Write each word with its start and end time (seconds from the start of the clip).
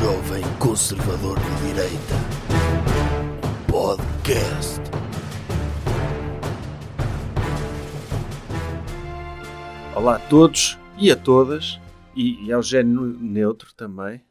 jovem 0.00 0.42
conservador 0.58 1.38
de 1.38 1.66
direita. 1.68 2.14
Podcast. 3.70 4.80
Olá 9.94 10.16
a 10.16 10.18
todos 10.18 10.78
e 10.98 11.10
a 11.10 11.16
todas, 11.16 11.78
e, 12.16 12.46
e 12.46 12.52
ao 12.52 12.62
género 12.62 13.02
neutro 13.20 13.74
também. 13.74 14.22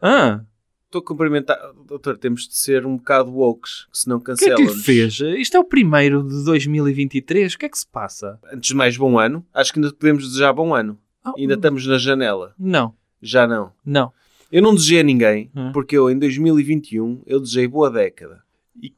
Ah, 0.00 0.40
Estou 0.86 1.00
a 1.02 1.04
cumprimentar. 1.04 1.58
Doutor, 1.86 2.16
temos 2.16 2.48
de 2.48 2.56
ser 2.56 2.86
um 2.86 2.96
bocado 2.96 3.30
wokes, 3.30 3.86
que 3.92 3.98
senão 3.98 4.16
o 4.16 4.20
que 4.24 4.30
é 4.30 4.34
que 4.54 4.68
fez? 4.68 5.20
Isto 5.20 5.58
é 5.58 5.60
o 5.60 5.64
primeiro 5.64 6.22
de 6.22 6.42
2023. 6.46 7.52
O 7.54 7.58
que 7.58 7.66
é 7.66 7.68
que 7.68 7.78
se 7.78 7.86
passa? 7.86 8.38
Antes 8.50 8.70
de 8.70 8.74
mais, 8.74 8.96
bom 8.96 9.18
ano. 9.18 9.44
Acho 9.52 9.70
que 9.70 9.78
ainda 9.78 9.92
podemos 9.92 10.26
desejar 10.26 10.54
bom 10.54 10.74
ano. 10.74 10.98
Ah, 11.22 11.34
Ainda 11.36 11.54
estamos 11.54 11.86
na 11.86 11.98
janela. 11.98 12.54
Não, 12.58 12.94
Já 13.20 13.46
não. 13.46 13.70
não. 13.84 14.10
Eu 14.50 14.62
não 14.62 14.74
desejei 14.74 15.00
a 15.00 15.02
ninguém, 15.02 15.50
Hum. 15.54 15.70
porque 15.72 15.96
eu 15.96 16.10
em 16.10 16.18
2021 16.18 17.22
eu 17.26 17.40
desejei 17.40 17.66
boa 17.68 17.90
década. 17.90 18.42
E 18.82 18.92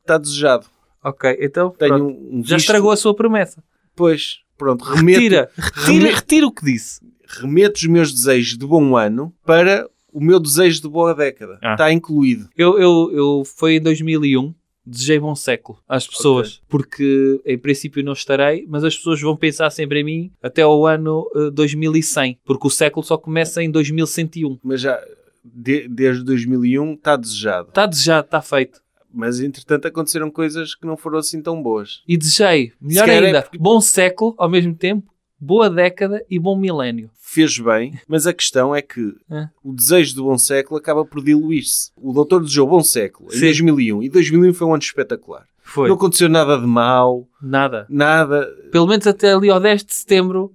está 0.00 0.16
desejado. 0.18 0.66
Ok, 1.04 1.36
então 1.40 1.70
Tenho 1.70 2.04
um, 2.06 2.38
um 2.38 2.44
já 2.44 2.56
estragou 2.56 2.90
a 2.92 2.96
sua 2.96 3.14
promessa. 3.14 3.62
Pois, 3.96 4.38
pronto, 4.56 4.84
remeto, 4.84 5.18
Retira, 5.20 5.50
retira, 5.56 5.86
reme- 5.86 6.10
retira 6.14 6.46
o 6.46 6.52
que 6.52 6.64
disse. 6.64 7.00
remeto 7.40 7.76
os 7.76 7.86
meus 7.86 8.12
desejos 8.12 8.56
de 8.56 8.64
bom 8.66 8.96
ano 8.96 9.34
para 9.44 9.88
o 10.12 10.20
meu 10.22 10.38
desejo 10.38 10.80
de 10.82 10.88
boa 10.88 11.14
década. 11.14 11.58
Ah. 11.62 11.72
Está 11.72 11.92
incluído. 11.92 12.48
Eu, 12.56 12.78
eu, 12.78 13.10
eu 13.12 13.42
foi 13.44 13.76
em 13.76 13.80
2001, 13.80 14.54
desejei 14.84 15.18
bom 15.18 15.34
século 15.34 15.78
às 15.88 16.06
pessoas, 16.06 16.60
porque 16.68 17.40
em 17.46 17.56
princípio 17.58 18.02
não 18.04 18.12
estarei, 18.12 18.66
mas 18.68 18.82
as 18.84 18.96
pessoas 18.96 19.20
vão 19.20 19.36
pensar 19.36 19.70
sempre 19.70 20.00
em 20.00 20.04
mim 20.04 20.32
até 20.42 20.62
ao 20.62 20.86
ano 20.86 21.28
eh, 21.36 21.50
2100, 21.50 22.38
porque 22.44 22.66
o 22.66 22.70
século 22.70 23.04
só 23.04 23.16
começa 23.16 23.62
em 23.62 23.70
2101. 23.70 24.58
Mas 24.62 24.80
já 24.80 25.00
de- 25.44 25.88
desde 25.88 26.24
2001 26.24 26.94
está 26.94 27.16
desejado. 27.16 27.68
Está 27.68 27.86
desejado, 27.86 28.24
está 28.26 28.40
feito. 28.42 28.80
Mas 29.14 29.40
entretanto 29.40 29.86
aconteceram 29.86 30.30
coisas 30.30 30.74
que 30.74 30.86
não 30.86 30.96
foram 30.96 31.18
assim 31.18 31.42
tão 31.42 31.62
boas. 31.62 32.02
E 32.08 32.16
desejei, 32.16 32.72
melhor 32.80 33.06
é 33.08 33.18
ainda, 33.26 33.42
porque- 33.42 33.58
bom 33.58 33.78
século 33.80 34.34
ao 34.38 34.48
mesmo 34.48 34.74
tempo, 34.74 35.11
boa 35.44 35.68
década 35.68 36.24
e 36.30 36.38
bom 36.38 36.56
milénio. 36.56 37.10
Fez 37.20 37.58
bem, 37.58 37.98
mas 38.06 38.26
a 38.26 38.32
questão 38.32 38.74
é 38.74 38.80
que 38.80 39.12
É. 39.30 39.48
o 39.64 39.72
desejo 39.72 40.14
do 40.14 40.24
bom 40.24 40.38
século 40.38 40.78
acaba 40.78 41.04
por 41.04 41.22
diluir-se. 41.24 41.90
O 41.96 42.12
doutor 42.12 42.40
desejou 42.42 42.68
bom 42.68 42.82
século 42.82 43.28
em 43.30 43.34
Sim. 43.36 43.40
2001 43.46 44.02
e 44.04 44.08
2001 44.08 44.54
foi 44.54 44.66
um 44.68 44.74
ano 44.74 44.82
espetacular. 44.82 45.44
Foi. 45.64 45.88
Não 45.88 45.96
aconteceu 45.96 46.28
nada 46.28 46.58
de 46.58 46.66
mal, 46.66 47.26
Nada. 47.40 47.86
nada. 47.88 48.46
Pelo 48.70 48.86
menos 48.86 49.06
até 49.06 49.32
ali 49.32 49.50
ao 49.50 49.58
10 49.58 49.84
de 49.84 49.94
setembro 49.94 50.52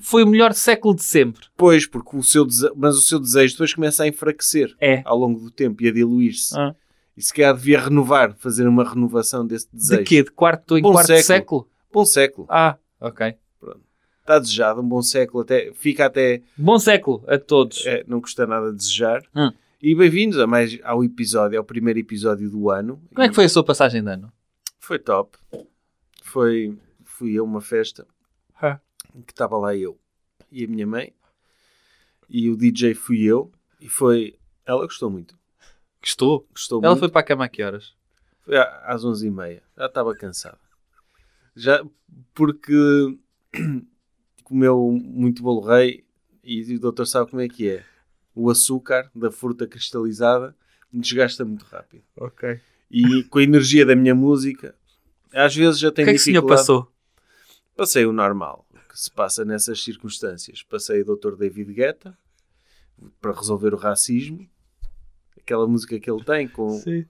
foi 0.00 0.22
o 0.22 0.26
melhor 0.28 0.52
século 0.52 0.94
de 0.94 1.02
sempre. 1.02 1.46
Pois, 1.56 1.86
porque 1.86 2.16
o 2.16 2.22
seu 2.22 2.44
dese... 2.44 2.70
mas 2.76 2.96
o 2.96 3.00
seu 3.00 3.18
desejo 3.18 3.54
depois 3.54 3.74
começa 3.74 4.04
a 4.04 4.08
enfraquecer 4.08 4.72
É. 4.80 5.02
ao 5.04 5.18
longo 5.18 5.40
do 5.40 5.50
tempo 5.50 5.82
e 5.82 5.88
a 5.88 5.92
diluir-se. 5.92 6.56
Ah. 6.56 6.74
E 7.16 7.22
se 7.22 7.32
calhar 7.34 7.52
devia 7.54 7.80
renovar, 7.80 8.36
fazer 8.38 8.68
uma 8.68 8.88
renovação 8.88 9.44
desse 9.44 9.66
desejo. 9.72 10.02
De 10.02 10.06
quê? 10.06 10.22
De 10.22 10.30
quarto 10.30 10.78
em 10.78 10.82
Bom 10.82 10.92
quarto 10.92 11.06
século. 11.08 11.24
século? 11.24 11.68
Bom 11.92 12.04
século. 12.04 12.46
Ah, 12.48 12.76
ok. 13.00 13.34
Está 14.28 14.38
desejado, 14.38 14.82
um 14.82 14.86
bom 14.86 15.00
século. 15.00 15.42
Até, 15.42 15.72
fica 15.72 16.04
até. 16.04 16.42
Bom 16.54 16.78
século 16.78 17.24
a 17.26 17.38
todos. 17.38 17.86
é, 17.86 18.04
não 18.06 18.20
custa 18.20 18.46
nada 18.46 18.70
desejar. 18.70 19.22
Hum. 19.34 19.50
E 19.80 19.94
bem-vindos 19.94 20.38
a 20.38 20.46
mais 20.46 20.78
ao 20.84 21.02
episódio, 21.02 21.58
ao 21.58 21.64
primeiro 21.64 21.98
episódio 21.98 22.50
do 22.50 22.68
ano. 22.68 23.00
Como 23.14 23.24
é 23.24 23.28
que 23.30 23.34
foi 23.34 23.46
a 23.46 23.48
sua 23.48 23.64
passagem 23.64 24.04
de 24.04 24.10
ano? 24.10 24.30
Foi 24.78 24.98
top. 24.98 25.38
Foi. 26.22 26.76
Fui 27.06 27.38
a 27.38 27.42
uma 27.42 27.62
festa 27.62 28.06
Ah. 28.60 28.78
em 29.14 29.22
que 29.22 29.32
estava 29.32 29.56
lá 29.56 29.74
eu 29.74 29.98
e 30.52 30.62
a 30.62 30.68
minha 30.68 30.86
mãe. 30.86 31.14
E 32.28 32.50
o 32.50 32.56
DJ 32.58 32.92
fui 32.94 33.22
eu. 33.22 33.50
E 33.80 33.88
foi. 33.88 34.36
Ela 34.66 34.82
gostou 34.84 35.08
muito. 35.08 35.34
Gostou? 36.02 36.46
Gostou 36.50 36.80
Ela 36.82 36.90
muito. 36.90 36.98
foi 37.00 37.08
para 37.08 37.22
a 37.22 37.24
cama 37.24 37.46
a 37.46 37.48
que 37.48 37.62
horas? 37.62 37.94
Foi 38.42 38.58
às 38.58 39.02
11h30. 39.06 39.62
Já 39.74 39.86
estava 39.86 40.14
cansada. 40.14 40.58
Já 41.56 41.82
porque 42.34 43.18
comeu 44.48 44.90
muito 45.02 45.42
bolo 45.42 45.60
rei 45.60 46.04
e 46.42 46.74
o 46.74 46.80
doutor 46.80 47.06
sabe 47.06 47.30
como 47.30 47.42
é 47.42 47.48
que 47.48 47.68
é. 47.68 47.84
O 48.34 48.50
açúcar 48.50 49.10
da 49.14 49.30
fruta 49.30 49.66
cristalizada 49.66 50.54
desgasta 50.92 51.44
muito 51.44 51.64
rápido. 51.64 52.02
Ok. 52.16 52.60
E 52.90 53.22
com 53.24 53.38
a 53.38 53.42
energia 53.42 53.84
da 53.84 53.94
minha 53.94 54.14
música, 54.14 54.74
às 55.32 55.54
vezes 55.54 55.78
já 55.78 55.88
O 55.88 55.92
tenho 55.92 56.06
que 56.06 56.10
é 56.10 56.14
que 56.14 56.20
o 56.20 56.22
senhor 56.24 56.40
dificuldade. 56.40 56.60
passou? 56.60 56.92
Passei 57.76 58.06
o 58.06 58.12
normal 58.12 58.66
que 58.88 58.98
se 58.98 59.10
passa 59.10 59.44
nessas 59.44 59.82
circunstâncias. 59.84 60.62
Passei 60.62 61.02
o 61.02 61.16
Dr. 61.16 61.36
David 61.36 61.72
Guetta 61.74 62.16
para 63.20 63.32
resolver 63.32 63.74
o 63.74 63.76
racismo. 63.76 64.48
Aquela 65.38 65.66
música 65.66 65.98
que 66.00 66.10
ele 66.10 66.24
tem 66.24 66.48
com, 66.48 66.70
Sim, 66.78 67.04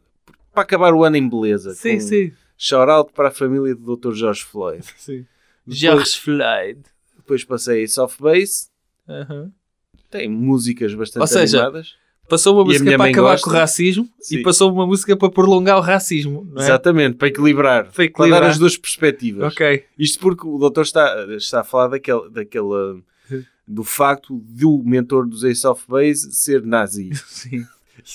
para 0.52 0.62
acabar 0.62 0.92
o 0.94 1.04
ano 1.04 1.16
em 1.16 1.28
beleza. 1.28 1.74
sim. 1.74 1.94
com 1.94 2.00
sim. 2.00 2.32
Shout 2.56 2.90
out 2.90 3.12
para 3.12 3.28
a 3.28 3.30
família 3.30 3.74
do 3.74 3.96
Dr. 3.96 4.12
George 4.12 4.42
Floyd. 4.44 4.84
sim. 4.96 5.24
Depois- 5.64 5.78
George 5.78 6.18
Floyd. 6.20 6.80
Depois 7.28 7.44
passei 7.44 7.84
a 7.84 7.88
Soft 7.88 8.18
Bass. 8.22 8.70
Aham. 9.06 9.52
Tem 10.10 10.26
músicas 10.30 10.94
bastante 10.94 11.20
Ou 11.20 11.26
seja, 11.26 11.58
animadas. 11.64 11.90
Passou 12.26 12.54
uma 12.56 12.64
música 12.64 12.96
para 12.96 13.10
acabar 13.10 13.30
gosta? 13.32 13.44
com 13.44 13.50
o 13.50 13.52
racismo 13.52 14.08
Sim. 14.18 14.36
e 14.36 14.42
passou 14.42 14.72
uma 14.72 14.86
música 14.86 15.14
para 15.14 15.30
prolongar 15.30 15.76
o 15.76 15.82
racismo. 15.82 16.50
É? 16.56 16.60
Exatamente, 16.60 17.16
para 17.18 17.28
equilibrar. 17.28 17.84
Para 17.84 17.92
Para 17.92 18.04
equilibrar. 18.06 18.40
dar 18.42 18.48
as 18.48 18.58
duas 18.58 18.78
perspectivas. 18.78 19.52
Ok. 19.52 19.84
Isto 19.98 20.18
porque 20.20 20.46
o 20.46 20.56
doutor 20.58 20.82
está, 20.82 21.26
está 21.36 21.60
a 21.60 21.64
falar 21.64 21.88
daquele, 21.88 22.30
daquele, 22.30 23.02
do 23.68 23.84
facto 23.84 24.40
de 24.46 24.64
o 24.64 24.82
mentor 24.82 25.26
dos 25.26 25.44
Ace 25.44 25.66
of 25.66 25.84
Base 25.86 26.32
ser 26.32 26.62
nazi 26.64 27.10
Sim. 27.28 27.66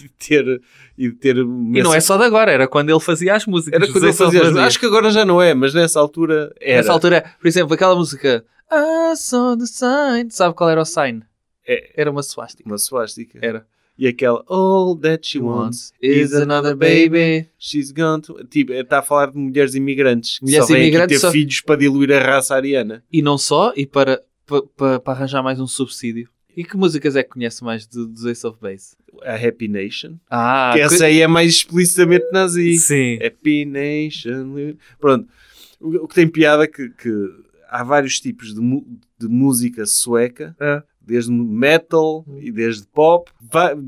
e 0.04 0.10
ter, 0.10 0.62
e 0.98 1.12
ter 1.12 1.38
E 1.38 1.84
não 1.84 1.94
é 1.94 2.00
só 2.00 2.18
de 2.18 2.24
agora, 2.24 2.52
era 2.52 2.68
quando 2.68 2.90
ele 2.90 3.00
fazia 3.00 3.36
as 3.36 3.46
músicas. 3.46 3.80
era 3.82 3.92
quando 3.92 4.04
ele 4.06 4.14
fazia, 4.14 4.42
as- 4.42 4.56
acho 4.58 4.80
que 4.80 4.86
agora 4.88 5.12
já 5.12 5.24
não 5.26 5.40
é, 5.42 5.54
mas 5.54 5.74
nessa 5.76 6.00
altura 6.00 6.52
era. 6.60 6.78
Nessa 6.78 6.92
altura, 6.92 7.24
por 7.40 7.48
exemplo, 7.48 7.74
aquela 7.76 7.96
música 7.96 8.44
I 8.74 9.16
saw 9.16 9.56
the 9.56 9.66
sign. 9.66 10.30
Sabe 10.32 10.56
qual 10.56 10.70
era 10.70 10.82
o 10.82 10.86
sign? 10.86 11.24
É. 11.68 11.92
Era 11.96 12.12
uma 12.12 12.24
suástica. 12.24 12.68
uma 12.68 12.78
suástica. 12.78 13.40
Era. 13.42 13.66
E 13.98 14.08
aquela 14.08 14.44
All 14.48 14.96
that 14.98 15.28
she 15.28 15.40
wants 15.40 15.94
is 16.02 16.34
another 16.34 16.76
baby. 16.76 17.48
She's 17.60 17.92
gone 17.92 18.22
to... 18.24 18.44
Tipo, 18.46 18.74
está 18.74 19.00
a 19.00 19.02
falar 19.04 19.32
de 19.32 19.38
mulheres 19.38 19.76
imigrantes 19.76 20.40
que 20.40 20.46
Mulheres 20.46 20.68
só 20.68 20.76
imigrantes 20.76 21.04
aqui 21.04 21.14
ter 21.14 21.20
só- 21.20 21.32
filhos 21.32 21.62
para 21.62 21.76
diluir 21.76 22.12
a 22.12 22.20
raça 22.20 22.56
ariana. 22.56 23.04
E 23.12 23.22
não 23.22 23.38
só, 23.38 23.72
e 23.76 23.86
para, 23.86 24.22
para, 24.76 25.00
para, 25.00 25.14
arranjar 25.14 25.44
mais 25.44 25.60
um 25.60 25.68
subsídio. 25.68 26.28
E 26.56 26.64
que 26.64 26.76
músicas 26.76 27.16
é 27.16 27.24
que 27.24 27.30
conhece 27.30 27.64
mais 27.64 27.86
dos 27.86 28.26
Ace 28.26 28.46
of 28.46 28.58
Base? 28.60 28.96
A 29.24 29.36
Happy 29.36 29.68
Nation. 29.68 30.16
Ah, 30.30 30.72
que 30.74 30.82
essa 30.82 31.06
aí 31.06 31.22
é 31.22 31.28
mais 31.28 31.52
explicitamente 31.52 32.26
nazi. 32.32 32.78
Sim. 32.78 33.20
Happy 33.24 33.66
Nation. 33.66 34.76
Pronto. 35.00 35.28
O, 35.80 36.04
o 36.04 36.08
que 36.08 36.16
tem 36.16 36.28
piada 36.28 36.64
é 36.64 36.68
que, 36.68 36.90
que 36.90 37.30
há 37.74 37.84
vários 37.84 38.20
tipos 38.20 38.54
de, 38.54 38.62
de 39.20 39.28
música 39.28 39.86
sueca, 39.86 40.56
É. 40.60 40.84
desde 41.02 41.32
metal 41.32 42.26
e 42.40 42.52
desde 42.52 42.86
pop, 42.88 43.32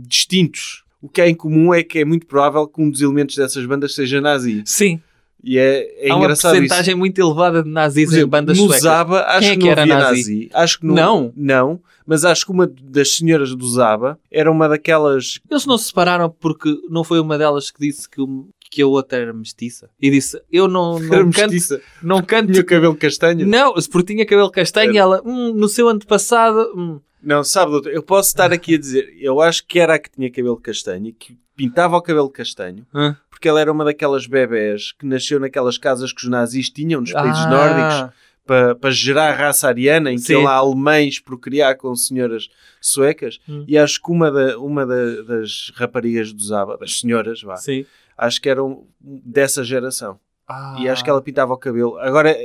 distintos. 0.07 0.83
O 1.01 1.07
que 1.09 1.21
é 1.21 1.29
em 1.29 1.35
comum 1.35 1.73
é 1.73 1.83
que 1.83 1.99
é 1.99 2.05
muito 2.05 2.25
provável 2.25 2.67
que 2.67 2.81
um 2.81 2.89
dos 2.89 3.01
elementos 3.01 3.35
dessas 3.35 3.65
bandas 3.65 3.93
seja 3.93 4.19
nazi. 4.19 4.63
Sim. 4.65 4.99
E 5.43 5.59
é, 5.59 6.07
é 6.07 6.09
Há 6.09 6.15
uma 6.15 6.23
engraçado 6.23 6.53
isso. 6.55 6.61
porcentagem 6.63 6.95
muito 6.95 7.19
elevada 7.21 7.61
de 7.61 7.69
nazis 7.69 8.05
Por 8.05 8.13
em 8.13 8.15
exemplo, 8.15 8.31
bandas 8.31 8.57
no 8.57 8.63
suecas. 8.65 8.81
Zaba, 8.81 9.21
acho 9.27 9.39
Quem 9.41 9.49
é 9.49 9.53
que, 9.53 9.57
que 9.59 9.65
não 9.65 9.71
era 9.71 9.81
havia 9.83 9.95
nazi? 9.99 10.15
nazi. 10.15 10.49
Acho 10.51 10.79
que 10.79 10.85
não, 10.87 10.95
Não? 10.95 11.33
não. 11.35 11.79
Mas 12.07 12.25
acho 12.25 12.45
que 12.45 12.51
uma 12.51 12.65
das 12.67 13.15
senhoras 13.15 13.53
do 13.55 13.67
Zaba 13.67 14.17
era 14.31 14.51
uma 14.51 14.67
daquelas. 14.67 15.39
Eles 15.49 15.65
não 15.67 15.77
se 15.77 15.85
separaram 15.87 16.29
porque 16.29 16.75
não 16.89 17.03
foi 17.03 17.19
uma 17.19 17.37
delas 17.37 17.69
que 17.69 17.79
disse 17.79 18.09
que, 18.09 18.21
o- 18.21 18.47
que 18.69 18.81
a 18.81 18.87
outra 18.87 19.17
era 19.19 19.33
mestiça. 19.33 19.89
E 20.01 20.09
disse, 20.09 20.41
eu 20.51 20.67
não, 20.67 20.97
Era 20.97 21.07
não 21.23 21.31
canto... 21.31 21.51
mestiça. 21.51 21.81
Não 22.01 22.21
canto... 22.21 22.51
Tinha 22.51 22.63
cabelo 22.63 22.95
castanho. 22.95 23.47
Não, 23.47 23.73
porque 23.91 24.13
tinha 24.13 24.25
cabelo 24.25 24.51
castanho 24.51 24.93
e 24.93 24.97
ela, 24.97 25.21
hum, 25.25 25.53
no 25.53 25.67
seu 25.67 25.87
antepassado... 25.87 26.71
Hum. 26.75 26.99
Não, 27.23 27.43
sabe, 27.43 27.71
doutor, 27.71 27.91
eu 27.91 28.03
posso 28.03 28.29
estar 28.29 28.53
aqui 28.53 28.75
a 28.75 28.77
dizer, 28.77 29.11
eu 29.19 29.41
acho 29.41 29.65
que 29.65 29.79
era 29.79 29.95
a 29.95 29.99
que 29.99 30.11
tinha 30.11 30.29
cabelo 30.29 30.57
castanho 30.57 31.07
e 31.07 31.11
que 31.11 31.35
pintava 31.55 31.97
o 31.97 32.01
cabelo 32.01 32.29
castanho, 32.29 32.85
Hã? 32.93 33.17
porque 33.31 33.47
ela 33.49 33.59
era 33.59 33.71
uma 33.71 33.83
daquelas 33.83 34.27
bebés 34.27 34.91
que 34.91 35.05
nasceu 35.07 35.39
naquelas 35.39 35.77
casas 35.77 36.13
que 36.13 36.21
os 36.21 36.29
nazis 36.29 36.69
tinham 36.69 37.01
nos 37.01 37.11
países 37.11 37.41
Ah, 37.45 37.49
nórdicos 37.49 38.15
para, 38.45 38.75
para 38.75 38.91
gerar 38.91 39.31
a 39.31 39.35
raça 39.35 39.67
ariana, 39.67 40.11
em 40.11 40.17
que 40.17 40.21
Sim. 40.21 40.33
iam 40.33 40.43
lá 40.43 40.53
alemães 40.53 41.17
procriar 41.19 41.75
com 41.77 41.95
senhoras 41.95 42.47
suecas. 42.79 43.39
Hum. 43.49 43.65
E 43.67 43.75
acho 43.75 43.99
que 44.03 44.11
uma, 44.11 44.29
da, 44.31 44.59
uma 44.59 44.85
da- 44.85 45.21
das 45.23 45.71
raparigas 45.73 46.31
do 46.31 46.43
Zaba, 46.43 46.77
das 46.77 46.99
senhoras, 46.99 47.41
vá, 47.41 47.55
Sim. 47.55 47.85
Acho 48.17 48.41
que 48.41 48.49
eram 48.49 48.85
dessa 48.99 49.63
geração. 49.63 50.19
Ah. 50.47 50.75
E 50.79 50.87
acho 50.89 51.03
que 51.03 51.09
ela 51.09 51.21
pintava 51.21 51.53
o 51.53 51.57
cabelo. 51.57 51.97
Agora, 51.99 52.35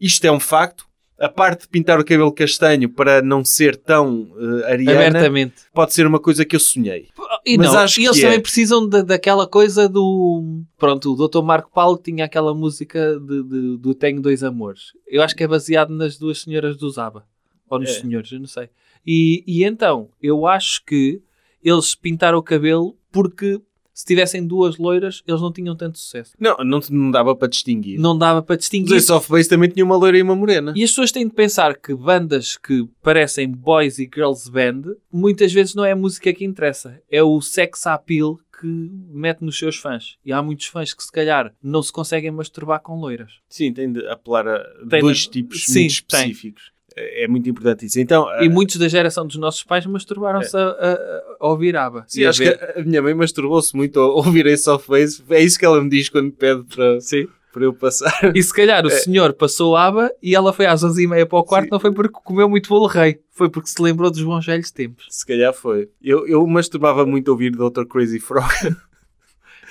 isto 0.00 0.24
é 0.24 0.32
um 0.32 0.40
facto. 0.40 0.86
A 1.16 1.28
parte 1.28 1.62
de 1.62 1.68
pintar 1.68 2.00
o 2.00 2.04
cabelo 2.04 2.32
castanho 2.32 2.88
para 2.88 3.22
não 3.22 3.44
ser 3.44 3.76
tão 3.76 4.32
eh, 4.66 4.72
ariana 4.72 5.06
Abertamente. 5.20 5.54
pode 5.72 5.94
ser 5.94 6.04
uma 6.08 6.18
coisa 6.18 6.44
que 6.44 6.56
eu 6.56 6.60
sonhei. 6.60 7.06
E, 7.46 7.56
Mas 7.56 7.72
não, 7.72 7.78
acho 7.78 8.00
e 8.00 8.04
eles 8.04 8.16
que 8.16 8.22
também 8.22 8.38
é. 8.38 8.40
precisam 8.40 8.88
da- 8.88 9.00
daquela 9.02 9.46
coisa 9.46 9.88
do. 9.88 10.62
Pronto, 10.76 11.12
o 11.14 11.28
Dr. 11.28 11.40
Marco 11.44 11.70
Paulo 11.72 11.96
tinha 12.02 12.24
aquela 12.24 12.52
música 12.52 13.16
de, 13.20 13.42
de- 13.44 13.76
do 13.78 13.94
Tenho 13.94 14.20
Dois 14.20 14.42
Amores. 14.42 14.86
Eu 15.06 15.22
acho 15.22 15.36
que 15.36 15.44
é 15.44 15.46
baseado 15.46 15.90
nas 15.90 16.18
duas 16.18 16.40
senhoras 16.42 16.76
do 16.76 16.90
Zaba. 16.90 17.24
Ou 17.70 17.78
nos 17.78 17.90
É. 17.90 18.00
senhores, 18.00 18.32
eu 18.32 18.40
não 18.40 18.48
sei. 18.48 18.68
E, 19.06 19.44
e 19.46 19.62
então, 19.62 20.08
eu 20.20 20.48
acho 20.48 20.84
que 20.84 21.22
eles 21.62 21.94
pintaram 21.94 22.38
o 22.38 22.42
cabelo 22.42 22.96
porque 23.12 23.60
se 23.94 24.04
tivessem 24.04 24.44
duas 24.46 24.76
loiras, 24.76 25.22
eles 25.26 25.40
não 25.40 25.52
tinham 25.52 25.76
tanto 25.76 25.98
sucesso. 25.98 26.32
Não, 26.38 26.56
não, 26.58 26.80
não 26.90 27.10
dava 27.10 27.34
para 27.36 27.48
distinguir. 27.48 27.98
Não 28.00 28.18
dava 28.18 28.42
para 28.42 28.54
Os 28.54 28.58
distinguir. 28.58 28.96
Ace 28.96 29.12
of 29.12 29.30
Base 29.30 29.48
também 29.48 29.70
tinha 29.70 29.84
uma 29.84 29.96
loira 29.96 30.18
e 30.18 30.22
uma 30.22 30.34
morena. 30.34 30.72
E 30.76 30.82
as 30.82 30.90
pessoas 30.90 31.12
têm 31.12 31.26
de 31.28 31.32
pensar 31.34 31.76
que 31.78 31.94
bandas 31.94 32.56
que 32.56 32.86
parecem 33.00 33.48
boys 33.50 33.98
e 33.98 34.10
girls 34.12 34.50
band, 34.50 34.82
muitas 35.12 35.52
vezes 35.52 35.74
não 35.74 35.84
é 35.84 35.92
a 35.92 35.96
música 35.96 36.32
que 36.34 36.44
interessa, 36.44 37.00
é 37.10 37.22
o 37.22 37.40
sex 37.40 37.86
appeal 37.86 38.38
que 38.60 38.66
mete 38.66 39.42
nos 39.42 39.58
seus 39.58 39.76
fãs. 39.76 40.16
E 40.24 40.32
há 40.32 40.40
muitos 40.42 40.66
fãs 40.66 40.94
que 40.94 41.02
se 41.02 41.10
calhar 41.12 41.52
não 41.62 41.82
se 41.82 41.92
conseguem 41.92 42.30
masturbar 42.30 42.80
com 42.80 42.98
loiras. 42.98 43.32
Sim, 43.48 43.72
tem 43.72 43.92
de 43.92 44.06
apelar 44.08 44.46
a 44.46 44.64
Tem 44.88 45.00
dois 45.00 45.18
de- 45.18 45.30
tipos 45.30 45.64
Sim, 45.66 45.80
muito 45.80 46.04
tem. 46.06 46.20
específicos. 46.30 46.62
É 46.68 46.73
é 46.96 47.26
muito 47.28 47.48
importante 47.48 47.86
isso. 47.86 47.98
Então, 48.00 48.26
E 48.40 48.46
ah, 48.46 48.50
muitos 48.50 48.76
da 48.76 48.88
geração 48.88 49.26
dos 49.26 49.36
nossos 49.36 49.62
pais 49.64 49.84
masturbaram-se 49.86 50.56
a, 50.56 50.60
a- 50.60 51.22
a 51.40 51.48
ouvir 51.48 51.76
ABBA. 51.76 52.04
sim, 52.06 52.24
acho 52.24 52.38
ver- 52.42 52.56
que 52.74 52.80
a 52.80 52.84
minha 52.84 53.02
mãe 53.02 53.14
masturbou-se 53.14 53.74
muito 53.76 53.98
a 54.00 54.06
ouvir 54.14 54.46
Ace 54.46 54.68
of 54.70 54.88
Base. 54.88 55.22
É 55.30 55.42
isso 55.42 55.58
que 55.58 55.64
ela 55.64 55.82
me 55.82 55.88
diz 55.90 56.08
quando 56.08 56.30
pede 56.32 56.62
para, 56.64 57.00
Sim. 57.00 57.26
para 57.52 57.64
eu 57.64 57.72
passar. 57.74 58.32
E 58.36 58.42
se 58.42 58.52
calhar 58.52 58.84
o 58.86 58.90
senhor 58.90 59.32
passou 59.32 59.76
ABBA 59.76 60.10
e 60.22 60.34
ela 60.34 60.52
foi 60.52 60.66
às 60.66 60.82
11h30 60.84 61.26
para 61.26 61.38
o 61.38 61.44
quarto, 61.44 61.64
Sim. 61.64 61.70
não 61.72 61.80
foi 61.80 61.92
porque 61.92 62.18
comeu 62.24 62.48
muito 62.48 62.68
bolo 62.68 62.86
rei, 62.86 63.18
foi 63.32 63.48
porque 63.50 63.68
se 63.68 63.80
lembrou 63.82 64.10
dos 64.10 64.22
bons 64.22 64.46
velhos 64.46 64.70
tempos. 64.70 65.06
Se 65.10 65.26
calhar 65.26 65.52
foi. 65.52 65.88
Eu, 66.02 66.26
eu 66.28 66.46
masturbava 66.46 67.04
muito 67.04 67.28
a 67.28 67.32
ouvir 67.32 67.50
Dr. 67.50 67.84
Crazy 67.88 68.20
Frog. 68.20 68.46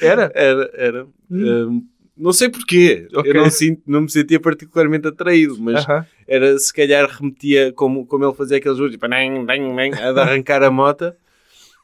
Era? 0.01 0.31
Era, 0.33 0.71
era. 0.75 1.07
Um, 1.29 1.85
não 2.17 2.33
sei 2.33 2.49
porquê. 2.49 3.07
Ok. 3.13 3.31
Eu 3.31 3.35
não, 3.43 3.49
sinto, 3.49 3.81
não 3.85 4.01
me 4.01 4.09
sentia 4.11 4.39
particularmente 4.39 5.07
atraído, 5.07 5.55
mas 5.59 5.83
Aham. 5.87 6.05
Era 6.27 6.57
se 6.57 6.73
calhar 6.73 7.09
remetia 7.09 7.71
como, 7.73 8.05
como 8.05 8.25
ele 8.25 8.33
fazia 8.33 8.57
aqueles 8.57 8.77
jogos, 8.77 8.93
tipo, 8.93 9.07
nem, 9.07 9.43
nem, 9.43 9.73
nem, 9.73 9.93
a 9.93 10.09
arrancar 10.21 10.63
a 10.63 10.71
mota. 10.71 11.17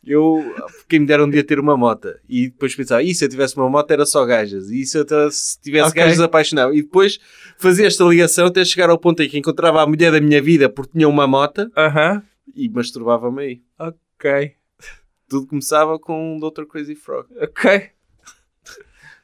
Eu, 0.01 0.55
quem 0.87 1.01
me 1.01 1.05
dera 1.05 1.25
um 1.25 1.29
dia 1.29 1.43
ter 1.43 1.59
uma 1.59 1.75
mota 1.75 2.21
e 2.27 2.47
depois 2.47 2.73
pensava, 2.73 3.03
e 3.03 3.13
se 3.13 3.25
eu 3.25 3.29
tivesse 3.29 3.57
uma 3.57 3.69
moto 3.69 3.91
era 3.91 4.05
só 4.05 4.25
gajas, 4.25 4.69
e 4.69 4.85
se 4.85 4.97
eu 4.97 5.05
se 5.31 5.59
tivesse 5.59 5.89
Ok. 5.89 6.01
gajas 6.01 6.21
apaixonava. 6.21 6.73
E 6.73 6.81
depois 6.81 7.19
fazia 7.57 7.85
esta 7.85 8.05
ligação 8.05 8.47
até 8.47 8.63
chegar 8.63 8.89
ao 8.89 8.97
ponto 8.97 9.21
em 9.21 9.27
que 9.29 9.37
encontrava 9.37 9.81
a 9.81 9.85
mulher 9.85 10.11
da 10.11 10.21
minha 10.21 10.41
vida 10.41 10.69
porque 10.69 10.93
tinha 10.93 11.07
uma 11.07 11.27
mota 11.27 11.69
Aham. 11.75 12.23
e 12.55 12.69
masturbava-me 12.69 13.43
aí. 13.43 13.61
Ok. 13.77 14.53
Tudo 15.27 15.47
começava 15.47 15.99
com 15.99 16.37
o 16.37 16.49
Dr. 16.49 16.63
Crazy 16.65 16.95
Frog. 16.95 17.27
Ok. 17.37 17.89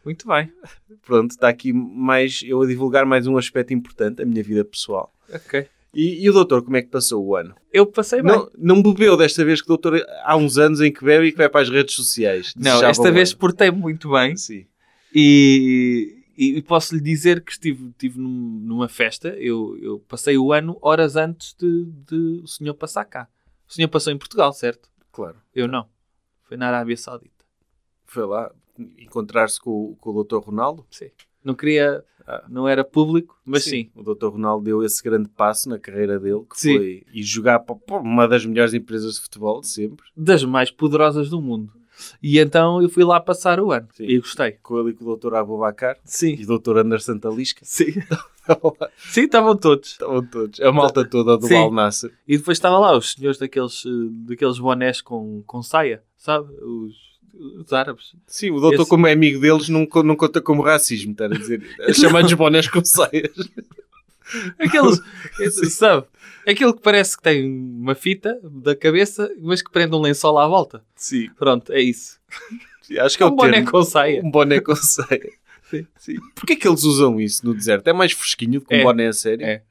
Muito 0.06 0.28
bem. 0.28 0.52
Pronto, 1.06 1.32
está 1.32 1.50
aqui 1.50 1.74
mais 1.74 2.42
eu 2.46 2.62
a 2.62 2.68
divulgar 2.68 3.06
mais 3.06 3.26
um 3.28 3.38
aspecto 3.38 3.74
importante, 3.74 4.22
a 4.22 4.26
minha 4.26 4.44
vida 4.44 4.64
pessoal. 4.64 5.12
Ok. 5.34 5.68
E, 5.94 6.24
e 6.24 6.30
o 6.30 6.34
doutor, 6.34 6.62
como 6.62 6.76
é 6.78 6.82
que 6.82 6.90
passou 6.90 7.26
o 7.26 7.36
ano? 7.36 7.56
Eu 7.72 7.86
passei 7.88 8.22
bem. 8.22 8.32
Não, 8.32 8.52
não 8.58 8.84
bebeu 8.84 9.16
desta 9.18 9.44
vez 9.46 9.62
que 9.62 9.68
o 9.68 9.78
doutor 9.78 10.06
há 10.24 10.36
uns 10.36 10.58
anos 10.58 10.82
em 10.82 10.92
que 10.92 11.04
bebe 11.04 11.28
e 11.28 11.32
que 11.32 11.38
vai 11.38 11.50
para 11.50 11.62
as 11.62 11.70
redes 11.70 11.96
sociais. 11.96 12.54
Não, 12.56 12.84
esta 12.84 13.12
vez 13.12 13.32
ano. 13.32 13.40
portei-me 13.40 13.78
muito 13.78 14.12
bem 14.12 14.36
Sim. 14.36 14.66
e, 15.14 16.18
e 16.38 16.62
posso 16.62 16.94
lhe 16.94 17.02
dizer 17.02 17.42
que 17.42 17.54
estive, 17.54 17.88
estive 17.92 18.20
num- 18.20 18.60
numa 18.62 18.90
festa. 18.90 19.30
Eu, 19.40 19.78
eu 19.82 20.00
passei 20.00 20.38
o 20.38 20.52
ano 20.52 20.78
horas 20.82 21.16
antes 21.16 21.56
de, 21.58 21.86
de 22.08 22.42
o 22.44 22.48
senhor 22.48 22.74
passar 22.74 23.06
cá. 23.06 23.28
O 23.68 23.74
senhor 23.74 23.88
passou 23.88 24.12
em 24.12 24.18
Portugal, 24.18 24.52
certo? 24.52 24.90
Claro. 25.14 25.38
Eu 25.56 25.68
não. 25.68 25.88
Foi 26.44 26.58
na 26.58 26.68
Arábia 26.68 26.98
Saudita. 26.98 27.32
Foi 28.06 28.26
lá 28.26 28.52
encontrar-se 28.98 29.60
com, 29.60 29.70
o- 29.92 29.96
com 30.00 30.10
o 30.10 30.14
doutor 30.14 30.44
Ronaldo. 30.44 30.86
Sim. 30.90 31.10
Não 31.44 31.54
queria, 31.54 32.04
Ah. 32.28 32.44
não 32.50 32.68
era 32.68 32.84
público, 32.84 33.40
mas 33.46 33.64
sim. 33.66 33.90
O 33.96 34.02
doutor 34.02 34.32
Ronaldo 34.34 34.66
deu 34.66 34.84
esse 34.84 35.04
grande 35.04 35.30
passo 35.30 35.70
na 35.70 35.78
carreira 35.78 36.20
dele, 36.20 36.44
que 36.50 36.60
Sim. 36.60 36.78
foi 36.78 37.04
ir 37.14 37.24
jogar 37.24 37.60
para, 37.60 37.76
uma 38.00 38.28
das 38.28 38.46
melhores 38.46 38.74
empresas 38.74 39.16
de 39.16 39.22
futebol 39.22 39.62
de 39.62 39.68
sempre. 39.68 40.06
Das 40.18 40.44
mais 40.44 40.72
poderosas 40.72 41.30
do 41.30 41.40
mundo. 41.42 41.72
E 42.22 42.40
então 42.40 42.82
eu 42.82 42.90
fui 42.90 43.04
lá 43.06 43.22
passar 43.22 43.58
o 43.60 43.72
ano. 43.72 43.88
Sim. 43.94 44.04
E 44.06 44.18
gostei. 44.20 44.54
Com 44.64 44.80
ele 44.80 44.90
e 44.90 44.94
com 44.94 45.04
o 45.04 45.08
doutor 45.08 45.34
Abubacar 45.36 45.98
Sim. 46.04 46.36
e 46.38 46.44
o 46.44 46.48
doutor 46.48 46.78
Anderson 46.80 47.18
Talisca. 47.20 47.62
Sim. 47.64 47.94
Sim, 48.98 49.22
estavam 49.22 49.56
todos. 49.56 49.92
Estavam 49.92 50.26
todos. 50.26 50.60
A 50.62 50.72
malta 50.72 51.08
toda 51.08 51.38
do 51.38 51.48
Sim. 51.48 51.56
Al 51.56 51.72
Nassr. 51.72 52.12
E 52.28 52.38
depois 52.38 52.58
estava 52.58 52.78
lá 52.80 52.98
os 52.98 53.14
senhores 53.14 53.38
daqueles, 53.40 53.84
eh, 53.86 53.90
daqueles 54.28 54.60
bonés 54.60 55.02
com, 55.02 55.42
com 55.48 55.62
saia, 55.64 56.04
sabe? 56.18 56.52
Os, 56.62 56.94
os 57.40 57.72
árabes. 57.74 58.14
Sim, 58.28 58.52
o 58.52 58.60
doutor, 58.60 58.82
Esse- 58.82 58.90
como 58.90 59.08
é 59.08 59.12
amigo 59.14 59.40
deles, 59.40 59.70
não, 59.70 59.88
não 60.04 60.16
conta 60.16 60.42
como 60.42 60.62
racismo, 60.62 61.12
estar 61.12 61.26
a 61.26 61.38
dizer. 61.38 61.62
Chamados 61.94 62.34
bonés 62.34 62.68
com 62.68 62.84
saias. 62.84 63.32
Aqueles, 64.60 65.00
esse, 65.40 65.70
sabe? 65.70 66.06
Aquele 66.48 66.74
que 66.74 66.82
parece 66.82 67.16
que 67.16 67.24
tem 67.24 67.46
uma 67.48 67.94
fita 67.96 68.40
da 68.44 68.76
cabeça, 68.76 69.32
mas 69.40 69.62
que 69.62 69.72
prende 69.72 69.96
um 69.96 70.02
lençol 70.02 70.38
à 70.40 70.48
volta. 70.48 70.84
Sim, 70.96 71.30
Pronto, 71.38 71.72
é 71.72 71.82
isso. 71.82 72.20
acho 73.00 73.18
que 73.18 73.24
é 73.24 73.26
o 73.26 73.30
um 73.30 73.36
boné 73.36 73.64
com 73.64 73.84
saia. 73.84 74.22
Um 74.24 74.32
boné 74.32 74.60
com 74.60 74.76
saia. 74.76 75.32
Sim. 75.70 75.88
Sim. 75.98 76.16
Porquê 76.36 76.56
que 76.56 76.68
eles 76.68 76.84
usam 76.84 77.20
isso 77.20 77.46
no 77.46 77.54
deserto? 77.54 77.88
É 77.88 77.94
mais 77.94 78.12
fresquinho 78.12 78.60
do 78.60 78.66
que 78.66 78.76
um 78.76 78.80
É. 78.80 78.84
boné 78.84 79.08
a 79.08 79.14
sério? 79.14 79.46
É. 79.46 79.64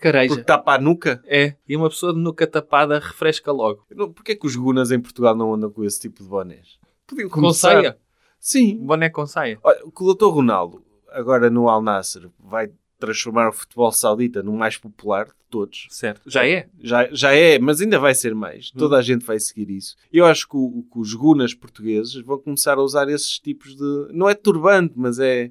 Careja. 0.00 0.28
Porque 0.28 0.44
tapa 0.44 0.74
a 0.74 0.78
nuca? 0.78 1.22
É. 1.26 1.54
E 1.68 1.76
uma 1.76 1.88
pessoa 1.90 2.14
de 2.14 2.18
nuca 2.20 2.46
tapada 2.46 2.98
refresca 2.98 3.52
logo. 3.52 3.84
Porquê 4.14 4.34
que 4.34 4.46
os 4.46 4.56
gunas 4.56 4.90
em 4.90 4.98
Portugal 5.00 5.36
não 5.36 5.52
andam 5.54 5.70
com 5.70 5.84
esse 5.84 6.00
tipo 6.00 6.22
de 6.22 6.28
bonés? 6.28 6.78
Podiam 7.10 7.28
Com 7.28 7.40
começar- 7.42 7.72
saia. 7.72 7.98
Sim. 8.38 8.78
Boné 8.78 9.10
com 9.10 9.26
saia. 9.26 9.58
Olha, 9.62 9.84
o 9.84 9.90
que 9.92 10.02
o 10.02 10.06
doutor 10.06 10.30
Ronaldo, 10.30 10.82
agora 11.10 11.50
no 11.50 11.68
Al 11.68 11.82
Nassr, 11.82 12.28
vai 12.38 12.70
transformar 12.98 13.48
o 13.48 13.52
futebol 13.52 13.90
saudita 13.92 14.42
no 14.42 14.52
mais 14.52 14.76
popular 14.76 15.26
de 15.26 15.32
todos. 15.50 15.86
Certo. 15.90 16.22
Já 16.30 16.46
é? 16.46 16.68
Já, 16.80 17.08
já 17.12 17.32
é, 17.34 17.58
mas 17.58 17.80
ainda 17.80 17.98
vai 17.98 18.14
ser 18.14 18.34
mais. 18.34 18.70
Toda 18.70 18.96
a 18.96 19.02
gente 19.02 19.24
vai 19.26 19.38
seguir 19.40 19.70
isso. 19.70 19.96
Eu 20.12 20.24
acho 20.26 20.46
que, 20.48 20.56
o- 20.56 20.84
que 20.90 20.98
os 20.98 21.12
gunas 21.14 21.52
portugueses 21.54 22.14
vão 22.22 22.38
começar 22.38 22.78
a 22.78 22.82
usar 22.82 23.08
esses 23.08 23.38
tipos 23.38 23.74
de... 23.74 24.08
Não 24.12 24.28
é 24.28 24.34
turbante, 24.34 24.94
mas 24.96 25.18
é... 25.18 25.50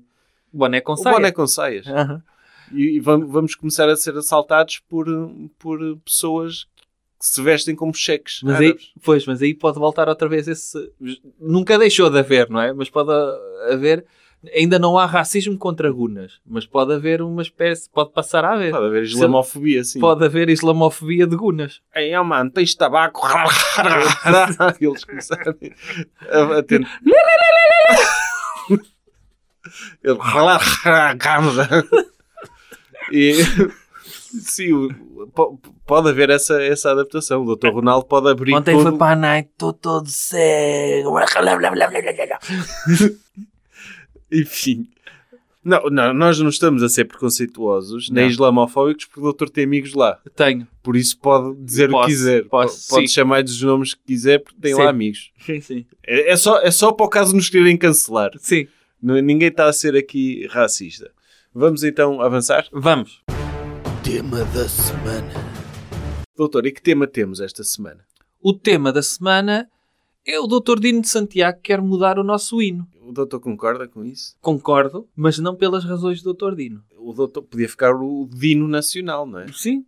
Boné 0.54 0.82
com 0.82 0.94
o 0.94 0.98
saia. 0.98 1.16
boné 1.16 1.32
com 1.32 1.46
saias. 1.48 1.86
Aham. 1.88 2.24
E, 2.72 2.98
e 2.98 3.00
vam- 3.00 3.26
vamos 3.28 3.56
começar 3.56 3.90
a 3.90 3.96
ser 3.96 4.16
assaltados 4.16 4.80
por, 4.88 5.08
por 5.58 5.80
pessoas 6.06 6.66
que 6.76 6.79
se 7.20 7.42
vestem 7.42 7.76
como 7.76 7.94
cheques 7.94 8.42
Mas 8.44 8.60
aí, 8.60 8.76
pois, 9.04 9.26
mas 9.26 9.42
aí 9.42 9.54
pode 9.54 9.78
voltar 9.78 10.08
outra 10.08 10.30
vez 10.30 10.48
esse. 10.48 10.92
Nunca 11.40 11.78
deixou 11.78 12.10
de 12.10 12.20
haver, 12.20 12.50
não 12.50 12.62
é? 12.62 12.72
Mas 12.74 12.90
pode 12.90 13.12
haver. 13.72 14.06
Ainda 14.56 14.80
não 14.80 14.98
há 14.98 15.06
racismo 15.06 15.58
contra 15.58 15.92
gunas, 15.92 16.40
mas 16.48 16.66
pode 16.66 16.94
haver 16.94 17.22
uma 17.22 17.42
espécie. 17.42 17.90
Pode 17.90 18.14
passar 18.14 18.46
a 18.46 18.54
haver. 18.54 18.72
Pode 18.72 18.86
haver 18.86 19.04
islamofobia, 19.04 19.84
sim. 19.84 20.00
Pode 20.00 20.24
haver 20.24 20.50
islamofobia 20.50 21.28
de 21.28 21.36
gunas. 21.36 21.82
Ei, 21.94 22.16
oh, 22.16 22.24
mano, 22.24 22.50
tens 22.50 22.74
tabaco? 22.74 23.28
Eles 24.80 25.04
começaram 25.04 25.54
a, 26.30 26.58
a 26.58 26.64
tentar... 26.64 27.00
Ele... 33.12 33.42
e... 33.42 33.89
Sim, 34.42 34.74
o- 34.74 35.28
po- 35.34 35.60
pode 35.86 36.10
haver 36.10 36.30
essa, 36.30 36.62
essa 36.62 36.92
adaptação. 36.92 37.44
O 37.44 37.56
Dr. 37.56 37.70
Ronaldo 37.70 38.06
pode 38.06 38.30
abrir 38.30 38.54
Ontem 38.54 38.76
todo... 38.76 38.90
foi 38.90 38.98
para 38.98 39.14
a 39.14 39.16
night, 39.16 39.50
estou 39.52 39.74
todo 39.74 40.08
cego. 40.08 41.18
Enfim. 44.32 44.88
Não, 45.64 45.84
não, 45.90 46.14
nós 46.14 46.40
não 46.40 46.50
estamos 46.50 46.82
a 46.82 46.90
ser 46.90 47.06
preconceituosos 47.06 48.10
nem 48.10 48.24
Não. 48.26 48.32
islamofóbicos 48.32 49.06
porque 49.06 49.20
o 49.20 49.24
doutor 49.24 49.50
tem 49.50 49.66
amigos 49.66 49.94
lá. 49.94 50.18
Tenho. 50.36 50.66
Por 50.82 50.96
isso 50.96 51.20
pode 51.20 51.56
dizer 51.62 51.90
o 51.90 51.92
Posso, 51.92 52.06
que 52.08 52.12
quiser. 52.14 52.46
posso, 52.46 52.90
pode 52.90 53.08
sim. 53.08 53.14
chamar-lhes 53.14 53.52
os 53.52 53.62
nomes 53.62 53.94
que 53.94 54.02
quiser 54.08 54.40
porque 54.40 54.58
tem 54.62 54.74
Sim. 54.74 54.82
lá 54.82 54.90
amigos. 54.90 55.32
Sim, 55.46 55.60
sim. 55.60 55.86
É, 56.08 56.32
é 56.32 56.38
só, 56.38 56.60
é 56.62 56.72
só 56.72 56.92
para 56.94 57.06
o 57.06 57.10
caso 57.10 57.36
nos 57.36 57.50
quererem 57.50 57.78
cancelar. 57.78 58.32
Sim. 58.38 58.68
Ninguém 59.02 59.50
está 59.50 59.66
a 59.68 59.74
ser 59.74 59.96
aqui 59.96 60.48
racista. 60.50 61.12
Vamos 61.54 61.84
então 61.84 62.22
avançar? 62.22 62.66
Vamos. 62.72 63.22
Tema 64.12 64.44
da 64.46 64.68
semana. 64.68 65.34
Doutor, 66.36 66.66
e 66.66 66.72
que 66.72 66.82
tema 66.82 67.06
temos 67.06 67.40
esta 67.40 67.64
semana? 67.64 68.04
O 68.42 68.54
tema 68.54 68.92
da 68.92 69.04
semana 69.04 69.70
é 70.26 70.40
o 70.40 70.48
Dr. 70.48 70.80
Dino 70.80 71.02
de 71.02 71.08
Santiago 71.08 71.58
que 71.58 71.66
quer 71.66 71.80
mudar 71.80 72.18
o 72.18 72.24
nosso 72.24 72.60
hino. 72.60 72.88
O 73.04 73.12
doutor 73.12 73.40
concorda 73.40 73.88
com 73.88 74.04
isso? 74.04 74.36
Concordo, 74.42 75.08
mas 75.16 75.38
não 75.38 75.56
pelas 75.56 75.86
razões 75.86 76.24
do 76.24 76.34
Dr. 76.34 76.56
Dino. 76.56 76.82
O 76.98 77.14
doutor 77.14 77.44
podia 77.44 77.70
ficar 77.70 77.94
o 77.94 78.28
Dino 78.34 78.68
Nacional, 78.68 79.28
não 79.28 79.42
é? 79.42 79.46
Sim. 79.54 79.86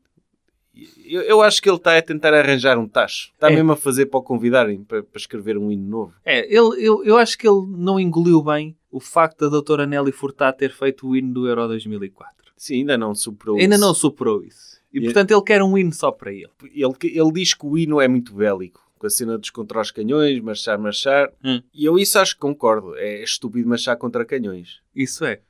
Eu, 1.04 1.24
eu 1.24 1.42
acho 1.42 1.60
que 1.60 1.68
ele 1.68 1.78
está 1.78 1.98
a 1.98 2.02
tentar 2.04 2.32
arranjar 2.32 2.78
um 2.78 2.88
tacho. 2.88 3.32
Está 3.34 3.52
É. 3.52 3.56
mesmo 3.56 3.72
a 3.72 3.76
fazer 3.76 4.06
para 4.06 4.20
o 4.20 4.24
convidarem 4.24 4.84
para, 4.84 5.02
para 5.02 5.18
escrever 5.20 5.58
um 5.58 5.72
hino 5.72 5.90
novo. 5.90 6.14
É, 6.24 6.46
ele, 6.46 6.76
eu, 6.78 7.04
eu 7.04 7.18
acho 7.18 7.36
que 7.40 7.48
ele 7.48 7.66
não 7.76 8.00
engoliu 8.00 8.44
bem 8.44 8.78
o 8.92 9.00
facto 9.00 9.40
da 9.40 9.48
doutora 9.50 9.88
Nelly 9.88 10.12
Furtado 10.12 10.58
ter 10.58 10.72
feito 10.72 11.08
o 11.08 11.16
hino 11.16 11.34
do 11.34 11.48
Euro 11.48 11.68
2004. 11.68 12.41
Sim, 12.62 12.76
ainda 12.82 12.96
não 12.96 13.16
superou 13.16 13.58
Ainda 13.58 13.74
isso. 13.74 13.84
não 13.84 13.92
superou 13.96 14.44
isso. 14.44 14.80
E, 14.94 15.00
E- 15.00 15.04
portanto 15.04 15.32
ele 15.32 15.42
quer 15.42 15.64
um 15.64 15.76
hino 15.76 15.92
só 15.92 16.12
para 16.12 16.32
ele. 16.32 16.48
Ele, 16.66 16.94
ele 17.02 17.32
diz 17.32 17.56
que 17.56 17.66
o 17.66 17.76
hino 17.76 18.00
é 18.00 18.08
muito 18.08 18.36
bélico. 18.36 18.80
Com 19.00 19.08
a 19.08 19.10
cena 19.10 19.36
dos 19.36 19.50
contra 19.50 19.82
os 19.82 19.90
canhões, 19.90 20.40
marchar, 20.42 20.78
marchar. 20.78 21.34
Hum. 21.44 21.60
E 21.74 21.84
eu 21.86 21.98
isso 21.98 22.20
acho 22.20 22.36
que 22.36 22.42
concordo. 22.42 22.96
É 22.98 23.24
estúpido 23.24 23.68
marchar 23.68 23.98
contra 23.98 24.24
canhões. 24.24 24.80
Isso 24.96 25.26
é. 25.26 25.42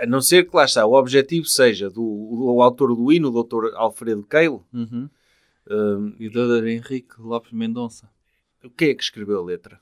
A 0.00 0.04
não 0.06 0.20
ser 0.20 0.48
que 0.50 0.56
lá 0.56 0.64
está, 0.64 0.84
o 0.84 0.94
objetivo 0.94 1.46
seja 1.46 1.88
do 1.88 2.02
o, 2.02 2.60
autor 2.60 2.92
do 2.96 3.12
hino, 3.12 3.28
o 3.30 3.42
Dr. 3.44 3.72
Alfredo 3.76 4.24
Keil, 4.24 4.66
Uhum. 4.72 5.08
hum, 5.70 6.16
E 6.18 6.26
o 6.26 6.30
Dr. 6.32 6.66
Henrique 6.66 7.20
Lopes 7.20 7.52
Mendonça. 7.52 8.10
Quem 8.76 8.88
é 8.88 8.94
que 8.94 9.02
escreveu 9.04 9.38
a 9.38 9.44
letra? 9.44 9.80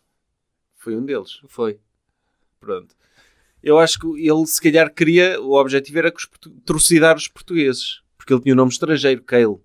Foi 0.77 0.95
um 0.95 1.03
deles. 1.07 1.41
Foi. 1.49 1.79
Pronto. 2.61 2.95
Eu 3.63 3.79
acho 3.79 3.99
que 3.99 4.07
ele, 4.07 4.47
se 4.47 4.61
calhar, 4.61 4.93
queria. 4.93 5.41
O 5.41 5.53
objetivo 5.59 5.99
era 5.99 6.13
trucidar 6.65 7.17
os 7.17 7.29
portugueses. 7.29 8.01
Porque 8.17 8.33
ele 8.33 8.41
tinha 8.43 8.53
o 8.55 8.57
nome 8.57 8.71
estrangeiro, 8.71 9.23
Cale. 9.23 9.57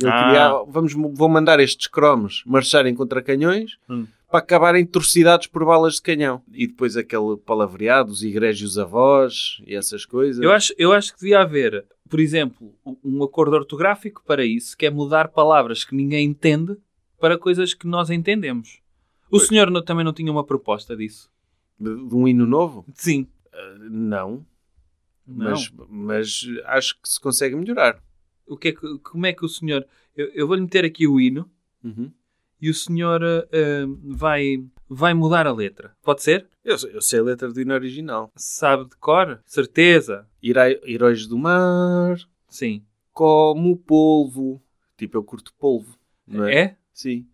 Ele 0.00 0.10
Ah. 0.10 0.24
queria. 0.24 0.72
Vamos, 0.72 0.92
vou 0.94 1.28
mandar 1.28 1.60
estes 1.60 1.86
cromos 1.86 2.42
marcharem 2.46 2.94
contra 2.94 3.22
canhões 3.22 3.76
Hum. 3.88 4.06
para 4.30 4.38
acabarem 4.40 4.86
trucidados 4.86 5.46
por 5.46 5.64
balas 5.64 5.94
de 5.96 6.02
canhão. 6.02 6.42
E 6.52 6.66
depois 6.66 6.96
aquele 6.96 7.36
palavreado, 7.36 8.10
os 8.10 8.22
egrégios 8.22 8.78
avós 8.78 9.62
e 9.66 9.74
essas 9.74 10.04
coisas. 10.06 10.42
Eu 10.42 10.50
acho, 10.52 10.72
eu 10.78 10.92
acho 10.92 11.12
que 11.14 11.20
devia 11.20 11.40
haver, 11.40 11.84
por 12.08 12.20
exemplo, 12.20 12.74
um 13.04 13.22
acordo 13.22 13.54
ortográfico 13.54 14.22
para 14.26 14.44
isso, 14.44 14.76
que 14.76 14.86
é 14.86 14.90
mudar 14.90 15.28
palavras 15.28 15.84
que 15.84 15.94
ninguém 15.94 16.26
entende 16.26 16.76
para 17.20 17.36
coisas 17.38 17.74
que 17.74 17.86
nós 17.86 18.08
entendemos. 18.10 18.80
O 19.28 19.32
Pois. 19.36 19.46
senhor 19.46 19.70
não- 19.70 19.82
também 19.84 20.04
não 20.04 20.12
tinha 20.12 20.32
uma 20.32 20.44
proposta 20.44 20.96
disso? 20.96 21.30
De, 21.78 21.94
de 22.08 22.14
um 22.14 22.26
hino 22.26 22.46
novo? 22.46 22.84
Sim. 22.94 23.26
Não. 23.90 24.44
Não. 25.26 25.50
Mas, 25.50 25.72
mas 25.88 26.46
acho 26.66 26.94
que 27.00 27.08
se 27.08 27.20
consegue 27.20 27.54
melhorar. 27.56 28.02
O 28.46 28.56
que 28.56 28.68
é 28.68 28.72
que, 28.72 28.98
como 28.98 29.26
é 29.26 29.32
que 29.32 29.44
o 29.44 29.48
senhor... 29.48 29.86
Eu, 30.16 30.26
eu 30.34 30.46
vou-lhe 30.46 30.62
meter 30.62 30.84
aqui 30.84 31.06
o 31.06 31.20
hino 31.20 31.50
Uhum. 31.82 32.12
e 32.60 32.68
o 32.70 32.74
senhor 32.74 33.22
ah, 33.24 33.46
vai, 34.04 34.64
vai 34.88 35.14
mudar 35.14 35.46
a 35.46 35.52
letra. 35.52 35.96
Pode 36.02 36.22
ser? 36.22 36.46
Eu, 36.64 36.76
sei- 36.78 36.94
eu 36.96 37.00
sei 37.02 37.18
a 37.20 37.22
letra 37.22 37.52
do 37.52 37.60
hino 37.60 37.72
original. 37.74 38.30
Sabe 38.36 38.84
de 38.88 38.96
cor? 38.96 39.40
Certeza? 39.46 40.28
Herói- 40.42 40.80
Heróis 40.84 41.26
do 41.26 41.38
mar, 41.38 42.18
Sim. 42.48 42.84
como 43.12 43.76
polvo. 43.76 44.62
Tipo, 44.96 45.16
eu 45.18 45.24
curto 45.24 45.52
polvo. 45.54 45.96
É? 46.48 46.60
É? 46.62 46.76
Sim. 46.92 47.26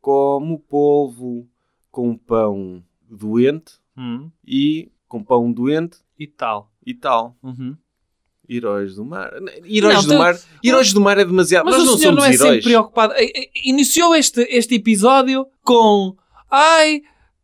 Como 0.00 0.58
polvo 0.58 1.48
com 1.90 2.16
pão 2.16 2.84
doente 3.08 3.80
Hum. 3.96 4.30
e 4.46 4.90
com 5.12 5.22
pão 5.22 5.52
doente 5.52 5.98
E 6.18 6.26
tal. 6.26 6.70
e 6.86 6.94
tal. 6.94 7.36
Uhum. 7.42 7.76
Heróis 8.48 8.94
do 8.96 9.04
mar. 9.04 9.30
Heróis 9.64 9.94
Não, 9.96 10.02
do 10.04 10.08
tu- 10.14 10.18
mar. 10.18 10.38
Heróis 10.64 10.92
do 10.92 11.00
mar 11.00 11.18
é 11.18 11.24
demasiado. 11.24 11.64
Mas 11.66 11.74
Nós 11.76 11.82
o 11.82 11.86
não 11.90 11.98
senhor 11.98 12.10
somos 12.10 12.24
não 12.24 12.30
é 12.30 12.34
heróis. 12.34 12.50
sempre 12.54 12.62
preocupado. 12.70 13.14
Iniciou 13.64 14.14
este, 14.14 14.40
este 14.50 14.74
episódio 14.74 15.46
com 15.62 16.16
ai, 16.50 17.02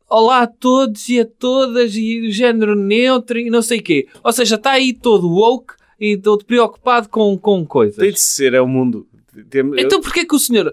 olá 0.08 0.42
a 0.42 0.46
todos 0.46 1.08
e 1.08 1.20
a 1.20 1.26
todas 1.26 1.94
e 1.94 2.26
o 2.26 2.30
género 2.32 2.74
neutro 2.74 3.38
e 3.38 3.48
não 3.50 3.62
sei 3.62 3.78
o 3.78 3.82
quê. 3.82 4.08
Ou 4.24 4.32
seja, 4.32 4.56
está 4.56 4.72
aí 4.72 4.92
todo 4.92 5.28
woke 5.30 5.74
e 6.00 6.16
todo 6.16 6.44
preocupado 6.44 7.08
com, 7.08 7.36
com 7.38 7.64
coisas. 7.66 7.96
Tem 7.96 8.12
de 8.12 8.20
ser, 8.20 8.54
é 8.54 8.60
o 8.60 8.66
mundo. 8.68 9.06
Tem- 9.50 9.62
Então 9.78 10.00
porquê 10.00 10.24
que 10.26 10.34
o 10.34 10.38
senhor, 10.38 10.72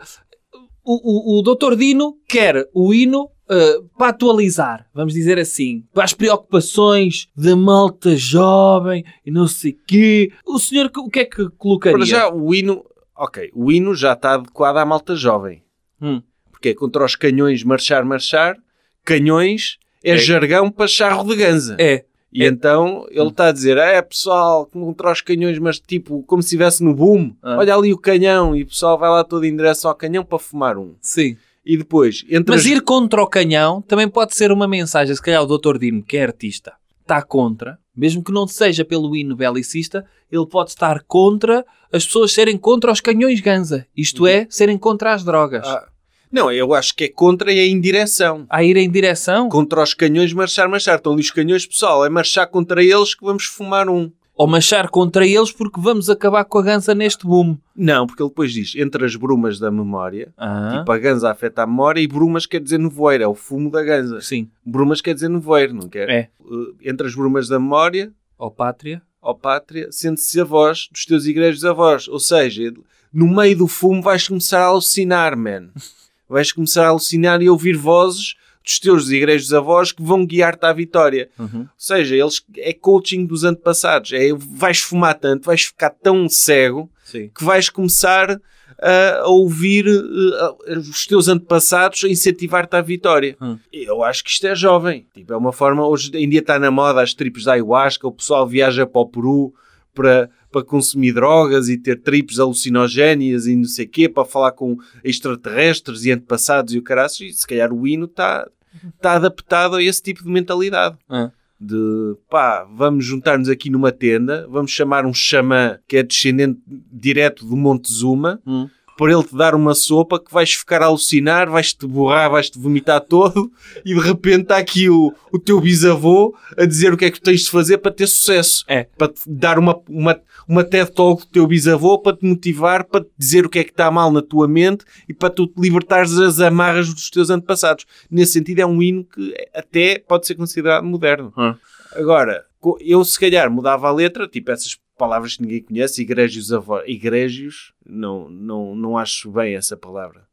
o, 0.84 1.38
o, 1.38 1.40
o 1.40 1.42
Dr. 1.44 1.76
Dino 1.76 2.18
quer 2.28 2.68
o 2.74 2.94
hino 2.94 3.30
eh, 3.50 3.80
para 3.98 4.10
atualizar, 4.10 4.88
vamos 4.94 5.14
dizer 5.14 5.38
assim, 5.40 5.84
para 5.94 6.04
as 6.04 6.14
preocupações 6.14 7.28
da 7.36 7.56
malta 7.56 8.16
jovem 8.16 9.04
e 9.26 9.32
não 9.32 9.48
sei 9.48 9.72
o 9.72 9.78
quê. 9.88 10.32
O 10.46 10.58
senhor 10.60 10.92
o 10.98 11.10
que 11.10 11.20
é 11.20 11.26
que 11.26 11.50
colocaria? 11.58 11.98
Para 11.98 12.06
já, 12.06 12.30
o 12.34 12.54
hino. 12.54 12.84
Ok, 13.18 13.50
o 13.56 13.72
hino 13.72 13.96
já 13.96 14.14
está 14.14 14.34
adequado 14.34 14.78
à 14.78 14.86
malta 14.86 15.16
jovem. 15.16 15.62
Hum. 16.02 16.22
Porque 16.52 16.70
é 16.70 16.74
contra 16.74 17.06
os 17.06 17.16
canhões 17.16 17.64
marchar, 17.64 18.04
marchar. 18.04 18.58
Canhões 19.04 19.78
é, 20.04 20.12
É. 20.12 20.18
jargão 20.18 20.70
para 20.72 20.88
charro 20.88 21.24
de 21.24 21.36
ganza. 21.36 21.76
É, 21.80 22.04
E 22.34 22.44
É. 22.44 22.48
então 22.48 23.06
ele 23.10 23.30
está 23.30 23.48
a 23.48 23.52
dizer: 23.52 23.78
É 23.78 24.02
pessoal, 24.02 24.66
contra 24.66 25.12
os 25.12 25.22
canhões, 25.22 25.58
mas 25.60 25.80
tipo, 25.80 26.24
como 26.24 26.42
se 26.42 26.48
estivesse 26.48 26.84
no 26.84 26.94
boom. 26.94 27.34
Ah. 27.42 27.58
Olha 27.60 27.74
ali 27.76 27.94
o 27.94 27.98
canhão. 27.98 28.54
E 28.56 28.64
o 28.64 28.68
pessoal 28.68 28.98
vai 28.98 29.10
lá 29.10 29.24
todo 29.24 29.46
em 29.46 29.56
direção 29.56 29.90
ao 29.90 29.96
canhão 29.96 30.24
para 30.26 30.40
fumar 30.40 30.78
um. 30.78 30.96
sim. 31.02 31.38
E 31.66 31.78
depois, 31.78 32.24
entre 32.30 32.54
Mas 32.56 32.62
as- 32.62 32.68
ir 32.68 32.82
contra 32.82 33.22
o 33.24 33.28
canhão 33.28 33.82
também 33.82 34.08
pode 34.08 34.36
ser 34.36 34.52
uma 34.52 34.68
mensagem. 34.68 35.16
Se 35.16 35.22
calhar 35.22 35.44
o 35.44 35.58
Dr. 35.58 35.78
Dino, 35.80 36.04
que 36.04 36.18
é 36.18 36.24
artista, 36.24 36.74
está 37.02 37.22
contra, 37.22 37.78
mesmo 37.96 38.24
que 38.24 38.32
não 38.32 38.48
seja 38.48 38.86
pelo 38.86 39.16
hino 39.16 39.36
belicista, 39.36 40.06
ele 40.32 40.46
pode 40.46 40.70
estar 40.72 41.04
contra 41.08 41.66
as 41.92 42.06
pessoas 42.06 42.34
serem 42.34 42.58
contra 42.58 42.92
os 42.92 43.00
canhões 43.02 43.40
ganza. 43.40 43.86
Isto 43.96 44.28
é, 44.28 44.46
serem 44.50 44.78
contra 44.78 45.14
as 45.14 45.24
drogas. 45.24 45.66
Ah, 45.66 45.88
não, 46.32 46.52
eu 46.52 46.74
acho 46.74 46.94
que 46.94 47.06
é 47.06 47.10
contra 47.10 47.52
e 47.54 47.58
é 47.60 47.66
em 47.66 47.80
direção. 47.80 48.46
A 48.50 48.64
ir 48.64 48.76
em 48.76 48.90
direção 48.92 49.48
Contra 49.48 49.82
os 49.82 49.94
canhões, 49.94 50.34
marchar, 50.34 50.68
marchar. 50.68 50.98
Estão 50.98 51.14
ali 51.14 51.22
os 51.22 51.32
canhões, 51.32 51.66
pessoal. 51.66 52.06
É 52.06 52.10
marchar 52.10 52.48
contra 52.48 52.84
eles 52.84 53.16
que 53.16 53.24
vamos 53.24 53.46
fumar 53.46 53.88
um. 53.88 54.12
Ou 54.36 54.46
machar 54.48 54.90
contra 54.90 55.26
eles 55.26 55.52
porque 55.52 55.80
vamos 55.80 56.10
acabar 56.10 56.44
com 56.46 56.58
a 56.60 56.62
ganza 56.62 56.94
neste 56.94 57.26
boom. 57.26 57.58
Não, 57.76 58.06
porque 58.06 58.22
ele 58.22 58.30
depois 58.30 58.52
diz: 58.52 58.74
entre 58.76 59.06
as 59.06 59.16
brumas 59.16 59.58
da 59.60 59.72
memória. 59.72 60.34
Ah, 60.38 60.78
Tipo, 60.80 60.92
a 60.92 60.98
ganza 60.98 61.32
afeta 61.32 61.64
a 61.64 61.68
memória 61.68 62.02
e 62.02 62.08
brumas 62.08 62.46
quer 62.46 62.60
dizer 62.62 62.78
nevoeiro, 62.78 63.24
é 63.24 63.28
o 63.28 63.36
fumo 63.36 63.70
da 63.72 63.82
ganza. 63.84 64.20
sim. 64.22 64.50
Brumas 64.66 65.00
quer 65.02 65.14
dizer 65.14 65.30
nevoeiro, 65.30 65.74
não 65.74 65.88
quer? 65.88 66.10
É. 66.10 66.30
Uh, 66.40 66.76
entre 66.84 67.08
as 67.08 67.16
brumas 67.16 67.48
da 67.48 67.60
memória, 67.60 68.12
Ó 68.38 68.50
pátria. 68.50 69.02
ó 69.22 69.34
pátria, 69.34 69.88
sente-se 69.92 70.40
a 70.42 70.44
voz 70.44 70.88
dos 70.92 71.06
teus 71.06 71.26
igrejos 71.26 71.64
avós. 71.64 72.08
Ou 72.08 72.20
seja, 72.20 72.74
no 73.14 73.28
meio 73.34 73.58
do 73.58 73.68
fumo 73.68 74.02
vais 74.02 74.28
começar 74.28 74.62
a 74.62 74.66
alucinar, 74.68 75.38
man. 75.38 75.70
Vais 76.28 76.52
começar 76.52 76.86
a 76.86 76.90
alucinar 76.90 77.40
e 77.44 77.50
ouvir 77.52 77.78
vozes 77.78 78.34
dos 78.66 78.80
teus 78.80 79.10
igrejos 79.10 79.54
avós 79.54 79.92
que 79.92 80.02
vão 80.02 80.26
guiar-te 80.26 80.66
à 80.66 80.74
vitória. 80.74 81.30
Uhum. 81.38 81.62
Ou 81.62 81.70
seja, 81.78 82.16
eles, 82.16 82.44
é 82.58 82.74
coaching 82.74 83.26
dos 83.26 83.44
antepassados. 83.44 84.12
É, 84.12 84.30
vais 84.34 84.80
fumar 84.80 85.14
tanto, 85.14 85.46
vais 85.46 85.64
ficar 85.64 85.92
tão 85.92 86.28
cego 86.28 86.90
Sim. 87.04 87.30
que 87.34 87.44
vais 87.44 87.70
começar 87.70 88.42
a 88.78 89.28
ouvir 89.28 89.88
uh, 89.88 90.80
os 90.80 91.06
teus 91.06 91.28
antepassados 91.28 92.04
a 92.04 92.10
incentivar-te 92.10 92.76
à 92.76 92.82
vitória. 92.82 93.38
Hum. 93.42 93.58
Eu 93.72 94.04
acho 94.04 94.24
que 94.24 94.30
isto 94.30 94.46
é 94.46 94.56
jovem. 94.56 95.08
Tipo, 95.14 95.34
é 95.34 95.38
uma 95.38 95.54
forma... 95.54 95.88
Hoje 95.88 96.12
em 96.14 96.28
dia 96.28 96.40
está 96.40 96.60
na 96.60 96.70
moda 96.70 97.02
as 97.02 97.14
tripes 97.14 97.46
da 97.46 97.54
ayahuasca, 97.54 98.08
o 98.08 98.12
pessoal 98.12 98.46
viaja 98.46 98.86
para 98.86 99.02
o 99.02 99.08
Peru 99.08 99.54
para, 99.94 100.30
para 100.56 100.64
consumir 100.64 101.12
drogas 101.12 101.68
e 101.68 101.78
ter 101.78 102.00
tripes 102.02 102.40
alucinogénias 102.40 103.46
e 103.46 103.58
não 103.58 103.66
sei 103.66 103.86
o 103.86 103.90
quê, 103.90 104.08
para 104.08 104.24
falar 104.24 104.54
com 104.54 104.78
extraterrestres 105.04 106.06
e 106.06 106.12
antepassados 106.12 106.74
e 106.74 106.78
o 106.78 106.82
caraças. 106.82 107.20
E 107.20 107.34
se 107.34 107.46
calhar 107.46 107.74
o 107.74 107.86
hino 107.86 108.06
está, 108.06 108.48
está 108.96 109.14
adaptado 109.16 109.76
a 109.76 109.84
esse 109.84 110.02
tipo 110.02 110.24
de 110.24 110.30
mentalidade 110.30 110.98
Ah. 111.10 111.30
de 111.60 112.16
pá, 112.30 112.66
vamos 112.74 113.04
juntar-nos 113.04 113.50
aqui 113.50 113.70
numa 113.70 113.92
tenda, 113.92 114.48
vamos 114.50 114.72
chamar 114.72 115.06
um 115.06 115.14
xamã 115.14 115.78
que 115.88 115.98
é 115.98 116.04
descendente 116.04 116.60
direto 116.66 117.46
do 117.46 117.58
Monte 117.58 117.92
Zuma, 117.92 118.40
Hum. 118.48 118.70
Por 118.98 119.10
ele 119.10 119.24
te 119.24 119.36
dar 119.36 119.54
uma 119.54 119.74
sopa 119.74 120.20
que 120.20 120.34
vais 120.34 120.54
ficar 120.54 120.82
a 120.82 120.86
alucinar, 120.86 121.50
vais-te 121.50 121.86
borrar, 121.86 122.30
vais-te 122.30 122.58
vomitar 122.58 123.02
todo 123.02 123.52
e 123.86 123.94
de 123.94 124.00
repente 124.00 124.44
está 124.44 124.58
aqui 124.58 124.90
o, 124.90 125.14
o 125.32 125.40
teu 125.40 125.60
bisavô 125.60 126.36
a 126.58 126.66
dizer 126.66 126.94
o 126.94 126.98
que 126.98 127.06
é 127.06 127.12
que 127.12 127.20
tens 127.20 127.42
de 127.42 127.50
fazer 127.50 127.78
para 127.80 127.92
ter 127.92 128.08
sucesso. 128.08 128.64
É. 128.68 128.88
Para 128.98 129.10
te 129.10 129.22
dar 129.28 129.60
uma, 129.60 129.80
uma, 129.90 130.20
uma 130.48 130.64
TED 130.64 130.92
Talk 130.92 131.26
do 131.26 131.32
teu 131.32 131.48
bisavô 131.48 132.00
para 132.00 132.16
te 132.16 132.26
motivar, 132.26 132.86
para 132.86 133.04
te 133.04 133.12
dizer 133.18 133.46
o 133.46 133.50
que 133.50 133.60
é 133.60 133.64
que 133.64 133.72
está 133.72 133.92
mal 133.92 134.12
na 134.12 134.22
tua 134.22 134.48
mente 134.48 134.86
e 135.10 135.14
para 135.14 135.30
tu 135.30 135.48
te 135.48 135.60
libertares 135.60 136.16
das 136.16 136.40
amarras 136.40 136.94
dos 136.94 137.10
teus 137.10 137.30
antepassados. 137.30 137.86
Nesse 138.10 138.34
sentido 138.34 138.60
é 138.60 138.66
um 138.66 138.82
hino 138.82 139.04
que 139.04 139.34
até 139.54 140.00
pode 140.00 140.26
ser 140.26 140.36
considerado 140.36 140.86
moderno. 140.86 141.34
Hum. 141.38 141.54
Agora, 141.96 142.46
eu 142.80 143.04
se 143.04 143.20
calhar 143.20 143.52
mudava 143.52 143.88
a 143.88 143.92
letra, 143.92 144.28
tipo 144.28 144.52
essas 144.52 144.78
palavras 144.98 145.36
que 145.36 145.42
ninguém 145.44 145.62
conhece, 145.62 146.02
igrégios 146.02 146.52
avós. 146.52 146.84
Igrégios, 146.88 147.74
não, 147.86 148.30
não, 148.30 148.76
não 148.76 148.98
acho 148.98 149.32
bem 149.32 149.56
essa 149.56 149.76
palavra. 149.78 150.26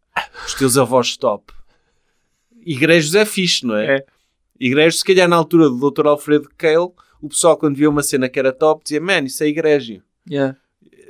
Os 0.47 0.55
teus 0.55 0.77
avós 0.79 1.17
top. 1.17 1.53
Igrégios 2.65 3.15
é 3.15 3.25
fixe, 3.25 3.67
não 3.67 3.77
é? 3.77 3.97
É. 3.97 4.05
Igrégios, 4.61 5.01
se 5.01 5.05
calhar 5.05 5.29
na 5.29 5.37
altura 5.37 5.69
do 5.69 5.91
Dr. 5.91 6.07
Alfredo 6.07 6.49
Cale, 6.57 6.91
o 7.21 7.29
pessoal 7.29 7.57
quando 7.57 7.77
via 7.77 7.91
uma 7.91 8.03
cena 8.03 8.29
que 8.29 8.39
era 8.39 8.53
top 8.53 8.83
dizia, 8.85 9.01
man, 9.01 9.25
isso 9.25 9.43
é 9.43 9.49
igrégio. 9.49 10.03
Yeah. 10.31 10.57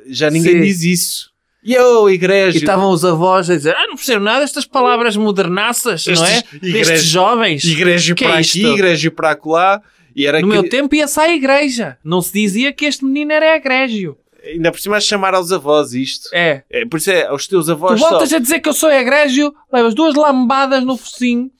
Já 0.06 0.30
ninguém 0.30 0.54
Sim. 0.54 0.60
diz 0.62 0.82
isso. 0.82 1.32
E 1.62 1.74
eu, 1.74 2.10
E 2.10 2.14
igrégio. 2.14 2.58
estavam 2.58 2.90
os 2.90 3.04
avós 3.04 3.48
a 3.48 3.54
dizer: 3.54 3.72
Ah, 3.76 3.86
não 3.86 3.94
percebo 3.94 4.24
nada 4.24 4.40
destas 4.40 4.64
palavras 4.66 5.16
modernaças, 5.16 6.04
não 6.06 6.24
é? 6.26 6.38
Estes 6.38 6.72
Destes 6.72 7.04
jovens. 7.04 7.62
Que 7.62 7.70
é 7.82 8.14
para 8.28 8.40
isto? 8.40 8.58
aqui, 8.58 8.66
igrégio 8.66 9.12
para 9.12 9.30
acolá. 9.30 9.80
E 10.14 10.26
era 10.26 10.40
No 10.40 10.46
que- 10.48 10.52
meu 10.52 10.68
tempo 10.68 10.94
ia-se 10.94 11.18
à 11.20 11.32
igreja. 11.32 11.98
Não 12.04 12.20
se 12.22 12.32
dizia 12.32 12.72
que 12.72 12.84
este 12.84 13.04
menino 13.04 13.32
era 13.32 13.56
egrégio. 13.56 14.16
Ainda 14.44 14.70
por 14.72 14.80
cima 14.80 14.96
a 14.96 15.00
chamar 15.00 15.34
aos 15.34 15.52
avós 15.52 15.94
isto. 15.94 16.28
É. 16.32 16.62
É, 16.68 16.84
por 16.84 16.96
isso 16.98 17.10
é, 17.10 17.26
aos 17.26 17.46
teus 17.46 17.66
Tu 17.66 17.72
avós 17.72 18.00
só. 18.00 18.10
voltas 18.10 18.32
a 18.32 18.38
dizer 18.38 18.60
que 18.60 18.68
eu 18.68 18.72
sou 18.74 18.90
egrégio, 18.90 19.54
levas 19.72 19.94
duas 19.94 20.14
lambadas 20.16 20.84
no 20.84 20.96
focinho. 20.96 21.50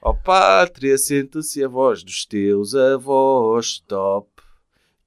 Ó 0.00 0.12
pátria, 0.12 0.96
sente-se 0.98 1.64
a 1.64 1.68
voz 1.68 2.04
dos 2.04 2.24
teus 2.24 2.74
avós, 2.74 3.80
top, 3.88 4.28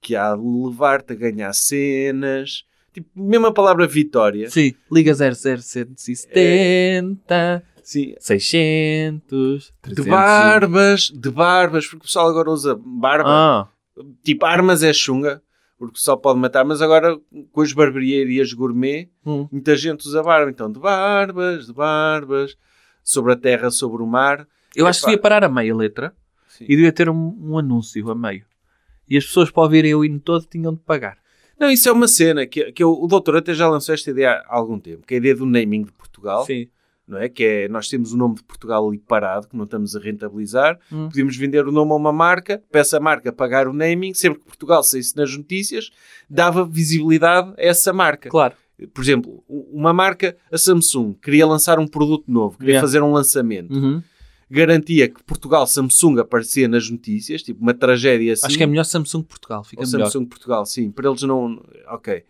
que 0.02 0.16
há 0.16 0.36
de 0.36 0.42
levar-te 0.42 1.14
a 1.14 1.16
ganhar 1.16 1.54
cenas. 1.54 2.64
Tipo, 2.94 3.08
mesmo 3.16 3.46
a 3.48 3.54
palavra 3.54 3.86
vitória. 3.88 4.50
Sim. 4.50 4.74
Liga 4.92 5.14
00770, 5.14 7.64
Sim. 7.88 8.16
600, 8.20 9.74
De 9.82 9.96
300. 9.96 10.06
barbas, 10.08 11.02
de 11.14 11.32
barbas, 11.32 11.86
porque 11.86 11.98
o 11.98 12.02
pessoal 12.02 12.28
agora 12.30 12.52
usa 12.52 12.76
barba. 12.76 13.30
Ah, 13.30 13.68
Tipo, 14.24 14.46
armas 14.46 14.84
é 14.84 14.92
chunga, 14.92 15.42
porque 15.80 15.98
só 15.98 16.18
pode 16.18 16.38
matar, 16.38 16.66
mas 16.66 16.82
agora 16.82 17.18
com 17.52 17.62
as 17.62 17.72
barbearias 17.72 18.52
gourmet, 18.52 19.10
hum. 19.26 19.48
muita 19.50 19.76
gente 19.78 20.06
usa 20.06 20.22
barba. 20.22 20.52
Então, 20.52 20.70
de 20.70 20.80
barbas, 20.80 21.66
de 21.68 21.74
barbas, 21.74 22.58
sobre 23.02 23.32
a 23.32 23.36
terra, 23.38 23.72
sobre 23.72 24.04
o 24.04 24.06
mar. 24.06 24.46
Eu 24.76 24.86
acho 24.86 25.00
que 25.00 25.06
devia 25.06 25.22
parar 25.22 25.46
a 25.46 25.50
meia 25.50 25.74
letra 25.74 26.14
Sim. 26.50 26.66
e 26.66 26.76
devia 26.76 26.92
ter 26.92 27.10
um, 27.10 27.36
um 27.40 27.58
anúncio 27.58 28.12
a 28.12 28.14
meio. 28.16 28.44
E 29.10 29.16
as 29.18 29.26
pessoas 29.26 29.50
para 29.50 29.64
ouvirem 29.64 29.96
o 29.96 30.04
hino 30.04 30.20
todo 30.20 30.46
tinham 30.46 30.74
de 30.74 30.82
pagar. 30.82 31.18
Não, 31.58 31.72
isso 31.72 31.88
é 31.88 31.92
uma 31.94 32.08
cena 32.10 32.46
que, 32.46 32.72
que 32.74 32.84
eu- 32.84 32.92
o 33.02 33.08
doutor 33.08 33.38
até 33.38 33.54
já 33.54 33.68
lançou 33.70 33.96
esta 33.96 34.12
ideia 34.12 34.44
há 34.46 34.56
algum 34.58 34.78
tempo, 34.78 35.08
que 35.08 35.14
é 35.14 35.18
a 35.18 35.20
ideia 35.20 35.36
do 35.36 35.46
naming 35.46 35.84
de 35.84 35.92
Portugal, 35.94 36.46
Sim. 36.46 36.68
Não 37.08 37.18
é? 37.18 37.30
Que 37.30 37.44
é, 37.44 37.68
nós 37.68 37.88
temos 37.88 38.12
o 38.14 38.18
nome 38.18 38.36
de 38.36 38.44
Portugal 38.44 38.88
ali 38.88 38.98
parado, 38.98 39.48
que 39.48 39.56
não 39.56 39.64
estamos 39.64 39.96
a 39.96 40.00
rentabilizar, 40.00 40.78
Hum. 40.92 41.08
podemos 41.10 41.36
vender 41.38 41.66
o 41.68 41.72
nome 41.72 41.92
a 41.92 41.96
uma 41.96 42.12
marca, 42.12 42.62
para 42.72 42.82
essa 42.82 43.00
marca 43.00 43.32
pagar 43.32 43.68
o 43.68 43.74
naming, 43.74 44.14
sempre 44.14 44.40
que 44.40 44.46
Portugal 44.46 44.84
saísse 44.84 45.16
nas 45.16 45.36
notícias, 45.36 45.90
dava 46.30 46.66
visibilidade 46.66 47.50
a 47.58 47.64
essa 47.64 47.94
marca. 47.94 48.30
Claro. 48.30 48.56
Por 48.94 49.02
exemplo, 49.04 49.44
uma 49.48 49.92
marca, 49.94 50.38
a 50.52 50.58
Samsung, 50.58 51.14
queria 51.22 51.48
lançar 51.48 51.80
um 51.80 51.88
produto 51.88 52.26
novo, 52.32 52.58
queria 52.58 52.74
Yeah. 52.74 52.88
fazer 52.88 53.02
um 53.02 53.12
lançamento, 53.12 53.74
Uhum. 53.74 54.04
garantia 54.52 55.08
que 55.10 55.24
Portugal 55.24 55.66
Samsung 55.66 56.20
aparecia 56.20 56.68
nas 56.68 56.90
notícias, 56.90 57.42
tipo 57.42 57.62
uma 57.62 57.74
tragédia 57.74 58.34
assim. 58.34 58.46
Acho 58.46 58.58
que 58.58 58.64
é 58.64 58.68
melhor 58.68 58.84
Samsung 58.86 59.24
Portugal. 59.24 59.64
Fica 59.64 59.82
Ou 59.84 59.88
melhor. 59.92 60.06
Samsung 60.06 60.26
Portugal, 60.26 60.66
sim. 60.66 60.92
Para 60.92 61.10
eles 61.10 61.22
não... 61.24 61.62
Ok. 61.90 62.24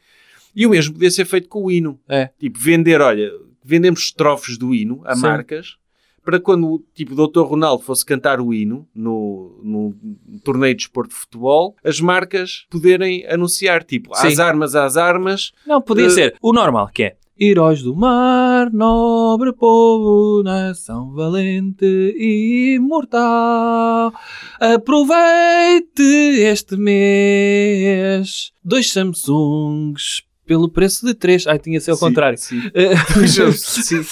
E 0.56 0.66
o 0.66 0.70
mesmo 0.72 0.94
podia 0.94 1.12
ser 1.12 1.26
feito 1.26 1.48
com 1.50 1.66
o 1.66 1.70
hino. 1.72 2.00
É. 2.10 2.30
Tipo, 2.40 2.58
vender, 2.60 3.00
olha, 3.02 3.30
vendemos 3.68 4.00
estrofes 4.06 4.58
do 4.58 4.74
hino 4.74 5.02
a 5.06 5.16
Sim. 5.16 5.22
marcas 5.24 5.78
para 6.24 6.42
quando, 6.42 6.84
tipo, 6.94 7.14
o 7.14 7.28
Dr. 7.28 7.42
Ronaldo 7.44 7.84
fosse 7.84 8.06
cantar 8.06 8.42
o 8.42 8.54
hino 8.54 8.86
no, 8.94 9.62
no 9.64 10.40
torneio 10.44 10.74
de 10.74 10.80
desporto 10.80 11.12
de 11.14 11.16
futebol, 11.22 11.74
as 11.86 12.02
marcas 12.02 12.66
poderem 12.70 13.26
anunciar, 13.28 13.82
tipo, 13.84 14.14
às 14.14 14.34
Sim. 14.36 14.42
armas, 14.42 14.76
às 14.76 14.98
armas. 14.98 15.54
Não, 15.66 15.82
podia 15.82 16.08
Eh, 16.08 16.10
ser 16.10 16.36
o 16.42 16.52
normal, 16.52 16.90
que 16.94 17.04
é 17.04 17.16
Heróis 17.40 17.82
do 17.84 17.96
mar, 17.96 18.70
nobre 18.74 19.54
povo, 19.54 20.42
nação 20.44 21.14
valente 21.14 21.86
e 21.86 22.74
imortal. 22.76 24.12
Aproveite 24.60 26.02
este 26.02 26.76
mês. 26.76 28.52
Dois 28.66 28.92
Samsungs 28.92 30.24
pelo 30.48 30.70
preço 30.70 31.06
de 31.06 31.14
três. 31.14 31.46
Ai, 31.46 31.60
tinha 31.60 31.80
ser 31.80 31.92
ao 31.92 31.98
Sim, 31.98 32.06
contrário. 32.06 32.38
sim. 32.38 32.62
Eh, 32.74 32.96
Sim. 33.54 34.04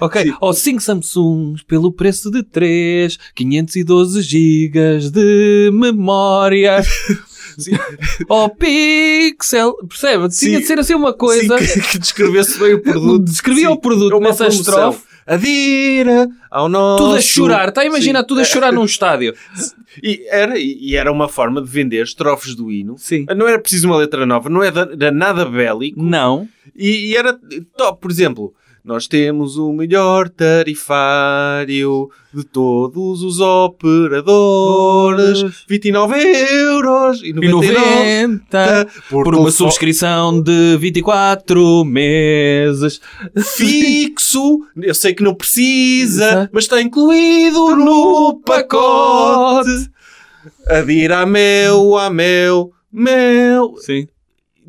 ok. 0.00 0.22
Sim. 0.22 0.34
Ou 0.40 0.52
5 0.52 0.80
Samsungs 0.82 1.62
pelo 1.62 1.92
preço 1.92 2.30
de 2.30 2.42
3, 2.42 3.18
512 3.34 4.22
GB 4.22 5.10
de 5.12 5.70
memória. 5.72 6.82
Ou 8.28 8.48
Pixel, 8.48 9.74
percebe? 9.88 10.28
Tinha 10.28 10.56
Sim. 10.56 10.60
de 10.60 10.66
ser 10.66 10.78
assim 10.78 10.94
uma 10.94 11.12
coisa. 11.12 11.58
Sim, 11.58 11.80
que, 11.80 11.88
que 11.92 11.98
descrevesse 11.98 12.58
bem 12.58 12.74
o 12.74 12.82
produto. 12.82 13.24
Descrevia 13.24 13.68
Sim. 13.68 13.72
o 13.72 13.76
produto 13.80 14.16
É 14.16 14.20
nessa 14.20 14.48
estrofe. 14.48 15.02
Adira 15.26 16.28
ao 16.50 16.68
nosso... 16.68 17.04
Tudo 17.04 17.16
a 17.16 17.20
chorar, 17.20 17.68
está 17.68 17.80
a 17.80 17.86
imaginar 17.86 18.24
tudo 18.24 18.40
a 18.40 18.44
chorar 18.44 18.72
num 18.72 18.84
estádio. 18.84 19.34
E 20.02 20.26
era, 20.28 20.58
e 20.58 20.96
era 20.96 21.10
uma 21.10 21.28
forma 21.28 21.62
de 21.62 21.68
vender 21.68 22.02
estrofes 22.02 22.54
do 22.54 22.70
hino. 22.70 22.96
Sim. 22.98 23.26
Não 23.36 23.48
era 23.48 23.58
preciso 23.58 23.86
uma 23.86 23.96
letra 23.96 24.26
nova, 24.26 24.48
não 24.48 24.62
era, 24.62 24.88
era 24.92 25.10
nada 25.10 25.44
bélico. 25.44 26.02
Não. 26.02 26.48
E, 26.74 27.10
e 27.10 27.16
era 27.16 27.38
top, 27.76 28.00
por 28.00 28.10
exemplo, 28.10 28.54
nós 28.84 29.08
temos 29.08 29.56
o 29.56 29.72
melhor 29.72 30.28
tarifário 30.28 32.10
de 32.34 32.44
todos 32.44 33.22
os 33.22 33.40
operadores, 33.40 35.42
29 35.66 36.14
euros 36.20 37.22
e 37.22 37.28
E 37.28 37.32
99 37.32 37.72
90 37.72 38.86
por 39.08 39.28
uma 39.28 39.32
telefone 39.32 39.52
subscrição 39.52 40.42
de 40.42 40.76
24 40.76 41.82
meses. 41.86 43.00
fixo. 43.56 44.60
Eu 44.76 44.94
sei 44.94 45.14
que 45.14 45.22
não 45.22 45.34
precisa, 45.34 46.50
mas 46.52 46.64
está 46.64 46.82
incluído 46.82 47.74
no 47.76 48.38
pacote. 48.44 49.88
Adira 50.66 51.20
a 51.20 51.26
meu, 51.26 51.96
a 51.96 52.10
meu, 52.10 52.70
meu. 52.92 53.76
Sim, 53.78 54.06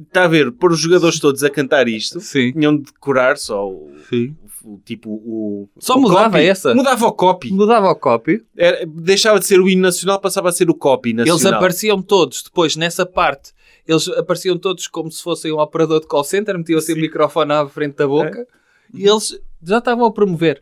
Está 0.07 0.25
a 0.25 0.27
ver, 0.27 0.51
pôr 0.51 0.71
os 0.71 0.79
jogadores 0.79 1.19
todos 1.19 1.43
a 1.43 1.49
cantar 1.49 1.87
isto. 1.87 2.19
sim, 2.19 2.51
Tinham 2.51 2.77
de 2.77 2.83
decorar 2.83 3.37
só 3.37 3.67
o, 3.69 3.91
sim. 4.09 4.35
o 4.63 4.79
tipo 4.83 5.09
o 5.09 5.69
Só 5.79 5.95
o 5.95 6.01
mudava 6.01 6.31
copy. 6.31 6.45
essa? 6.45 6.73
mudava 6.75 7.05
o 7.05 7.11
copy 7.13 7.51
Mudava 7.53 7.87
o 7.89 7.95
copy. 7.95 8.43
Era- 8.57 8.85
deixava 8.85 9.39
de 9.39 9.45
ser 9.45 9.59
o 9.59 9.69
hino 9.69 9.81
nacional 9.81 10.19
passava 10.19 10.49
a 10.49 10.51
ser 10.51 10.69
o 10.69 10.73
copy 10.73 11.13
nacional 11.13 11.37
Eles 11.39 11.45
apareciam 11.45 12.01
todos 12.01 12.43
depois 12.43 12.75
nessa 12.75 13.05
parte. 13.05 13.53
Eles 13.87 14.07
apareciam 14.09 14.57
todos 14.57 14.87
como 14.87 15.11
se 15.11 15.21
fossem 15.21 15.51
um 15.51 15.59
operador 15.59 15.99
de 16.01 16.07
call 16.07 16.23
center, 16.23 16.57
metiam 16.57 16.79
assim 16.79 16.93
o 16.93 16.97
microfone 16.97 17.51
à 17.53 17.67
frente 17.67 17.95
da 17.95 18.07
boca 18.07 18.45
e 18.93 19.07
eles 19.07 19.39
já 19.63 19.77
estavam 19.77 20.05
a 20.05 20.11
promover. 20.11 20.61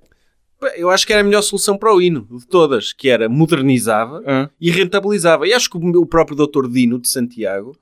eu 0.78 0.89
acho 0.89 1.06
que 1.08 1.12
era 1.13 1.22
a 1.22 1.26
melhor 1.26 1.41
solução 1.41 1.78
para 1.78 1.93
o 1.93 2.02
hino 2.02 2.28
de 2.32 2.46
todas 2.48 2.93
que 2.93 3.10
era 3.10 3.28
modernizava 3.30 4.22
e 4.62 4.69
rentabilizava 4.72 5.48
e 5.48 5.54
acho 5.54 5.69
que 5.69 5.78
o 5.78 6.06
próprio 6.06 6.36
doutor 6.38 6.69
Dino 6.69 7.00
de 7.00 7.08
Santiago 7.10 7.76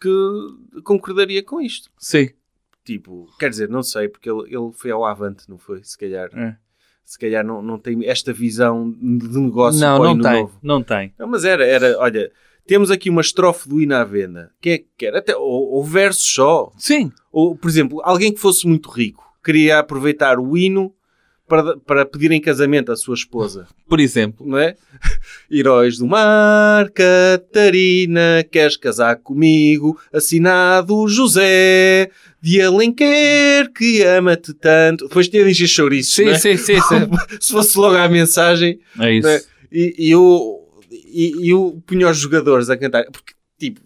que 0.00 0.80
concordaria 0.82 1.42
com 1.42 1.60
isto 1.60 1.90
Sim. 1.98 2.30
tipo 2.84 3.26
quer 3.38 3.50
dizer 3.50 3.68
não 3.68 3.82
sei 3.82 4.08
porque 4.08 4.30
ele, 4.30 4.42
ele 4.54 4.72
foi 4.72 4.90
ao 4.90 5.04
Avante 5.04 5.48
não 5.48 5.58
foi 5.58 5.82
se 5.82 5.96
calhar 5.98 6.28
É. 6.36 6.56
se 7.04 7.18
calhar 7.18 7.44
não, 7.44 7.62
não 7.62 7.78
tem 7.78 8.04
esta 8.06 8.32
visão 8.32 8.90
de 8.90 9.38
negócio 9.38 9.80
Não, 9.80 9.98
não 10.02 10.20
tem. 10.20 10.32
novo 10.40 10.58
Não 10.62 10.82
tem. 10.82 11.14
Não, 11.18 11.26
mas 11.28 11.44
era, 11.44 11.64
era, 11.66 11.98
olha, 11.98 12.30
temos 12.66 12.90
aqui 12.90 13.08
uma 13.08 13.20
estrofe 13.20 13.68
do 13.68 13.80
hino 13.80 13.94
à 13.94 14.02
venda. 14.02 14.50
Quem 14.60 14.72
é 14.72 14.78
que 14.78 14.88
quer? 14.98 15.14
Até, 15.14 15.36
ou, 15.36 15.70
ou 15.74 15.84
versos 15.84 16.26
só. 16.26 16.72
Sim. 16.76 17.12
Ou, 17.30 17.56
por 17.56 17.68
exemplo, 17.70 18.00
alguém 18.02 18.32
que 18.34 18.40
fosse 18.40 18.66
muito 18.66 18.90
rico 18.90 19.24
queria 19.44 19.78
aproveitar 19.78 20.40
o 20.40 20.56
hino 20.56 20.92
para, 21.48 21.76
para 21.78 22.04
pedir 22.06 22.30
em 22.32 22.40
casamento 22.40 22.90
à 22.90 22.96
sua 22.96 23.14
esposa, 23.14 23.66
Por 23.88 24.00
exemplo. 24.00 24.46
não 24.46 24.58
é? 24.58 24.74
Heróis 25.50 25.98
do 25.98 26.06
mar, 26.06 26.90
Catarina, 26.90 28.44
queres 28.50 28.76
casar 28.76 29.16
comigo? 29.16 29.98
Assinado 30.12 31.06
José 31.08 32.10
de 32.40 32.60
Alenquer, 32.60 33.72
que 33.72 34.02
ama-te 34.02 34.52
tanto. 34.54 35.08
Depois 35.08 35.28
tinha 35.28 35.44
de 35.44 35.50
encher 35.50 35.66
chouriços, 35.68 36.14
Sim, 36.14 36.24
não 36.26 36.32
é? 36.32 36.38
sim, 36.38 36.56
sim, 36.56 36.80
sim. 36.80 37.08
Se 37.40 37.52
fosse 37.52 37.78
logo 37.78 37.96
a 37.96 38.08
mensagem, 38.08 38.78
É 39.00 39.12
isso. 39.14 39.26
né? 39.28 39.40
E, 39.72 39.94
e 39.98 40.10
eu, 40.10 40.60
e, 40.90 41.50
eu 41.50 41.82
punha 41.86 42.08
os 42.08 42.18
jogadores 42.18 42.70
a 42.70 42.76
cantar. 42.76 43.04
Porque, 43.10 43.32
tipo, 43.58 43.80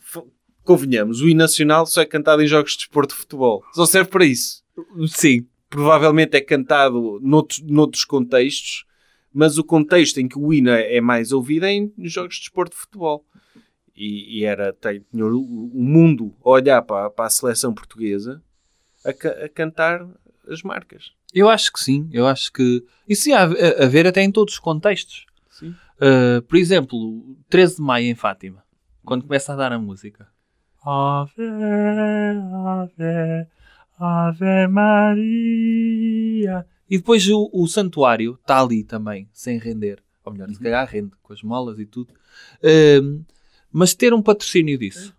convenhamos, 0.62 1.20
o 1.20 1.28
hino 1.28 1.38
nacional 1.38 1.86
só 1.86 2.02
é 2.02 2.06
cantado 2.06 2.42
em 2.42 2.46
jogos 2.46 2.72
de 2.72 2.78
desporto 2.78 3.14
de 3.14 3.20
futebol. 3.20 3.62
Só 3.72 3.86
serve 3.86 4.10
para 4.10 4.24
isso. 4.24 4.62
Sim. 5.08 5.46
Provavelmente 5.70 6.37
é 6.37 6.40
cantado 6.40 7.18
noutros, 7.22 7.61
noutros 7.62 8.04
contextos, 8.04 8.85
mas 9.33 9.56
o 9.56 9.64
contexto 9.64 10.18
em 10.18 10.28
que 10.28 10.38
o 10.38 10.52
hino 10.52 10.70
é 10.70 10.96
é 10.96 11.00
mais 11.00 11.33
ouvido 11.33 11.64
é 11.64 11.72
em 11.72 11.92
jogos 11.98 12.35
de 12.35 12.40
desporto 12.40 12.74
de 12.74 12.83
futebol. 12.83 13.24
E, 13.96 14.40
e 14.40 14.44
era, 14.44 14.72
tem, 14.72 15.04
tinha 15.11 15.26
o, 15.26 15.38
o 15.38 15.83
mundo 15.83 16.35
a 16.44 16.50
olhar 16.50 16.83
para, 16.83 17.09
para 17.11 17.26
a 17.26 17.30
seleção 17.30 17.72
portuguesa 17.72 18.42
a, 19.04 19.11
a 19.44 19.48
cantar 19.48 20.06
as 20.48 20.62
marcas. 20.62 21.12
Eu 21.33 21.48
acho 21.48 21.72
que 21.72 21.80
sim. 21.80 22.09
Eu 22.12 22.26
acho 22.26 22.52
que. 22.52 22.85
Isso 23.09 23.28
ia 23.28 23.38
a, 23.38 23.44
a 23.44 23.87
ver 23.87 24.06
até 24.06 24.22
em 24.22 24.33
todos 24.33 24.54
os 24.54 24.61
contextos. 24.61 25.26
Sim. 25.50 25.74
Uh, 26.00 26.42
por 26.42 26.56
exemplo, 26.56 27.37
13 27.48 27.76
de 27.76 27.83
maio 27.83 28.06
em 28.06 28.14
Fátima, 28.14 28.64
quando 29.04 29.22
começa 29.24 29.52
a 29.52 29.56
dar 29.56 29.72
a 29.72 29.78
música. 29.78 30.26
Ave, 30.85 31.42
Ave, 32.64 33.46
Ave 34.00 34.66
Maria. 34.68 36.64
E 36.88 36.96
depois 36.98 37.28
o, 37.28 37.48
o 37.52 37.66
santuário 37.68 38.38
está 38.40 38.60
ali 38.60 38.82
também, 38.82 39.28
sem 39.32 39.58
render. 39.58 40.02
Ou 40.24 40.32
melhor, 40.32 40.48
se 40.50 40.58
calhar 40.60 40.86
rende, 40.88 41.10
com 41.22 41.32
as 41.32 41.42
molas 41.42 41.78
e 41.78 41.86
tudo. 41.86 42.12
Um, 43.02 43.22
mas 43.72 43.94
ter 43.94 44.12
um 44.12 44.22
patrocínio 44.22 44.76
disso. 44.78 45.14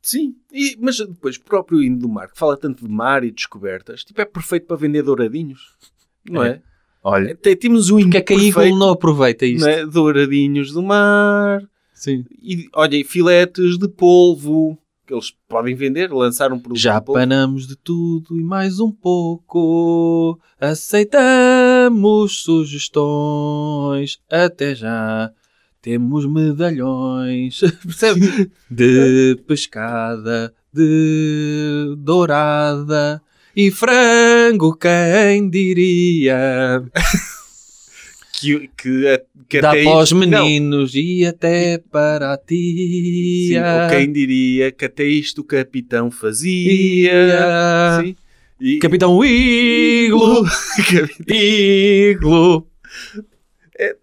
Sim, 0.00 0.34
e- 0.52 0.76
mas 0.80 0.98
depois 0.98 1.36
o 1.36 1.42
próprio 1.42 1.82
hino 1.82 1.98
do 1.98 2.08
mar, 2.08 2.28
que 2.30 2.38
fala 2.38 2.56
tanto 2.56 2.84
de 2.86 2.90
mar 2.92 3.22
e 3.22 3.30
descobertas, 3.30 4.02
tipo, 4.02 4.20
é 4.20 4.24
perfeito 4.24 4.66
para 4.66 4.76
vender 4.76 5.02
douradinhos, 5.02 5.76
não 6.28 6.42
é? 6.42 6.60
Olha. 7.04 7.36
Tem- 7.36 7.56
Temos 7.56 7.90
um 7.90 7.98
hino 8.00 8.08
Porque 8.10 8.16
é 8.18 8.20
que 8.22 8.32
a 8.32 8.36
perfeito, 8.36 8.60
Eagle 8.60 8.78
não 8.78 8.90
aproveita 8.90 9.46
isto? 9.46 9.60
não 9.64 9.68
é? 9.68 9.86
douradinhos 9.86 10.72
do 10.72 10.82
mar, 10.82 11.62
Sim. 11.94 12.24
e 12.42 12.68
olha, 12.74 12.96
e 12.96 13.04
filetes 13.04 13.78
de 13.78 13.86
polvo, 13.88 14.76
que 14.76 14.81
eles 15.12 15.34
podem 15.48 15.74
vender, 15.74 16.12
lançar 16.12 16.52
um 16.52 16.58
produto 16.58 16.78
Já 16.80 17.00
panamos 17.00 17.66
de 17.66 17.76
tudo 17.76 18.38
e 18.38 18.42
mais 18.42 18.80
um 18.80 18.90
pouco. 18.90 20.38
Aceitamos 20.60 22.42
sugestões. 22.42 24.20
Até 24.30 24.74
já 24.74 25.30
temos 25.80 26.26
medalhões. 26.26 27.60
Percebe? 27.82 28.50
De 28.70 29.36
pescada, 29.46 30.54
de 30.72 31.94
dourada 31.98 33.20
e 33.54 33.70
frango, 33.70 34.76
quem 34.76 35.50
diria? 35.50 36.82
que, 38.42 38.70
que, 38.76 39.22
que 39.48 39.60
Dá 39.60 39.70
até 39.70 39.84
para 39.84 39.96
os 39.98 40.04
isto- 40.10 40.14
não, 40.26 40.44
meninos 40.44 40.92
e 40.94 41.24
até 41.24 41.78
para 41.78 42.34
a 42.34 42.36
sim, 42.36 43.48
tia. 43.48 43.82
ou 43.84 43.90
quem 43.90 44.12
diria 44.12 44.70
que 44.70 44.84
até 44.84 45.04
isto 45.04 45.40
o 45.40 45.44
capitão 45.44 46.10
fazia. 46.10 46.72
Ia. 46.72 48.00
Sim. 48.02 48.16
E- 48.60 48.78
Capitão 48.78 49.24
Iglo! 49.24 50.44
Iglo! 51.28 52.66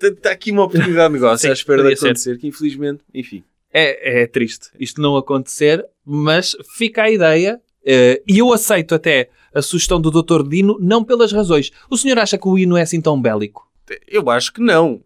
Está 0.01 0.31
aqui 0.31 0.51
uma 0.51 0.63
oportunidade 0.63 1.07
de 1.07 1.13
negócio 1.13 1.37
Sim, 1.39 1.49
à 1.49 1.53
espera 1.53 1.77
de 1.77 1.83
podia 1.83 1.97
ser. 1.97 2.05
acontecer, 2.07 2.37
que 2.37 2.47
infelizmente, 2.47 3.01
enfim. 3.13 3.43
É, 3.71 4.23
é 4.23 4.27
triste 4.27 4.69
isto 4.79 4.99
não 5.01 5.15
acontecer, 5.15 5.85
mas 6.05 6.55
fica 6.75 7.03
a 7.03 7.09
ideia, 7.11 7.61
eh, 7.85 8.21
e 8.27 8.39
eu 8.39 8.51
aceito 8.51 8.95
até 8.95 9.29
a 9.53 9.61
sugestão 9.61 10.01
do 10.01 10.09
Dr. 10.11 10.41
Dino, 10.47 10.77
não 10.81 11.03
pelas 11.03 11.31
razões. 11.31 11.71
O 11.89 11.95
senhor 11.97 12.17
acha 12.19 12.37
que 12.37 12.47
o 12.47 12.57
hino 12.57 12.75
é 12.75 12.81
assim 12.81 12.99
tão 12.99 13.21
bélico? 13.21 13.68
Eu 14.07 14.29
acho 14.29 14.53
que 14.53 14.61
não. 14.61 15.01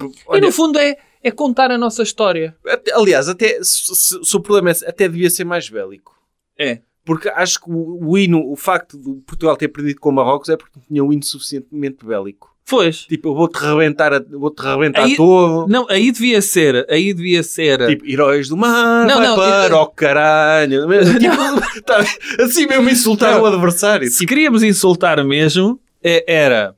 e 0.00 0.06
Olha, 0.26 0.40
no 0.42 0.52
fundo 0.52 0.78
é, 0.78 0.96
é 1.22 1.30
contar 1.30 1.70
a 1.70 1.78
nossa 1.78 2.02
história. 2.02 2.54
até- 2.66 2.92
aliás, 2.92 3.28
até 3.28 3.62
se, 3.62 3.94
se- 3.94 4.20
se 4.24 4.36
o 4.36 4.40
problema 4.40 4.70
é, 4.70 4.88
até 4.88 5.08
devia 5.08 5.30
ser 5.30 5.44
mais 5.44 5.68
bélico. 5.68 6.14
É. 6.58 6.80
Porque 7.04 7.28
acho 7.28 7.60
que 7.60 7.70
o, 7.70 7.98
o 8.08 8.16
hino, 8.18 8.50
o 8.50 8.56
facto 8.56 8.96
de 8.98 9.12
Portugal 9.26 9.56
ter 9.56 9.68
perdido 9.68 10.00
com 10.00 10.10
Marrocos 10.10 10.48
é 10.48 10.56
porque 10.56 10.80
tinha 10.88 11.04
um 11.04 11.12
hino 11.12 11.22
suficientemente 11.24 12.04
bélico. 12.04 12.52
Pois. 12.66 13.00
Tipo, 13.00 13.28
eu 13.28 13.34
vou-te 13.34 13.58
rebentar, 13.58 14.24
vou-te 14.30 14.62
rebentar 14.62 15.04
Aí- 15.04 15.14
todo. 15.16 15.70
Não, 15.70 15.86
aí 15.90 16.10
devia 16.10 16.40
ser, 16.40 16.86
aí 16.88 17.12
devia 17.12 17.42
ser... 17.42 17.86
Tipo, 17.88 18.06
heróis 18.06 18.48
do 18.48 18.56
mar, 18.56 19.06
Não, 19.06 19.20
não, 19.20 19.36
para 19.36 19.74
eu- 19.74 19.82
o 19.82 19.86
caralho. 19.88 20.86
Tipo, 21.20 21.82
tá, 21.82 21.98
assim 22.42 22.66
mesmo 22.66 22.88
insultar 22.88 23.34
Não. 23.34 23.42
o 23.42 23.46
adversário. 23.46 24.08
Se 24.10 24.24
queríamos 24.24 24.62
insultar 24.62 25.22
mesmo, 25.26 25.78
é- 26.02 26.24
era 26.26 26.74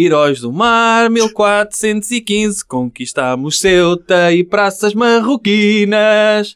Heróis 0.00 0.40
do 0.40 0.52
Mar, 0.52 1.10
1415, 1.10 2.64
conquistámos 2.64 3.58
Ceuta 3.58 4.32
e 4.32 4.44
praças 4.44 4.94
marroquinas. 4.94 6.54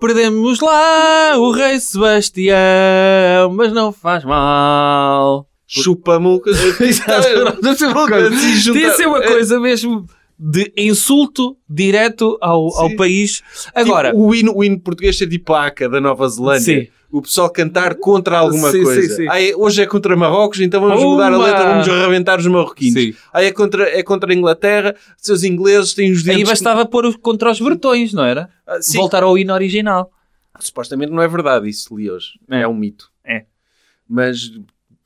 Perdemos 0.00 0.60
lá 0.60 1.34
o 1.36 1.50
rei 1.50 1.78
Sebastião, 1.80 2.56
mas 3.52 3.74
não 3.74 3.92
faz 3.92 4.24
mal. 4.24 5.46
Chupa-me 5.66 6.28
o... 6.28 6.40
Tinha 8.72 8.94
ser 8.94 9.06
uma 9.06 9.22
É, 9.22 9.26
coisa 9.28 9.60
mesmo 9.60 10.06
de 10.38 10.72
insulto 10.74 11.58
direto 11.68 12.38
ao, 12.40 12.74
ao 12.74 12.96
país. 12.96 13.42
Agora, 13.74 14.12
Tipo, 14.12 14.22
o, 14.22 14.34
hino, 14.34 14.56
o 14.56 14.64
hino 14.64 14.80
português 14.80 15.18
ser 15.18 15.26
tipo 15.28 15.52
a 15.52 15.66
ACA 15.66 15.90
da 15.90 16.00
Nova 16.00 16.26
Zelândia. 16.26 16.84
Sim. 16.84 16.88
O 17.10 17.22
pessoal 17.22 17.48
cantar 17.50 17.94
contra 17.94 18.38
alguma 18.38 18.70
Sim, 18.70 18.82
coisa. 18.82 19.00
sim, 19.02 19.08
sim. 19.16 19.26
Ah, 19.30 19.40
é- 19.42 19.56
hoje 19.56 19.80
é 19.82 19.86
contra 19.86 20.14
Marrocos, 20.14 20.60
então 20.60 20.78
vamos 20.80 21.02
Uma! 21.02 21.10
mudar 21.12 21.32
a 21.32 21.38
letra, 21.38 21.64
vamos 21.70 21.88
arrebentar 21.88 22.38
os 22.38 22.46
marroquinos. 22.46 23.16
Ah, 23.32 23.42
é 23.42 23.50
contra, 23.50 23.88
é 23.88 24.02
contra 24.02 24.30
a 24.30 24.34
Inglaterra, 24.34 24.94
seus 25.16 25.42
ingleses 25.42 25.94
têm 25.94 26.12
os 26.12 26.22
dentes... 26.22 26.40
aí 26.40 26.44
bastava 26.44 26.84
pôr 26.84 27.06
o- 27.06 27.18
contra 27.18 27.50
os 27.50 27.58
bretões, 27.60 28.12
não 28.12 28.24
era? 28.24 28.50
Ah. 28.66 28.78
Voltar 28.94 29.22
ao 29.22 29.38
hino 29.38 29.54
original. 29.54 30.10
Supostamente 30.60 31.10
não 31.10 31.22
é 31.22 31.28
verdade 31.28 31.68
isso, 31.68 31.96
li 31.96 32.10
hoje. 32.10 32.32
É, 32.50 32.60
É. 32.62 32.68
um 32.68 32.74
mito. 32.74 33.10
É. 33.24 33.44
Mas, 34.06 34.50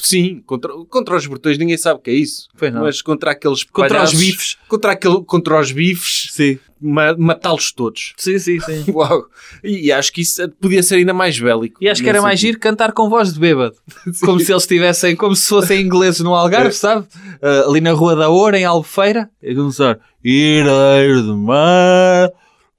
sim, 0.06 0.42
contra, 0.46 0.72
contra 0.88 1.16
os 1.16 1.26
bretões 1.26 1.56
ninguém 1.58 1.76
sabe 1.76 1.98
o 2.00 2.02
que 2.02 2.10
é 2.10 2.14
isso. 2.14 2.48
Pois 2.58 2.72
não. 2.72 2.82
Mas 2.82 3.00
contra 3.02 3.30
aqueles 3.32 3.64
Contra 3.64 4.02
os 4.02 4.12
bifes. 4.14 4.56
Contra, 4.68 4.92
aquele, 4.92 5.22
contra 5.24 5.60
os 5.60 5.72
bifes, 5.72 6.28
Sim. 6.32 6.58
ma- 6.80 7.16
matá-los 7.16 7.72
todos. 7.72 8.12
Sim, 8.16 8.38
sim, 8.38 8.58
sim. 8.60 8.84
Uau. 8.92 9.24
E, 9.62 9.86
e 9.86 9.92
acho 9.92 10.12
que 10.12 10.20
isso 10.22 10.48
podia 10.60 10.82
ser 10.82 10.96
ainda 10.96 11.14
mais 11.14 11.38
bélico. 11.38 11.82
E 11.82 11.88
acho 11.88 12.02
que 12.02 12.08
era 12.08 12.20
mais 12.22 12.38
giro 12.40 12.58
cantar 12.58 12.92
com 12.92 13.08
voz 13.08 13.32
de 13.32 13.40
bêbado. 13.40 13.76
Como 14.24 14.38
se 14.40 14.52
eles 14.52 14.62
estivessem, 14.64 15.14
como 15.16 15.34
se 15.36 15.48
fossem 15.48 15.80
ingleses 15.82 16.20
no 16.20 16.34
Algarve, 16.34 16.72
sabe? 16.72 17.06
Ah, 17.40 17.64
ali 17.68 17.80
na 17.80 17.92
Rua 17.92 18.14
da 18.16 18.28
Oura, 18.28 18.58
em 18.58 18.64
Albufeira. 18.64 19.30
E 19.42 19.54
começar. 19.54 19.98
Heróis 20.24 21.22
do 21.22 21.36
mar. 21.36 22.30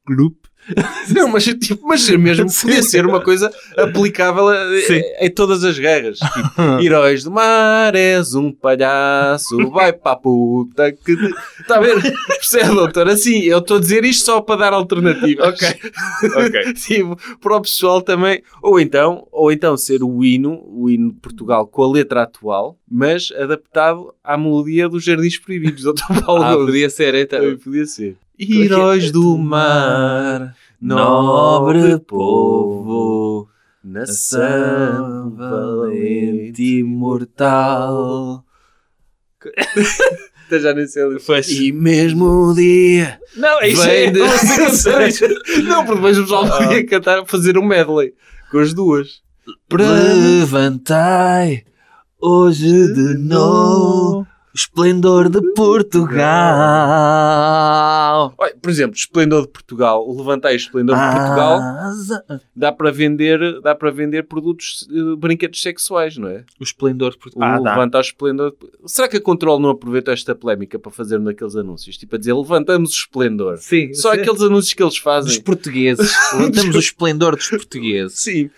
Grupo. 0.08 0.43
Não, 1.14 1.28
mas, 1.28 1.44
tipo, 1.46 1.86
mas 1.88 2.08
mesmo 2.10 2.46
podia 2.62 2.82
ser 2.82 3.06
uma 3.06 3.20
coisa 3.22 3.52
aplicável 3.78 4.48
a- 4.50 4.80
Sim. 4.88 5.02
em 5.20 5.30
todas 5.30 5.64
as 5.64 5.78
guerras. 5.78 6.20
Tipo, 6.20 6.80
heróis 6.82 7.24
do 7.24 7.32
mar, 7.32 7.94
és 7.96 8.34
um 8.34 8.52
palhaço, 8.52 9.70
vai 9.70 9.92
para 9.94 10.12
a 10.14 10.16
puta 10.16 10.92
que. 10.92 11.16
te-" 11.16 11.34
Está 11.60 11.78
a 11.78 11.80
ver? 11.82 12.02
Percebe, 12.28 12.76
doutor? 12.76 13.08
Assim, 13.10 13.42
eu 13.44 13.60
estou 13.60 13.78
a 13.78 13.80
dizer 13.80 14.04
isto 14.06 14.26
só 14.26 14.42
para 14.42 14.60
dar 14.60 14.74
alternativas. 14.74 15.48
Ok. 15.48 15.68
Ok. 16.46 16.74
tipo, 16.74 17.18
para 17.42 17.56
o 17.58 17.62
pessoal 17.62 18.02
também. 18.02 18.42
Ou 18.62 18.80
então, 18.80 19.28
ou 19.32 19.52
então 19.52 19.76
ser 19.78 20.04
o 20.04 20.24
hino, 20.24 20.62
o 20.68 20.90
hino 20.90 21.12
de 21.12 21.20
Portugal 21.20 21.68
com 21.68 21.84
a 21.84 21.92
letra 21.92 22.24
atual, 22.24 22.78
mas 22.90 23.32
adaptado 23.38 24.14
à 24.24 24.38
melodia 24.38 24.88
dos 24.90 25.04
Jardins 25.04 25.38
Proibidos. 25.38 25.84
Doutor 25.84 26.24
Paulo 26.24 26.44
Ah, 26.44 26.56
podia 26.56 26.90
ser, 26.90 27.16
então. 27.16 27.40
Podia 27.58 27.86
ser. 27.86 28.16
Heróis 28.52 29.12
do 29.12 29.38
mar, 29.38 30.56
Nobre 30.82 32.00
povo, 32.00 33.48
nação 33.84 35.34
valente. 35.36 36.80
imortal. 36.80 38.44
Até 40.48 40.60
já 40.60 40.74
nem 40.74 40.86
sei. 40.88 41.04
Pois. 41.26 41.50
E 41.50 41.72
mesmo 41.72 42.26
o 42.26 42.54
dia 42.54 43.20
Não, 43.36 43.62
é 43.62 43.70
isso 43.70 43.82
de... 44.12 44.20
Não, 45.64 45.86
porque 45.86 45.96
depois 45.96 46.18
o 46.18 46.22
pessoal 46.24 46.48
podia 46.58 46.86
cantar, 46.86 47.26
fazer 47.26 47.58
um 47.58 47.66
medley 47.66 48.14
com 48.52 48.60
as 48.60 48.74
duas. 48.74 49.22
Levantai 49.72 51.64
hoje 52.22 52.94
de 52.94 53.18
novo 53.18 54.28
esplendor 54.54 55.30
de 55.30 55.42
Portugal. 56.84 58.34
Olha, 58.38 58.56
por 58.62 58.70
exemplo, 58.70 58.96
Esplendor 58.96 59.44
de 59.44 59.48
Portugal, 59.50 60.08
o 60.08 60.18
Levantai 60.18 60.56
Esplendor 60.56 60.96
de. 60.96 61.02
Portugal, 61.02 61.60
dá 62.56 62.72
para 62.72 62.92
vender, 62.92 63.60
dá 63.62 63.74
para 63.76 63.92
vender 63.92 64.24
produtos, 64.28 64.88
eh, 64.92 65.16
brinquedos 65.18 65.62
sexuais, 65.62 66.18
não 66.18 66.28
é? 66.28 66.44
O 66.60 66.64
esplendor 66.64 67.12
de 67.12 67.18
Portugal. 67.18 67.56
Ah, 67.56 67.60
dá. 67.60 67.72
Levanta 67.72 67.98
o 67.98 68.02
Esplendor. 68.02 68.54
Será 68.86 69.08
que 69.08 69.18
a 69.18 69.22
Control 69.22 69.60
não 69.60 69.70
aproveitou 69.70 70.14
esta 70.14 70.36
polémica 70.36 70.78
para 70.78 70.92
fazer 70.92 71.18
um 71.20 71.24
daqueles 71.24 71.56
anúncios? 71.56 71.98
Tipo 71.98 72.16
a 72.16 72.20
dizer, 72.20 72.34
levantamos 72.34 72.92
o 72.92 72.94
Esplendor. 72.94 73.58
Sim, 73.58 73.94
Só 73.94 74.14
sim. 74.14 74.20
aqueles 74.22 74.42
anúncios 74.42 74.74
que 74.74 74.84
eles 74.84 74.94
dos 74.94 75.02
fazem. 75.02 75.42
portugueses. 75.42 76.14
Levantamos 76.34 76.76
o 76.76 76.80
esplendor 76.80 77.36
dos 77.36 77.48
portugueses. 77.50 78.20
Sim. 78.20 78.50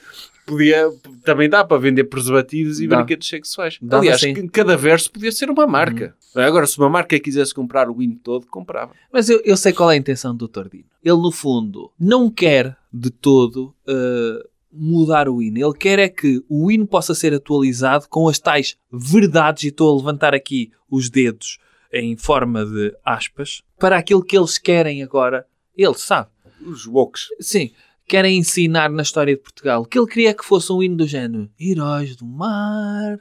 Podia, 0.45 0.91
também 1.23 1.49
dá 1.49 1.63
para 1.63 1.77
vender 1.77 2.03
preservativos 2.03 2.79
e 2.79 2.87
Dá. 2.87 2.97
brinquedos 2.97 3.27
sexuais. 3.27 3.79
Dava 3.81 4.03
Aliás, 4.03 4.21
cada 4.51 4.77
verso 4.77 5.11
podia 5.11 5.31
ser 5.31 5.49
uma 5.49 5.65
marca. 5.65 6.15
Agora, 6.35 6.67
se 6.67 6.77
uma 6.77 6.89
marca 6.89 7.19
quisesse 7.19 7.53
comprar 7.53 7.89
o 7.89 8.01
hino 8.01 8.17
todo, 8.23 8.45
comprava. 8.47 8.91
Mas 9.11 9.27
eu, 9.29 9.41
eu 9.43 9.57
sei 9.57 9.73
qual 9.73 9.89
é 9.89 9.95
a 9.95 9.97
intenção 9.97 10.35
do 10.35 10.47
Dr. 10.47 10.69
Dino. 10.69 10.85
Ele, 11.03 11.17
no 11.17 11.31
fundo, 11.31 11.91
não 11.99 12.29
quer 12.29 12.77
de 12.93 13.09
todo 13.09 13.73
uh, 13.87 14.47
mudar 14.71 15.27
o 15.29 15.41
hino. 15.41 15.57
Ele 15.57 15.77
quer 15.77 15.97
é 15.97 16.09
que 16.09 16.43
o 16.47 16.69
hino 16.69 16.85
possa 16.85 17.15
ser 17.15 17.33
atualizado 17.33 18.07
com 18.09 18.27
as 18.27 18.37
tais 18.37 18.77
verdades, 18.91 19.63
e 19.63 19.67
estou 19.69 19.91
a 19.91 19.97
levantar 19.97 20.35
aqui 20.35 20.71
os 20.89 21.09
dedos 21.09 21.57
em 21.91 22.17
forma 22.17 22.65
de 22.65 22.93
aspas, 23.05 23.63
para 23.79 23.97
aquilo 23.97 24.23
que 24.23 24.37
eles 24.37 24.57
querem 24.57 25.01
agora. 25.01 25.47
Ele 25.75 25.93
sabe. 25.95 26.29
Os 26.61 26.85
woks. 26.85 27.27
Sim. 27.39 27.71
Querem 28.07 28.37
ensinar 28.37 28.89
na 28.89 29.01
história 29.03 29.35
de 29.35 29.41
Portugal. 29.41 29.81
O 29.81 29.85
que 29.85 29.97
ele 29.97 30.07
queria 30.07 30.33
que 30.33 30.45
fosse 30.45 30.71
um 30.71 30.81
hino 30.81 30.97
do 30.97 31.07
género. 31.07 31.49
Heróis 31.59 32.15
do 32.15 32.25
mar. 32.25 33.17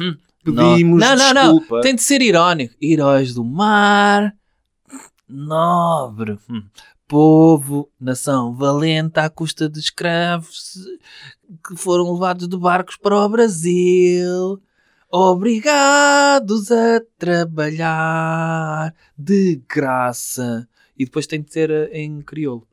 Hum, 0.00 0.16
Pedimos 0.44 1.00
não, 1.00 1.16
não, 1.16 1.34
não. 1.34 1.58
desculpa. 1.58 1.80
Tem 1.80 1.94
de 1.94 2.02
ser 2.02 2.22
irónico. 2.22 2.74
Heróis 2.80 3.34
do 3.34 3.44
mar, 3.44 4.34
nobre 5.28 6.38
hum, 6.48 6.62
povo, 7.06 7.90
nação 8.00 8.54
valente 8.54 9.18
à 9.18 9.28
custa 9.28 9.68
de 9.68 9.80
escravos 9.80 10.74
que 11.66 11.76
foram 11.76 12.12
levados 12.12 12.46
de 12.46 12.56
barcos 12.56 12.96
para 12.96 13.16
o 13.16 13.28
Brasil. 13.28 14.60
Obrigados 15.10 16.70
a 16.70 17.00
trabalhar 17.18 18.94
de 19.16 19.62
graça. 19.66 20.68
E 20.98 21.06
depois 21.06 21.26
tem 21.26 21.40
de 21.40 21.50
ser 21.50 21.70
eh, 21.70 21.88
em 21.94 22.20
crioulo. 22.20 22.67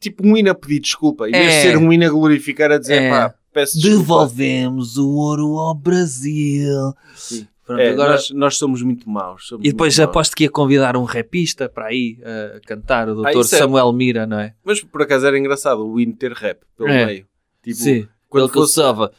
Tipo 0.00 0.26
um 0.26 0.36
hino 0.36 0.50
a 0.50 0.54
pedir 0.54 0.80
desculpa. 0.80 1.28
Em 1.28 1.32
vez 1.32 1.44
de 1.44 1.50
É. 1.52 1.62
ser 1.62 1.76
um 1.76 1.92
hino 1.92 2.06
a 2.06 2.08
glorificar, 2.08 2.72
a 2.72 2.78
dizer, 2.78 3.02
É. 3.02 3.10
pá, 3.10 3.34
peço 3.52 3.74
desculpa. 3.78 3.98
Devolvemos 3.98 4.96
o 4.96 5.08
ouro 5.10 5.58
ao 5.58 5.74
Brasil. 5.74 6.94
Sim. 7.14 7.46
Pronto, 7.66 7.80
É, 7.82 7.90
agora... 7.90 8.12
nós, 8.12 8.30
nós 8.30 8.56
somos 8.56 8.82
muito 8.82 9.08
maus. 9.08 9.46
somos 9.46 9.64
E 9.64 9.70
depois 9.70 9.96
maus. 9.96 10.08
aposto 10.08 10.34
que 10.34 10.44
ia 10.44 10.50
convidar 10.50 10.96
um 10.96 11.04
rapista 11.04 11.68
para 11.68 11.86
aí 11.86 12.18
a 12.56 12.60
cantar, 12.66 13.08
o 13.08 13.24
Ah, 13.24 13.30
Dr. 13.30 13.40
isso 13.40 13.54
é- 13.54 13.58
Samuel 13.58 13.92
Mira, 13.92 14.26
não 14.26 14.40
é? 14.40 14.54
Mas 14.64 14.82
por 14.82 15.02
acaso 15.02 15.26
era 15.26 15.38
engraçado 15.38 15.86
o 15.86 16.00
hino 16.00 16.12
ter 16.14 16.32
rap 16.32 16.60
pelo 16.76 16.88
É. 16.88 17.06
meio. 17.06 17.26
Tipo, 17.62 17.76
Sim. 17.76 18.08
quando 18.28 18.44
Ele 18.46 18.52
fosse- 18.54 18.74
começava. 18.76 19.12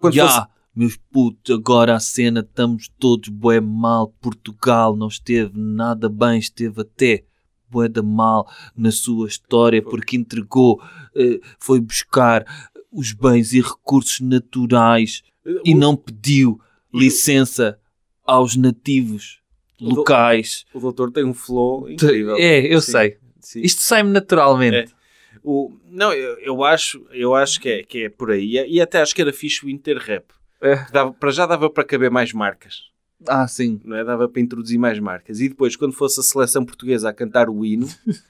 quando 0.00 0.14
Já, 0.14 0.26
fosse- 0.28 0.46
meus 0.74 0.96
putos, 0.96 1.54
agora 1.54 1.94
a 1.94 2.00
cena, 2.00 2.40
estamos 2.40 2.88
todos 2.98 3.28
bué 3.28 3.60
mal. 3.60 4.08
Portugal 4.20 4.96
não 4.96 5.06
esteve 5.06 5.52
nada 5.54 6.08
bem, 6.08 6.38
esteve 6.38 6.80
até 6.80 7.22
bué 7.70 7.88
da 7.88 8.02
mal 8.02 8.48
na 8.76 8.90
sua 8.90 9.28
história, 9.28 9.82
porque 9.82 10.16
entregou, 10.16 10.80
eh, 11.16 11.40
foi 11.58 11.80
buscar 11.80 12.44
os 12.92 13.12
bens 13.12 13.52
e 13.52 13.60
recursos 13.60 14.20
naturais 14.20 15.22
e 15.64 15.74
o- 15.74 15.76
não 15.78 15.96
pediu 15.96 16.60
licença 16.92 17.78
aos 18.24 18.56
nativos 18.56 19.40
locais. 19.80 20.64
O 20.72 20.80
doutor 20.80 21.10
tem 21.10 21.24
um 21.24 21.34
flow 21.34 21.90
incrível. 21.90 22.36
É, 22.36 22.60
eu 22.72 22.80
Sim, 22.80 22.92
sei. 22.92 23.16
sim. 23.40 23.60
Isto 23.62 23.82
sai-me 23.82 24.10
naturalmente. 24.10 24.90
É. 24.90 25.38
O, 25.42 25.72
não, 25.90 26.12
eu, 26.12 26.38
eu 26.38 26.64
acho, 26.64 27.04
eu 27.10 27.34
acho 27.34 27.60
que, 27.60 27.68
é, 27.68 27.82
que 27.82 28.04
é 28.04 28.08
por 28.08 28.30
aí. 28.30 28.56
E, 28.56 28.76
e 28.76 28.80
até 28.80 29.02
acho 29.02 29.14
que 29.14 29.20
era 29.20 29.32
fixe 29.32 29.66
o 29.66 29.68
Inter 29.68 29.98
Rap. 29.98 30.24
É. 30.62 30.76
dava- 30.90 31.12
para 31.12 31.30
já 31.30 31.44
dava 31.44 31.68
para 31.68 31.84
caber 31.84 32.10
mais 32.10 32.32
marcas. 32.32 32.84
Ah, 33.28 33.46
sim. 33.48 33.80
não 33.84 33.96
é? 33.96 34.04
Dava 34.04 34.28
para 34.28 34.40
introduzir 34.40 34.78
mais 34.78 34.98
marcas. 34.98 35.40
E 35.40 35.48
depois, 35.48 35.76
quando 35.76 35.92
fosse 35.92 36.20
a 36.20 36.22
seleção 36.22 36.64
portuguesa 36.64 37.08
a 37.08 37.12
cantar 37.12 37.48
o 37.48 37.64
hino, 37.64 37.88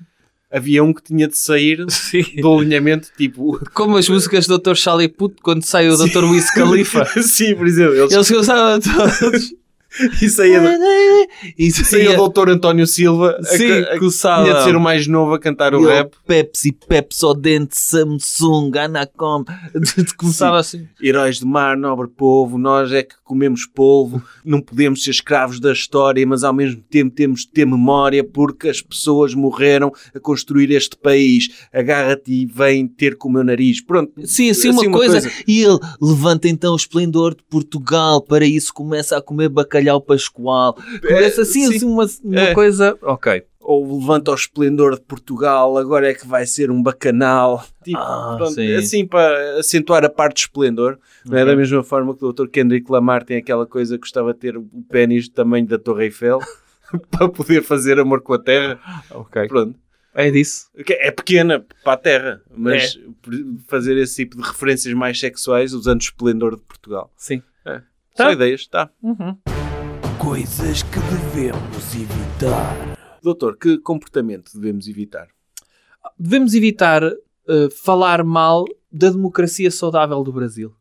havia 0.51 0.85
um 0.85 0.93
que 0.93 1.03
tinha 1.03 1.27
de 1.27 1.37
sair 1.37 1.85
Sim. 1.91 2.25
do 2.41 2.59
alinhamento, 2.59 3.11
tipo... 3.17 3.61
Como 3.73 3.97
as 3.97 4.09
músicas 4.09 4.47
do 4.47 4.59
Dr. 4.59 4.75
Charlie 4.75 5.09
Puth 5.09 5.41
quando 5.43 5.65
sai 5.65 5.89
o 5.89 5.97
Dr. 5.97 6.25
Wiz 6.25 6.51
Khalifa. 6.55 7.05
Sim, 7.23 7.57
por 7.57 7.67
exemplo, 7.67 7.95
eles... 7.95 8.13
Eles 8.13 8.31
gostavam 8.31 8.81
todos. 8.81 9.55
E 10.21 10.29
saía, 10.29 10.61
E 11.59 11.71
saía 11.71 12.13
o 12.13 12.17
doutor 12.17 12.49
António 12.51 12.87
Silva, 12.87 13.37
a, 13.39 13.43
Sim, 13.45 13.71
a, 13.73 13.99
coçava. 13.99 14.45
tinha 14.45 14.57
de 14.59 14.65
ser 14.65 14.77
o 14.77 14.81
mais 14.81 15.07
novo 15.07 15.35
a 15.35 15.39
cantar 15.39 15.75
o 15.75 15.83
Eu, 15.83 15.89
rap. 15.89 16.15
Pepsi, 16.27 16.73
Pepsodente, 16.73 17.79
Samsung, 17.79 18.77
Anacom. 18.79 19.45
Começava 20.17 20.59
assim. 20.59 20.87
Heróis 21.03 21.39
do 21.39 21.47
mar, 21.47 21.77
nobre 21.77 22.09
povo, 22.09 22.59
nós 22.59 22.93
é 22.93 23.03
que 23.03 23.15
comemos 23.25 23.67
polvo, 23.67 24.23
não 24.45 24.61
podemos 24.61 25.03
ser 25.03 25.11
escravos 25.11 25.61
da 25.61 25.73
história, 25.73 26.27
mas 26.27 26.45
ao 26.45 26.53
mesmo 26.53 26.81
tempo 26.83 27.15
temos 27.15 27.41
de 27.43 27.49
ter 27.49 27.67
memória 27.67 28.23
porque 28.25 28.69
as 28.69 28.81
pessoas 28.81 29.35
morreram 29.35 29.93
a 30.15 30.21
construir 30.21 30.71
este 30.71 30.97
país. 30.97 31.49
Agarra-te 31.73 32.33
e 32.33 32.47
vem 32.47 32.87
ter 32.87 33.17
com 33.17 33.29
o 33.29 33.33
meu 33.33 33.45
nariz. 33.45 33.81
Pronto. 33.81 34.13
Sim, 34.25 34.51
assim, 34.51 34.65
Assim, 34.65 34.71
uma, 34.71 34.83
uma 34.83 34.99
coisa. 34.99 35.21
coisa. 35.21 35.31
E 35.47 35.63
ele 35.63 35.79
levanta 36.01 36.49
então 36.49 36.73
o 36.73 36.77
esplendor 36.77 37.35
de 37.35 37.43
Portugal. 37.45 38.23
Para 38.23 38.45
isso 38.47 38.73
começa 38.73 39.17
a 39.17 39.23
comer 39.23 39.49
bacalhau 39.49 39.84
pascoal. 40.01 40.75
Começa 41.01 41.43
assim, 41.43 41.67
sim. 41.69 41.77
assim 41.77 41.87
uma, 41.87 42.07
uma 42.23 42.41
É. 42.41 42.55
coisa. 42.55 42.97
Ok. 43.03 43.45
Ou 43.61 43.99
levanta 43.99 44.31
o 44.31 44.35
esplendor 44.35 44.95
de 44.95 45.01
Portugal, 45.01 45.79
agora 45.79 46.11
é 46.11 46.15
que 46.15 46.27
vai 46.27 46.45
ser 46.47 46.71
um 46.71 46.83
bacanal. 46.83 47.65
Tipo, 47.83 47.97
Ah, 47.99 48.35
pronto, 48.37 48.53
sim. 48.55 48.75
assim 48.75 49.07
para 49.07 49.59
acentuar 49.59 50.05
a 50.05 50.09
parte 50.11 50.35
de 50.37 50.41
esplendor. 50.43 50.99
Não 51.25 51.39
é 51.39 51.45
da 51.47 51.57
mesma 51.57 51.83
forma 51.83 52.15
que 52.15 52.25
o 52.25 52.33
Dr. 52.33 52.47
Kendrick 52.49 52.91
Lamar 52.93 53.25
tem 53.25 53.39
aquela 53.39 53.67
coisa 53.67 53.95
que 53.97 54.01
gostava 54.03 54.35
de 54.35 54.39
ter 54.41 54.57
o 54.59 54.67
pênis 54.91 55.29
do 55.29 55.35
tamanho 55.35 55.67
da 55.67 55.79
Torre 55.79 56.05
Eiffel 56.05 56.41
para 57.11 57.29
poder 57.29 57.63
fazer 57.63 57.99
amor 57.99 58.21
com 58.21 58.35
a 58.35 58.39
Terra. 58.39 58.79
Ok. 59.11 59.49
Pronto. 59.49 59.79
É 60.17 60.31
disso. 60.31 60.67
É 60.77 61.11
pequena 61.11 61.65
para 61.83 61.93
a 61.95 61.97
Terra, 61.97 62.43
mas 62.55 62.97
por- 63.23 63.33
fazer 63.67 63.97
esse 63.97 64.17
tipo 64.25 64.37
de 64.37 64.47
referências 64.47 64.93
mais 64.95 65.19
sexuais 65.19 65.73
usando 65.73 66.01
o 66.01 66.05
esplendor 66.05 66.55
de 66.55 66.63
Portugal. 66.63 67.11
Sim. 67.17 67.43
Só 68.17 68.27
Tá. 68.27 68.33
ideias, 68.33 68.65
tá. 68.69 68.91
Coisas 70.25 70.83
que 70.83 70.99
devemos 71.01 71.95
evitar. 71.95 72.97
Doutor, 73.23 73.57
que 73.59 73.79
comportamento 73.79 74.51
devemos 74.55 74.89
evitar? 74.89 75.29
Devemos 76.19 76.55
evitar 76.55 77.03
eh, 77.05 77.69
falar 77.71 78.25
mal 78.25 78.65
da 78.91 79.11
democracia 79.11 79.71
saudável 79.71 80.23
do 80.23 80.33
Brasil. 80.33 80.75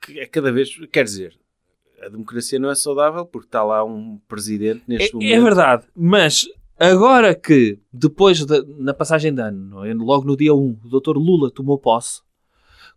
Que 0.00 0.18
é 0.20 0.26
cada 0.26 0.50
vez, 0.50 0.70
quer 0.90 1.04
dizer, 1.04 1.38
a 2.02 2.08
democracia 2.08 2.58
não 2.58 2.70
é 2.70 2.74
saudável 2.74 3.26
porque 3.26 3.48
está 3.48 3.62
lá 3.62 3.84
um 3.84 4.18
presidente 4.26 4.82
neste 4.88 5.10
É, 5.10 5.12
momento. 5.12 5.34
é 5.34 5.40
verdade, 5.40 5.86
mas 5.94 6.46
agora 6.78 7.34
que, 7.34 7.78
depois 7.92 8.44
da 8.46 8.62
na 8.78 8.94
passagem 8.94 9.34
de 9.34 9.42
ano, 9.42 9.84
é? 9.84 9.92
logo 9.94 10.24
no 10.24 10.36
dia 10.36 10.54
1, 10.54 10.80
o 10.84 10.88
Dr. 11.00 11.16
Lula 11.18 11.50
tomou 11.50 11.78
posse 11.78 12.22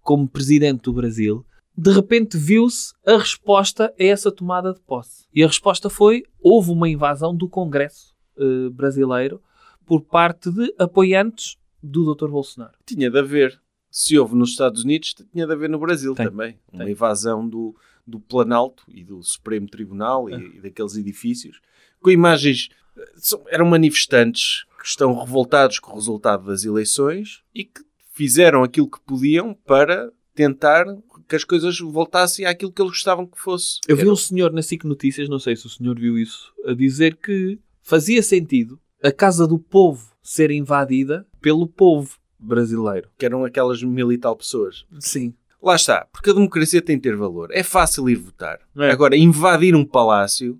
como 0.02 0.28
presidente 0.28 0.84
do 0.84 0.94
Brasil, 0.94 1.46
de 1.78 1.92
repente 1.92 2.38
viu-se 2.38 2.94
a 3.06 3.18
resposta 3.18 3.94
a 4.00 4.04
essa 4.04 4.32
tomada 4.32 4.74
de 4.74 4.80
posse. 4.82 5.26
E 5.34 5.44
a 5.44 5.48
resposta 5.48 5.90
foi: 5.90 6.24
houve 6.42 6.72
uma 6.72 6.90
invasão 6.90 7.36
do 7.36 7.48
Congresso 7.48 8.16
eh, 8.38 8.70
brasileiro 8.72 9.42
por 9.86 10.02
parte 10.02 10.50
de 10.52 10.74
apoiantes 10.80 11.58
do 11.82 12.14
Dr. 12.16 12.28
Bolsonaro. 12.30 12.74
Tinha 12.86 13.10
de 13.12 13.20
haver. 13.20 13.62
Se 13.90 14.18
houve 14.20 14.36
nos 14.36 14.50
Estados 14.50 14.84
Unidos, 14.84 15.14
tinha 15.32 15.46
de 15.48 15.54
haver 15.54 15.70
no 15.70 15.80
Brasil 15.80 16.14
Tem. 16.14 16.26
também. 16.28 16.60
Uma 16.72 16.84
Tem. 16.84 16.92
invasão 16.92 17.48
do, 17.48 17.76
do 18.06 18.20
Planalto 18.20 18.84
e 18.90 19.04
do 19.04 19.24
Supremo 19.24 19.68
Tribunal 19.68 20.30
e, 20.30 20.34
Ah. 20.34 20.40
e 20.40 20.60
daqueles 20.62 20.96
edifícios 20.98 21.60
com 22.02 22.10
imagens. 22.12 22.70
eh, 22.98 23.12
são- 23.16 23.44
Eram 23.50 23.66
manifestantes 23.68 24.66
que 24.80 24.86
estão 24.88 25.14
revoltados 25.18 25.80
com 25.80 25.92
o 25.92 25.96
resultado 25.96 26.46
das 26.48 26.64
eleições 26.66 27.44
e 27.56 27.64
que 27.64 27.82
fizeram 28.14 28.64
aquilo 28.64 28.90
que 28.90 29.00
podiam 29.02 29.54
para 29.54 30.12
tentar 30.36 30.86
que 31.28 31.36
as 31.36 31.44
coisas 31.44 31.78
voltassem 31.80 32.46
àquilo 32.46 32.72
que 32.72 32.82
eles 32.82 32.92
gostavam 32.92 33.26
que 33.26 33.40
fosse. 33.40 33.80
Eu 33.88 33.96
vi 33.96 34.04
Era- 34.04 34.12
um 34.12 34.16
senhor 34.16 34.52
na 34.54 34.62
SIC 34.62 34.84
Notícias, 34.86 35.28
não 35.30 35.40
sei 35.40 35.56
se 35.56 35.66
o 35.66 35.70
senhor 35.70 36.00
viu 36.00 36.18
isso, 36.18 36.52
a 36.66 36.74
dizer 36.74 37.16
que 37.18 37.60
fazia 37.82 38.22
sentido 38.24 38.80
a 39.04 39.12
casa 39.12 39.48
do 39.48 39.60
povo 39.60 40.12
ser 40.24 40.52
invadida 40.52 41.26
pelo 41.42 41.68
povo 41.68 42.16
brasileiro. 42.40 43.10
que 43.18 43.26
eram 43.26 43.44
aquelas 43.46 43.82
mil 43.84 44.12
e 44.12 44.18
tal 44.18 44.36
pessoas. 44.36 44.86
Sim. 45.00 45.34
Lá 45.62 45.76
está, 45.76 46.06
porque 46.14 46.30
a 46.30 46.34
democracia 46.34 46.82
tem 46.82 46.98
de 46.98 47.02
ter 47.02 47.16
valor. 47.16 47.50
É 47.52 47.64
fácil 47.64 48.08
ir 48.10 48.16
votar. 48.16 48.60
É. 48.78 48.92
Agora, 48.92 49.18
invadir 49.18 49.76
um 49.76 49.84
palácio, 49.84 50.60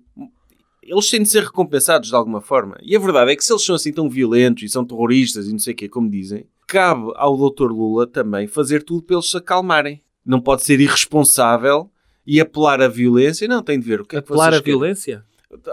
eles 0.82 1.08
têm 1.08 1.22
de 1.22 1.28
ser 1.28 1.44
recompensados 1.44 2.08
de 2.08 2.14
alguma 2.14 2.40
forma. 2.40 2.76
E 2.82 2.96
a 2.96 2.98
verdade 2.98 3.30
é 3.30 3.36
que 3.36 3.44
se 3.44 3.52
eles 3.52 3.64
são 3.64 3.74
assim 3.76 3.92
tão 3.92 4.08
violentos 4.10 4.64
e 4.64 4.68
são 4.68 4.84
terroristas 4.84 5.46
e 5.46 5.52
não 5.52 5.58
sei 5.58 5.72
o 5.72 5.76
quê, 5.76 5.88
como 5.88 6.10
dizem, 6.10 6.46
cabe 6.66 7.12
ao 7.14 7.36
Dr. 7.36 7.70
Lula 7.70 8.06
também 8.06 8.46
fazer 8.48 8.82
tudo 8.82 9.02
para 9.02 9.16
eles 9.16 9.30
se 9.30 9.36
acalmarem. 9.36 10.02
Não 10.28 10.40
pode 10.40 10.62
ser 10.62 10.78
irresponsável 10.78 11.90
e 12.26 12.40
apelar 12.40 12.80
à 12.82 12.86
violência. 12.88 13.48
Não, 13.48 13.62
tem 13.62 13.80
de 13.80 13.86
ver 13.86 14.00
o 14.00 14.04
que 14.04 14.16
é 14.16 14.20
que 14.22 14.26
Apelar 14.30 14.50
querem. 14.50 14.64
violência? 14.64 15.24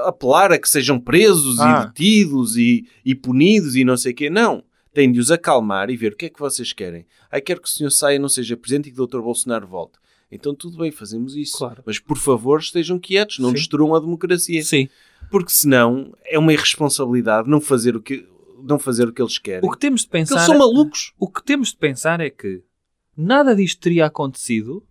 Apelar 0.06 0.52
a 0.54 0.58
que 0.58 0.70
sejam 0.70 1.00
presos 1.00 1.60
Ah. 1.60 1.82
e 1.84 1.88
detidos 1.88 2.56
e, 2.56 2.88
e 3.04 3.14
punidos 3.14 3.76
e 3.76 3.84
não 3.84 3.98
sei 3.98 4.14
o 4.14 4.16
quê. 4.16 4.30
Não. 4.30 4.64
Tem 4.94 5.12
de 5.12 5.20
os 5.20 5.30
acalmar 5.30 5.90
e 5.90 5.98
ver 5.98 6.14
o 6.14 6.16
que 6.16 6.28
é 6.28 6.30
que 6.30 6.40
vocês 6.40 6.72
querem. 6.72 7.06
Ai, 7.30 7.42
quero 7.42 7.62
que 7.62 7.68
o 7.68 7.72
senhor 7.72 7.90
saia, 7.90 8.18
não 8.18 8.30
seja 8.30 8.56
presente 8.56 8.88
e 8.88 8.92
que 8.94 9.02
o 9.02 9.06
Dr. 9.06 9.20
Bolsonaro 9.20 9.68
volte. 9.68 10.00
Então 10.32 10.56
tudo 10.56 10.78
bem, 10.78 10.90
fazemos 10.92 11.36
isso. 11.36 11.58
Claro. 11.58 11.84
Mas 11.86 12.00
por 12.00 12.18
favor 12.18 12.60
estejam 12.60 12.98
quietos, 12.98 13.40
não 13.40 13.50
Sim. 13.50 13.56
destruam 13.56 13.94
a 13.94 14.00
democracia. 14.00 14.64
Sim. 14.64 14.88
Porque 15.30 15.52
senão 15.52 16.14
é 16.26 16.40
uma 16.40 16.54
irresponsabilidade 16.54 17.50
não 17.50 17.60
fazer 17.60 17.96
o 17.98 18.02
que, 18.02 18.26
não 18.64 18.80
fazer 18.80 19.08
o 19.10 19.12
que 19.14 19.22
eles 19.22 19.38
querem. 19.38 19.68
O 19.68 19.72
que 19.72 19.78
temos 19.80 20.02
de 20.02 20.08
Porque 20.08 20.20
pensar... 20.20 20.36
eles 20.36 20.46
são 20.46 20.58
malucos. 20.58 21.12
O 21.20 21.28
que 21.30 21.44
temos 21.44 21.70
de 21.72 21.78
pensar 21.78 22.22
é 22.22 22.30
que 22.30 22.62
nada 23.16 23.56
disto 23.56 23.80
teria 23.82 24.06
acontecido 24.06 24.86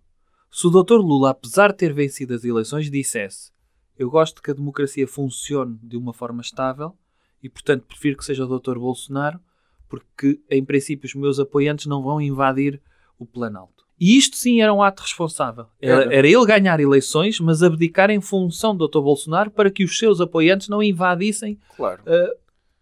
se 0.51 0.65
o 0.67 0.69
Dr. 0.69 0.95
Lula, 0.95 1.31
apesar 1.31 1.71
de 1.71 1.77
ter 1.77 1.93
vencido 1.93 2.33
as 2.33 2.43
eleições, 2.43 2.89
dissesse 2.89 3.51
eu 3.97 4.09
gosto 4.09 4.41
que 4.41 4.51
a 4.51 4.53
democracia 4.53 5.07
funcione 5.07 5.79
de 5.81 5.95
uma 5.95 6.13
forma 6.13 6.41
estável 6.41 6.93
e, 7.41 7.47
portanto, 7.49 7.85
prefiro 7.87 8.17
que 8.17 8.25
seja 8.25 8.45
o 8.45 8.59
Dr. 8.59 8.77
Bolsonaro 8.77 9.39
porque, 9.87 10.41
em 10.49 10.65
princípio, 10.65 11.07
os 11.07 11.15
meus 11.15 11.39
apoiantes 11.39 11.85
não 11.85 12.01
vão 12.03 12.19
invadir 12.19 12.81
o 13.17 13.25
Planalto. 13.25 13.85
E 13.97 14.17
isto 14.17 14.35
sim 14.35 14.61
era 14.61 14.73
um 14.73 14.81
ato 14.83 15.01
responsável. 15.03 15.67
Era, 15.81 16.13
Era. 16.13 16.27
ele 16.27 16.45
ganhar 16.45 16.77
eleições, 16.81 17.39
mas 17.39 17.63
abdicar 17.63 18.09
em 18.09 18.19
função 18.19 18.75
do 18.75 18.85
Dr. 18.87 18.99
Bolsonaro 18.99 19.49
para 19.51 19.71
que 19.71 19.85
os 19.85 19.97
seus 19.97 20.19
apoiantes 20.19 20.67
não 20.67 20.83
invadissem 20.83 21.57
Claro. 21.77 22.03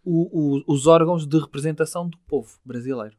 o- 0.04 0.58
o- 0.58 0.64
os 0.74 0.88
órgãos 0.88 1.28
de 1.28 1.38
representação 1.38 2.10
do 2.10 2.18
povo 2.28 2.58
brasileiro. 2.66 3.16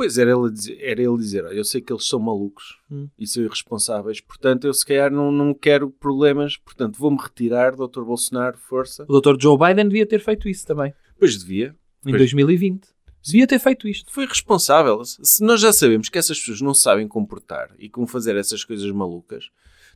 Pois 0.00 0.16
era 0.16 0.30
ele, 0.30 0.50
dizer, 0.50 0.78
era 0.80 1.02
ele 1.02 1.16
dizer, 1.18 1.44
"Olha, 1.44 1.54
eu 1.54 1.64
sei 1.64 1.82
que 1.82 1.92
eles 1.92 2.06
são 2.08 2.18
malucos 2.18 2.78
Hum. 2.90 3.06
e 3.18 3.26
são 3.26 3.42
irresponsáveis, 3.44 4.18
portanto 4.20 4.66
eu 4.66 4.72
se 4.72 4.84
calhar 4.86 5.10
não, 5.12 5.30
não 5.30 5.52
quero 5.52 5.90
problemas, 5.90 6.56
portanto 6.56 6.96
vou-me 6.98 7.18
retirar, 7.20 7.72
Dr. 7.76 8.02
Bolsonaro, 8.02 8.56
força. 8.56 9.04
O 9.06 9.20
Dr. 9.20 9.36
Joe 9.38 9.58
Biden 9.58 9.88
devia 9.88 10.06
ter 10.06 10.20
feito 10.20 10.48
isso 10.48 10.66
também, 10.66 10.94
Pois 11.18 11.36
devia. 11.38 11.76
em 12.06 12.10
Pois. 12.12 12.16
2020. 12.16 12.88
Devia 13.22 13.46
ter 13.46 13.58
feito 13.58 13.86
isto. 13.86 14.10
Foi 14.10 14.24
responsável. 14.24 15.02
Se 15.04 15.44
nós 15.44 15.60
já 15.60 15.70
sabemos 15.74 16.08
que 16.08 16.16
essas 16.16 16.38
pessoas 16.38 16.62
não 16.62 16.72
sabem 16.72 17.06
comportar 17.06 17.70
e 17.78 17.86
como 17.90 18.06
fazer 18.06 18.34
essas 18.36 18.64
coisas 18.64 18.90
malucas, 18.90 19.50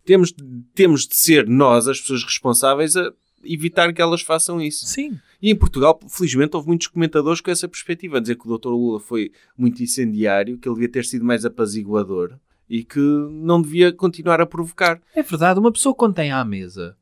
temos, 0.04 0.34
temos 0.74 1.06
de 1.08 1.16
ser 1.16 1.48
nós, 1.48 1.88
as 1.88 1.98
pessoas 2.02 2.22
responsáveis, 2.22 2.94
a 2.94 3.10
evitar 3.44 3.92
que 3.92 4.02
elas 4.02 4.22
façam 4.22 4.60
isso. 4.60 4.86
Sim. 4.86 5.18
E 5.40 5.50
em 5.50 5.56
Portugal, 5.56 5.98
felizmente, 6.08 6.56
houve 6.56 6.68
muitos 6.68 6.86
comentadores 6.86 7.40
com 7.40 7.50
essa 7.50 7.68
perspectiva, 7.68 8.18
a 8.18 8.20
dizer 8.20 8.36
que 8.36 8.48
o 8.48 8.58
Dr. 8.58 8.68
Lula 8.68 9.00
foi 9.00 9.32
muito 9.56 9.82
incendiário, 9.82 10.58
que 10.58 10.68
ele 10.68 10.74
devia 10.74 10.90
ter 10.90 11.04
sido 11.04 11.24
mais 11.24 11.44
apaziguador 11.44 12.38
e 12.68 12.82
que 12.82 12.98
não 12.98 13.60
devia 13.60 13.92
continuar 13.92 14.40
a 14.40 14.46
provocar. 14.46 15.00
É 15.14 15.22
verdade, 15.22 15.60
uma 15.60 15.72
pessoa 15.72 15.94
quando 15.94 16.14
tem 16.14 16.32
à 16.32 16.44
mesa 16.44 16.96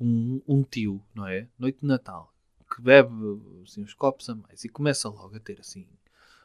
um, 0.00 0.40
um 0.46 0.62
tio, 0.62 1.02
não 1.14 1.26
é? 1.26 1.48
Noite 1.58 1.80
de 1.80 1.86
Natal, 1.86 2.32
que 2.74 2.82
bebe 2.82 3.10
assim, 3.64 3.82
uns 3.82 3.94
copos 3.94 4.28
a 4.28 4.34
mais 4.34 4.64
e 4.64 4.68
começa 4.68 5.08
logo 5.08 5.36
a 5.36 5.40
ter 5.40 5.58
assim 5.60 5.86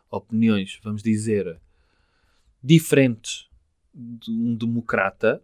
opiniões, 0.09 0.79
vamos 0.83 1.03
dizer, 1.03 1.59
diferentes 2.63 3.49
de 3.93 4.31
um 4.31 4.55
democrata, 4.55 5.43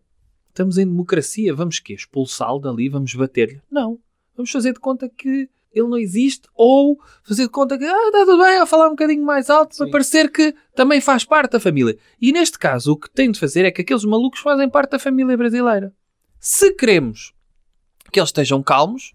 estamos 0.53 0.77
em 0.77 0.85
democracia, 0.85 1.53
vamos 1.53 1.79
quê? 1.79 1.93
Expulsá-lo 1.93 2.59
dali, 2.59 2.87
vamos 2.87 3.13
bater-lhe? 3.13 3.59
Não. 3.69 3.99
Vamos 4.35 4.51
fazer 4.51 4.73
de 4.73 4.79
conta 4.79 5.09
que 5.09 5.49
ele 5.73 5.87
não 5.87 5.97
existe 5.97 6.47
ou 6.55 6.99
fazer 7.23 7.43
de 7.43 7.49
conta 7.49 7.77
que 7.77 7.83
ah, 7.83 8.07
está 8.07 8.19
tudo 8.25 8.43
bem, 8.43 8.57
a 8.57 8.65
falar 8.65 8.87
um 8.87 8.91
bocadinho 8.91 9.25
mais 9.25 9.49
alto 9.49 9.75
para 9.75 9.85
Sim. 9.87 9.91
parecer 9.91 10.31
que 10.31 10.53
também 10.75 11.01
faz 11.01 11.25
parte 11.25 11.53
da 11.53 11.59
família. 11.59 11.97
E 12.21 12.31
neste 12.31 12.59
caso, 12.59 12.93
o 12.93 12.97
que 12.97 13.09
tem 13.09 13.31
de 13.31 13.39
fazer 13.39 13.65
é 13.65 13.71
que 13.71 13.81
aqueles 13.81 14.05
malucos 14.05 14.39
fazem 14.39 14.69
parte 14.69 14.91
da 14.91 14.99
família 14.99 15.35
brasileira. 15.35 15.91
Se 16.39 16.73
queremos 16.75 17.33
que 18.11 18.19
eles 18.19 18.29
estejam 18.29 18.61
calmos, 18.61 19.13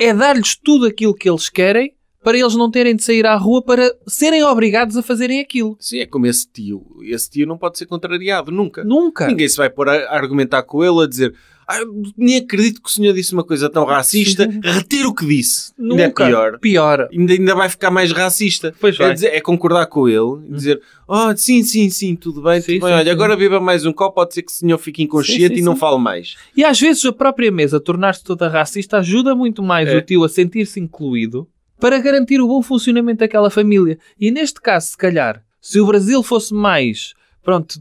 é 0.00 0.14
dar-lhes 0.14 0.56
tudo 0.56 0.86
aquilo 0.86 1.14
que 1.14 1.28
eles 1.28 1.50
querem 1.50 1.94
para 2.26 2.36
eles 2.36 2.56
não 2.56 2.68
terem 2.68 2.96
de 2.96 3.04
sair 3.04 3.24
à 3.24 3.36
rua 3.36 3.62
para 3.62 3.94
serem 4.04 4.42
obrigados 4.42 4.96
a 4.96 5.02
fazerem 5.02 5.38
aquilo. 5.38 5.76
Sim, 5.78 6.00
é 6.00 6.06
como 6.06 6.26
esse 6.26 6.44
tio. 6.52 6.84
Esse 7.04 7.30
tio 7.30 7.46
não 7.46 7.56
pode 7.56 7.78
ser 7.78 7.86
contrariado, 7.86 8.50
nunca. 8.50 8.82
Nunca. 8.82 9.28
Ninguém 9.28 9.48
se 9.48 9.56
vai 9.56 9.70
pôr 9.70 9.88
a 9.88 10.12
argumentar 10.12 10.64
com 10.64 10.82
ele 10.82 11.04
a 11.04 11.06
dizer 11.06 11.32
ah, 11.68 11.78
nem 12.16 12.36
acredito 12.38 12.82
que 12.82 12.88
o 12.88 12.92
senhor 12.92 13.12
disse 13.12 13.32
uma 13.32 13.44
coisa 13.44 13.70
tão 13.70 13.84
racista. 13.84 14.48
Retira 14.60 15.08
o 15.08 15.14
que 15.14 15.24
disse. 15.24 15.72
Ainda 15.78 16.02
é 16.02 16.06
Nunca. 16.08 16.26
pior. 16.26 16.58
Pior. 16.58 17.08
Ainda, 17.12 17.32
ainda 17.32 17.54
vai 17.54 17.68
ficar 17.68 17.92
mais 17.92 18.10
racista. 18.10 18.74
Pois 18.80 18.96
é, 18.96 18.98
vai. 18.98 19.06
Uhum. 19.08 19.14
dizer- 19.14 19.32
é 19.32 19.40
concordar 19.40 19.86
com 19.86 20.08
ele 20.08 20.48
e 20.48 20.52
dizer 20.52 20.82
oh, 21.06 21.36
sim, 21.36 21.62
sim, 21.62 21.88
sim, 21.90 22.16
tudo 22.16 22.42
bem, 22.42 22.60
Sim, 22.60 22.74
tudo 22.74 22.80
bem. 22.80 22.88
sim, 22.90 22.94
Olha, 22.96 23.04
sim. 23.04 23.10
agora 23.10 23.36
beba 23.36 23.60
mais 23.60 23.86
um 23.86 23.92
copo, 23.92 24.16
pode 24.16 24.34
ser 24.34 24.42
que 24.42 24.50
o 24.50 24.54
senhor 24.54 24.78
fique 24.78 25.00
inconsciente 25.00 25.60
e 25.60 25.62
não 25.62 25.76
fale 25.76 25.98
mais. 26.00 26.34
E 26.56 26.64
às 26.64 26.80
vezes 26.80 27.04
a 27.04 27.12
própria 27.12 27.52
mesa 27.52 27.78
tornar-se 27.78 28.24
toda 28.24 28.48
racista 28.48 28.96
ajuda 28.98 29.32
muito 29.34 29.62
mais 29.62 29.88
É. 29.88 29.96
o 29.96 30.02
tio 30.02 30.24
a 30.24 30.28
sentir-se 30.28 30.80
incluído 30.80 31.46
para 31.80 31.98
garantir 32.00 32.40
o 32.40 32.46
bom 32.48 32.62
funcionamento 32.62 33.18
daquela 33.20 33.50
família. 33.50 33.98
E 34.18 34.30
neste 34.30 34.60
caso, 34.60 34.88
se 34.88 34.96
calhar, 34.96 35.44
se 35.60 35.80
o 35.80 35.86
Brasil 35.86 36.22
fosse 36.22 36.52
mais, 36.54 37.14
pronto, 37.42 37.78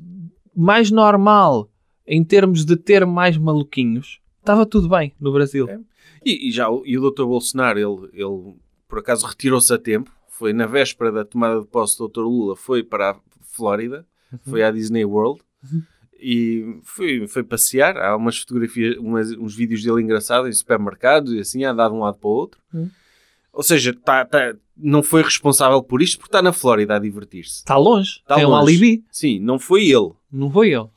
mais 0.55 0.91
normal 0.91 1.69
em 2.07 2.23
termos 2.23 2.65
de 2.65 2.75
ter 2.75 3.05
mais 3.05 3.37
maluquinhos, 3.37 4.19
estava 4.39 4.65
tudo 4.65 4.87
bem 4.89 5.13
no 5.19 5.31
Brasil. 5.31 5.67
É. 5.69 5.79
E, 6.25 6.49
e 6.49 6.51
já 6.51 6.69
o- 6.69 6.83
e 6.85 6.97
o 6.97 7.11
Dr. 7.11 7.23
Bolsonaro, 7.25 7.79
ele, 7.79 8.09
ele 8.13 8.53
por 8.87 8.99
acaso 8.99 9.25
retirou-se 9.25 9.73
a 9.73 9.77
tempo. 9.77 10.11
Foi 10.29 10.51
na 10.53 10.65
véspera 10.65 11.11
da 11.11 11.23
tomada 11.25 11.61
de 11.61 11.67
posse 11.67 11.97
do 11.97 12.07
Dr. 12.07 12.21
Lula, 12.21 12.55
foi 12.55 12.83
para 12.83 13.11
a 13.11 13.15
Flórida, 13.41 14.05
foi 14.43 14.61
à 14.63 14.69
Disney 14.71 15.05
World 15.05 15.41
e 16.19 16.79
foi, 16.83 17.27
foi 17.27 17.43
passear. 17.43 17.97
Há 17.97 18.15
umas 18.15 18.37
fotografias, 18.39 18.97
umas- 18.97 19.31
uns 19.31 19.55
vídeos 19.55 19.83
dele 19.83 20.01
engraçados 20.01 20.49
em 20.49 20.53
supermercados 20.53 21.33
e 21.33 21.39
assim, 21.39 21.63
a 21.63 21.71
andar 21.71 21.89
de 21.89 21.95
um 21.95 21.99
lado 21.99 22.17
para 22.17 22.27
o 22.27 22.31
outro. 22.31 22.59
Hum. 22.73 22.89
Ou 23.55 23.63
seja, 23.63 23.93
tá, 23.93 24.25
tá- 24.25 24.53
não 24.77 25.01
foi 25.01 25.23
responsável 25.23 25.81
por 25.81 26.01
isto 26.01 26.17
porque 26.17 26.27
está 26.29 26.41
na 26.41 26.51
Flórida 26.51 26.95
a 26.95 26.99
divertir-se. 26.99 27.59
Está 27.59 27.77
longe. 27.77 28.17
Está 28.19 28.35
Tem 28.35 28.45
um 28.45 28.49
longe. 28.49 28.71
alibi. 28.71 29.03
Sim, 29.09 29.39
não 29.39 29.57
foi 29.57 29.85
ele. 29.87 30.11
Não 30.31 30.51
foi 30.51 30.73
ele. 30.73 30.87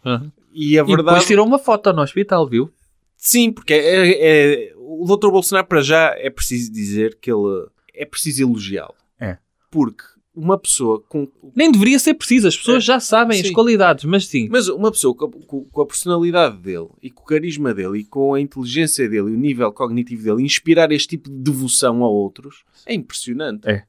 E 0.53 0.79
a 0.79 0.83
E 0.83 0.85
verdade. 0.85 0.97
depois 1.05 1.27
tirou 1.27 1.47
uma 1.47 1.59
foto 1.59 1.93
no 1.93 2.03
hospital, 2.03 2.47
viu? 2.49 2.71
Sim, 3.17 3.53
porque 3.53 3.73
é, 3.75 4.69
é- 4.71 4.73
o 4.77 5.05
Dr. 5.07 5.31
Bolsonaro, 5.31 5.67
para 5.67 5.81
já, 5.81 6.15
é 6.19 6.29
preciso 6.31 6.73
dizer 6.73 7.19
que 7.21 7.31
ele 7.31 7.67
é 7.95 8.05
preciso 8.05 8.43
elogiá-lo. 8.43 8.95
É. 9.21 9.39
Porque 9.71 10.03
uma 10.39 10.59
pessoa 10.59 11.01
com. 11.09 11.29
Nem 11.55 11.71
deveria 11.73 11.99
ser 11.99 12.15
preciso. 12.15 12.47
As 12.49 12.57
pessoas 12.57 12.85
É. 12.85 12.87
já 12.87 13.01
sabem 13.01 13.41
as 13.41 13.47
Sim. 13.49 13.53
qualidades, 13.53 14.05
mas 14.05 14.27
sim. 14.27 14.49
Mas 14.51 14.69
uma 14.69 14.91
pessoa 14.91 15.15
com, 15.15 15.31
com- 15.31 15.65
com 15.65 15.81
a 15.83 15.87
personalidade 15.87 16.57
dele 16.59 16.89
e 17.03 17.11
com 17.11 17.23
o 17.23 17.27
carisma 17.27 17.75
dele 17.75 17.99
e 18.01 18.05
com 18.05 18.35
a 18.35 18.41
inteligência 18.41 19.09
dele 19.09 19.31
e 19.31 19.35
o 19.35 19.39
nível 19.39 19.73
cognitivo 19.73 20.23
dele, 20.23 20.43
inspirar 20.43 20.93
este 20.93 21.09
tipo 21.09 21.29
de 21.29 21.37
devoção 21.37 22.05
a 22.05 22.09
outros 22.09 22.65
é 22.87 22.95
impressionante. 22.95 23.69
É. 23.69 23.85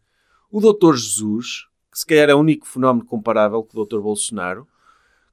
O 0.51 0.59
Dr. 0.59 0.95
Jesus, 0.95 1.65
que 1.91 1.99
se 1.99 2.05
calhar 2.05 2.29
é 2.29 2.35
o 2.35 2.39
único 2.39 2.67
fenómeno 2.67 3.05
comparável 3.05 3.61
com 3.63 3.79
o 3.79 3.85
Dr. 3.85 3.99
Bolsonaro, 3.99 4.67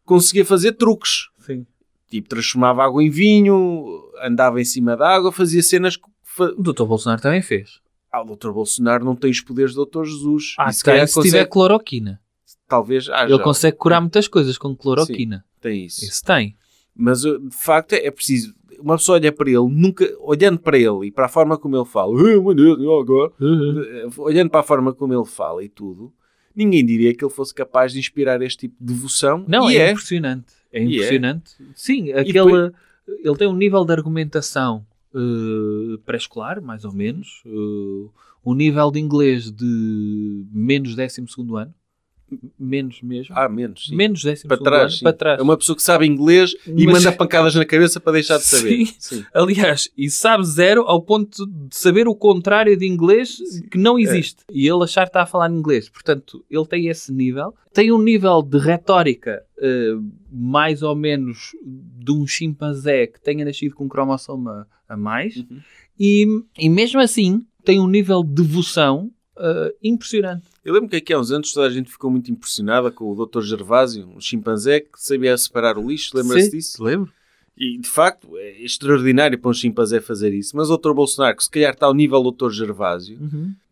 conseguia 0.05 0.45
fazer 0.45 0.73
truques. 0.73 1.29
Sim. 1.39 1.67
Tipo, 2.09 2.29
transformava 2.29 2.85
água 2.85 3.03
em 3.03 3.11
vinho, 3.11 4.03
andava 4.23 4.61
em 4.61 4.65
cima 4.65 4.97
da 4.97 5.09
água, 5.09 5.33
fazia 5.33 5.63
cenas 5.63 5.97
que 5.97 6.05
O 6.39 6.63
Dr. 6.63 6.85
Bolsonaro 6.85 7.21
também 7.23 7.41
fez. 7.41 7.81
Ah, 8.17 8.23
o 8.23 8.37
Dr. 8.37 8.51
Bolsonaro 8.51 9.05
não 9.05 9.15
tem 9.17 9.31
os 9.31 9.41
poderes 9.41 9.75
do 9.75 9.85
Dr. 9.85 10.05
Jesus. 10.05 10.55
Ah, 10.59 10.71
E 10.71 10.73
se 10.75 10.83
tem, 10.83 10.93
calhar 10.93 11.07
se 11.09 11.15
consegue- 11.15 11.33
tiver 11.37 11.47
cloroquina. 11.47 12.21
Talvez 12.69 13.09
haja. 13.09 13.33
Ele 13.33 13.43
consegue 13.43 13.77
curar 13.77 14.01
muitas 14.01 14.27
coisas 14.27 14.57
com 14.59 14.75
cloroquina. 14.75 15.45
Tem 15.61 15.85
isso. 15.85 16.05
Isso 16.05 16.25
tem. 16.25 16.57
Mas 16.95 17.25
uh, 17.25 17.39
de 17.39 17.55
facto 17.57 17.93
é 17.93 18.11
preciso. 18.11 18.55
Uma 18.81 18.97
pessoa 18.97 19.17
olha 19.19 19.31
para 19.33 19.49
ele, 19.49 19.69
nunca, 19.71 20.07
olhando 20.21 20.59
para 20.59 20.77
ele 20.77 21.07
e 21.07 21.11
para 21.11 21.27
a 21.27 21.29
forma 21.29 21.57
como 21.59 21.77
ele 21.77 21.85
fala, 21.87 22.13
"Ah, 22.19 22.23
meu 22.41 22.55
Deus, 22.55 22.79
eu 22.79 22.99
agora", 22.99 23.33
eh, 23.41 24.07
olhando 24.19 24.51
para 24.51 24.61
a 24.61 24.63
forma 24.63 24.93
como 24.93 25.15
ele 25.15 25.25
fala 25.25 25.65
e 25.65 25.69
tudo, 25.69 26.13
ninguém 26.55 26.85
diria 26.85 27.15
que 27.15 27.25
ele 27.25 27.33
fosse 27.33 27.55
capaz 27.55 27.93
de 27.93 27.99
inspirar 27.99 28.41
este 28.43 28.61
tipo 28.69 28.77
de 28.81 28.93
devoção. 28.93 29.45
Não, 29.49 29.69
é, 29.71 29.77
é. 29.77 29.91
impressionante. 29.93 30.53
É 30.73 30.81
é. 30.81 30.83
impressionante. 30.83 31.53
Sim, 31.75 32.13
aquele, 32.13 32.33
depois- 32.33 32.73
ele 33.25 33.37
tem 33.37 33.49
um 33.49 33.57
nível 33.57 33.85
de 33.85 33.93
argumentação 33.93 34.85
eh, 35.17 35.99
pré-escolar, 36.05 36.61
mais 36.63 36.85
ou 36.85 36.93
menos. 36.93 37.43
eh, 37.47 38.11
um 38.45 38.55
nível 38.55 38.91
de 38.93 39.01
inglês 39.01 39.51
de 39.51 40.47
menos 40.53 40.95
12 40.95 41.21
ano. 41.57 41.75
Menos 42.59 43.01
mesmo. 43.03 43.35
Ah, 43.39 43.49
menos. 43.49 43.87
Sim. 43.87 43.95
menos 43.97 44.23
12 44.23 44.47
para 44.49 44.57
trás, 44.59 44.83
ano. 44.83 44.91
sim. 44.91 45.03
Para 45.05 45.13
trás. 45.13 45.39
É 45.39 45.43
uma 45.43 45.57
pessoa 45.57 45.77
que 45.77 45.83
sabe 45.83 46.07
inglês 46.07 46.55
e 46.67 46.85
Mas- 46.87 47.05
manda 47.05 47.13
pancadas 47.17 47.55
na 47.55 47.65
cabeça 47.65 48.01
para 48.01 48.15
deixar 48.15 48.39
de 48.39 48.45
saber. 48.45 48.87
Sim. 48.87 48.95
Sim. 48.99 49.25
Aliás, 49.33 49.89
e 49.97 50.11
sabe 50.11 50.45
zero 50.45 50.83
ao 50.83 51.01
ponto 51.01 51.47
de 51.47 51.77
saber 51.77 52.09
o 52.09 52.15
contrário 52.15 52.77
de 52.77 52.87
inglês 52.87 53.39
que 53.71 53.79
não 53.79 53.99
existe. 53.99 54.43
E 54.51 54.67
ele 54.69 54.83
achar 54.83 55.03
que 55.05 55.11
está 55.11 55.23
a 55.23 55.27
falar 55.27 55.51
inglês. 55.51 55.89
Portanto, 55.89 56.45
ele 56.51 56.67
tem 56.67 56.89
esse 56.89 57.13
nível. 57.13 57.55
Tem 57.73 57.93
um 57.93 58.03
nível 58.03 58.43
de 58.43 58.59
retórica 58.59 59.43
eh, 59.61 59.95
mais 60.33 60.83
ou 60.83 60.97
menos 60.97 61.53
de 61.65 62.11
um 62.11 62.27
chimpanzé 62.27 63.07
que 63.07 63.21
tenha 63.21 63.45
nascido 63.45 63.75
com 63.75 63.85
um 63.85 63.89
cromossoma 63.89 64.67
a 64.89 64.97
mais. 64.97 65.37
Uhum. 65.37 65.61
E, 65.99 66.27
e 66.59 66.69
mesmo 66.69 67.01
assim, 67.01 67.43
tem 67.65 67.79
um 67.79 67.87
nível 67.89 68.23
de 68.25 68.35
devoção 68.43 69.11
eh, 69.39 69.75
impressionante. 69.83 70.47
Eu 70.67 70.75
lembro 70.75 70.89
que 70.89 70.97
aqui 70.97 71.13
há 71.13 71.21
uns 71.21 71.31
anos 71.31 71.53
toda 71.53 71.69
a 71.69 71.71
gente 71.71 71.89
ficou 71.89 72.11
muito 72.11 72.29
impressionada 72.29 72.91
com 72.91 73.09
o 73.09 73.25
Dr. 73.25 73.41
Gervásio, 73.43 74.09
um 74.09 74.21
chimpanzé 74.21 74.81
que 74.81 74.89
sabia 74.97 75.39
separar 75.39 75.79
o 75.79 75.89
lixo. 75.89 76.11
Lembra-se 76.17 76.51
Sim, 76.51 76.57
disso? 76.57 76.83
Lembro. 76.83 77.13
E 77.57 77.79
de 77.79 77.89
facto 77.89 78.37
é 78.37 78.65
extraordinário 78.65 79.39
para 79.39 79.49
um 79.49 79.55
chimpanzé 79.55 80.01
fazer 80.01 80.35
isso. 80.35 80.57
Mas 80.57 80.69
o 80.69 80.77
Dr. 80.77 80.93
Bolsonaro, 80.93 81.37
que 81.37 81.45
se 81.45 81.51
calhar 81.53 81.73
está 81.73 81.87
ao 81.87 81.95
nível 81.95 82.21
do 82.21 82.33
Dr. 82.33 82.51
Gervásio, 82.51 83.17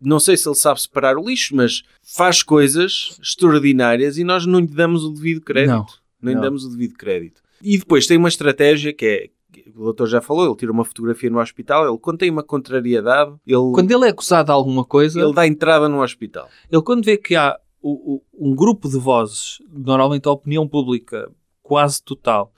não 0.00 0.20
sei 0.20 0.36
se 0.36 0.48
ele 0.48 0.54
sabe 0.54 0.80
separar 0.80 1.18
o 1.18 1.28
lixo, 1.28 1.56
mas 1.56 1.82
faz 2.00 2.44
coisas 2.44 3.18
extraordinárias 3.20 4.16
e 4.16 4.22
nós 4.22 4.46
não 4.46 4.60
lhe 4.60 4.68
damos 4.68 5.02
o 5.02 5.10
devido 5.10 5.40
crédito. 5.40 5.72
Não, 5.72 5.86
Não 6.22 6.32
lhe 6.32 6.40
damos 6.40 6.64
o 6.64 6.70
devido 6.70 6.94
crédito. 6.94 7.42
E 7.60 7.76
depois 7.76 8.06
tem 8.06 8.16
uma 8.16 8.28
estratégia 8.28 8.92
que 8.92 9.04
é. 9.04 9.30
O 9.76 9.84
doutor 9.84 10.06
já 10.06 10.20
falou, 10.20 10.46
ele 10.46 10.56
tira 10.56 10.72
uma 10.72 10.84
fotografia 10.84 11.30
no 11.30 11.40
hospital, 11.40 11.88
ele 11.88 11.98
quando 11.98 12.18
tem 12.18 12.30
uma 12.30 12.42
contrariedade, 12.42 13.32
ele, 13.46 13.72
Quando 13.74 13.90
ele 13.90 14.06
é 14.06 14.08
acusado 14.10 14.46
de 14.46 14.52
alguma 14.52 14.84
coisa, 14.84 15.20
ele 15.20 15.32
dá 15.32 15.46
entrada 15.46 15.88
no 15.88 16.02
hospital. 16.02 16.48
Ele 16.70 16.82
quando 16.82 17.04
vê 17.04 17.16
que 17.16 17.34
há 17.36 17.58
o- 17.82 18.14
o- 18.16 18.22
um 18.50 18.54
grupo 18.54 18.88
de 18.88 18.98
vozes, 18.98 19.58
normalmente 19.72 20.26
a 20.28 20.32
opinião 20.32 20.66
pública 20.66 21.30
quase 21.62 22.02
total, 22.02 22.50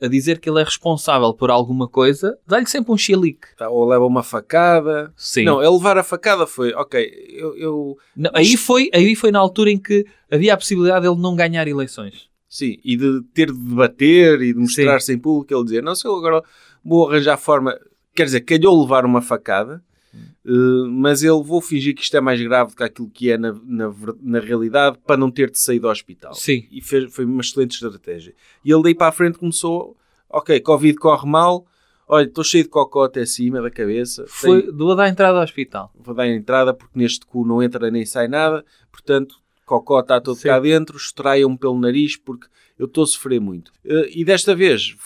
a 0.00 0.06
dizer 0.06 0.38
que 0.38 0.48
ele 0.48 0.60
é 0.60 0.64
responsável 0.64 1.34
por 1.34 1.50
alguma 1.50 1.88
coisa, 1.88 2.38
dá-lhe 2.46 2.66
sempre 2.66 2.92
um 2.92 2.96
chilique. 2.96 3.48
Tá? 3.56 3.68
Ou 3.68 3.84
leva 3.84 4.06
uma 4.06 4.22
facada. 4.22 5.12
Sim. 5.16 5.42
Não, 5.44 5.60
ele 5.60 5.70
levar 5.72 5.98
a 5.98 6.04
facada 6.04 6.46
foi, 6.46 6.72
ok, 6.72 7.04
eu, 7.30 7.56
eu 7.56 7.98
Não, 8.16 8.30
aí, 8.32 8.56
foi, 8.56 8.88
aí 8.94 9.16
foi 9.16 9.32
na 9.32 9.40
altura 9.40 9.70
em 9.72 9.78
que 9.78 10.06
havia 10.30 10.54
a 10.54 10.56
possibilidade 10.56 11.00
de 11.02 11.08
ele 11.12 11.20
não 11.20 11.34
ganhar 11.34 11.66
eleições. 11.66 12.27
Sim, 12.48 12.78
e 12.84 12.96
de 12.96 13.22
ter 13.34 13.52
de 13.52 13.58
debater 13.58 14.40
e 14.40 14.52
de 14.54 14.58
mostrar-se 14.58 15.12
em 15.12 15.18
público, 15.18 15.52
ele 15.54 15.64
dizer, 15.64 15.82
não, 15.82 15.94
se 15.94 16.06
eu 16.06 16.16
agora 16.16 16.42
vou 16.84 17.08
arranjar 17.08 17.36
forma, 17.36 17.78
quer 18.14 18.24
dizer, 18.24 18.40
calhou 18.40 18.80
levar 18.80 19.04
uma 19.04 19.20
facada, 19.20 19.82
eh, 20.14 20.50
mas 20.90 21.22
ele 21.22 21.42
vou 21.42 21.60
fingir 21.60 21.94
que 21.94 22.02
isto 22.02 22.16
é 22.16 22.20
mais 22.20 22.40
grave 22.40 22.70
do 22.70 22.76
que 22.76 22.82
aquilo 22.82 23.10
que 23.10 23.30
é 23.30 23.36
na, 23.36 23.52
na, 23.64 23.92
na 24.22 24.40
realidade 24.40 24.98
para 25.06 25.16
não 25.16 25.30
ter 25.30 25.50
de 25.50 25.58
sair 25.58 25.78
do 25.78 25.88
hospital. 25.88 26.32
Sim. 26.34 26.66
E 26.70 26.80
fez, 26.80 27.12
foi 27.14 27.24
uma 27.26 27.42
excelente 27.42 27.72
estratégia. 27.72 28.34
E 28.64 28.72
ele 28.72 28.82
daí 28.82 28.94
para 28.94 29.08
a 29.08 29.12
frente 29.12 29.38
começou, 29.38 29.94
ok, 30.30 30.58
Covid 30.60 30.96
corre 30.96 31.28
mal, 31.28 31.66
olha, 32.08 32.24
estou 32.26 32.42
cheio 32.42 32.64
de 32.64 32.70
cocó 32.70 33.04
até 33.04 33.26
cima 33.26 33.60
da 33.60 33.70
cabeça, 33.70 34.24
Foi 34.26 34.62
tenho- 34.62 34.90
a 34.90 34.94
dar 34.94 35.08
entrada 35.10 35.36
ao 35.38 35.44
hospital. 35.44 35.92
vou 35.94 36.14
dar 36.14 36.22
a 36.22 36.28
entrada 36.34 36.72
porque 36.72 36.98
neste 36.98 37.26
cu 37.26 37.44
não 37.44 37.62
entra 37.62 37.90
nem 37.90 38.06
sai 38.06 38.26
nada, 38.26 38.64
portanto, 38.90 39.36
cocó 39.68 40.00
está 40.00 40.20
todo 40.20 40.36
Sim. 40.36 40.48
cá 40.48 40.58
dentro, 40.58 40.96
extraiam-me 40.96 41.58
pelo 41.58 41.78
nariz 41.78 42.16
porque 42.16 42.46
eu 42.78 42.86
estou 42.86 43.04
a 43.04 43.06
sofrer 43.06 43.40
muito. 43.40 43.70
Eh, 43.84 44.10
E 44.14 44.24
desta 44.24 44.54
vez 44.54 44.96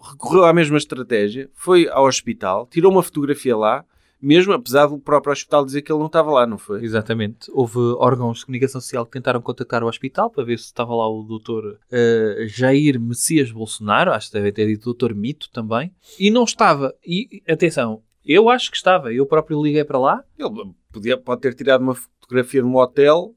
recorreu 0.00 0.44
à 0.44 0.52
mesma 0.52 0.78
estratégia, 0.78 1.50
foi 1.54 1.88
ao 1.88 2.06
hospital, 2.06 2.66
tirou 2.70 2.90
uma 2.92 3.02
fotografia 3.02 3.56
lá, 3.56 3.84
mesmo 4.20 4.52
apesar 4.54 4.86
do 4.86 4.98
próprio 4.98 5.32
hospital 5.32 5.64
dizer 5.64 5.82
que 5.82 5.92
ele 5.92 5.98
não 5.98 6.06
estava 6.06 6.30
lá, 6.30 6.46
não 6.46 6.56
foi? 6.56 6.82
Exatamente. 6.82 7.50
Houve 7.52 7.78
órgãos 7.98 8.38
de 8.38 8.46
comunicação 8.46 8.80
social 8.80 9.04
que 9.04 9.12
tentaram 9.12 9.42
contactar 9.42 9.84
o 9.84 9.88
hospital 9.88 10.30
para 10.30 10.42
ver 10.44 10.58
se 10.58 10.64
estava 10.64 10.94
lá 10.94 11.08
o 11.08 11.22
doutor 11.22 11.78
eh, 11.92 12.46
Jair 12.48 12.98
Messias 12.98 13.50
Bolsonaro, 13.52 14.12
acho 14.12 14.28
que 14.28 14.34
deve 14.34 14.52
ter 14.52 14.66
dito 14.66 14.84
doutor 14.84 15.14
Mito 15.14 15.50
também, 15.50 15.92
e 16.18 16.30
não 16.30 16.44
estava. 16.44 16.94
E 17.06 17.42
atenção, 17.46 18.02
eu 18.24 18.48
acho 18.48 18.70
que 18.70 18.76
estava. 18.76 19.12
Eu 19.12 19.26
próprio 19.26 19.62
liguei 19.62 19.84
para 19.84 19.98
lá. 19.98 20.24
Ele 20.38 20.72
podia, 20.92 21.16
pode 21.18 21.42
ter 21.42 21.54
tirado 21.54 21.82
uma 21.82 21.94
fotografia 21.94 22.62
num 22.62 22.76
hotel. 22.76 23.34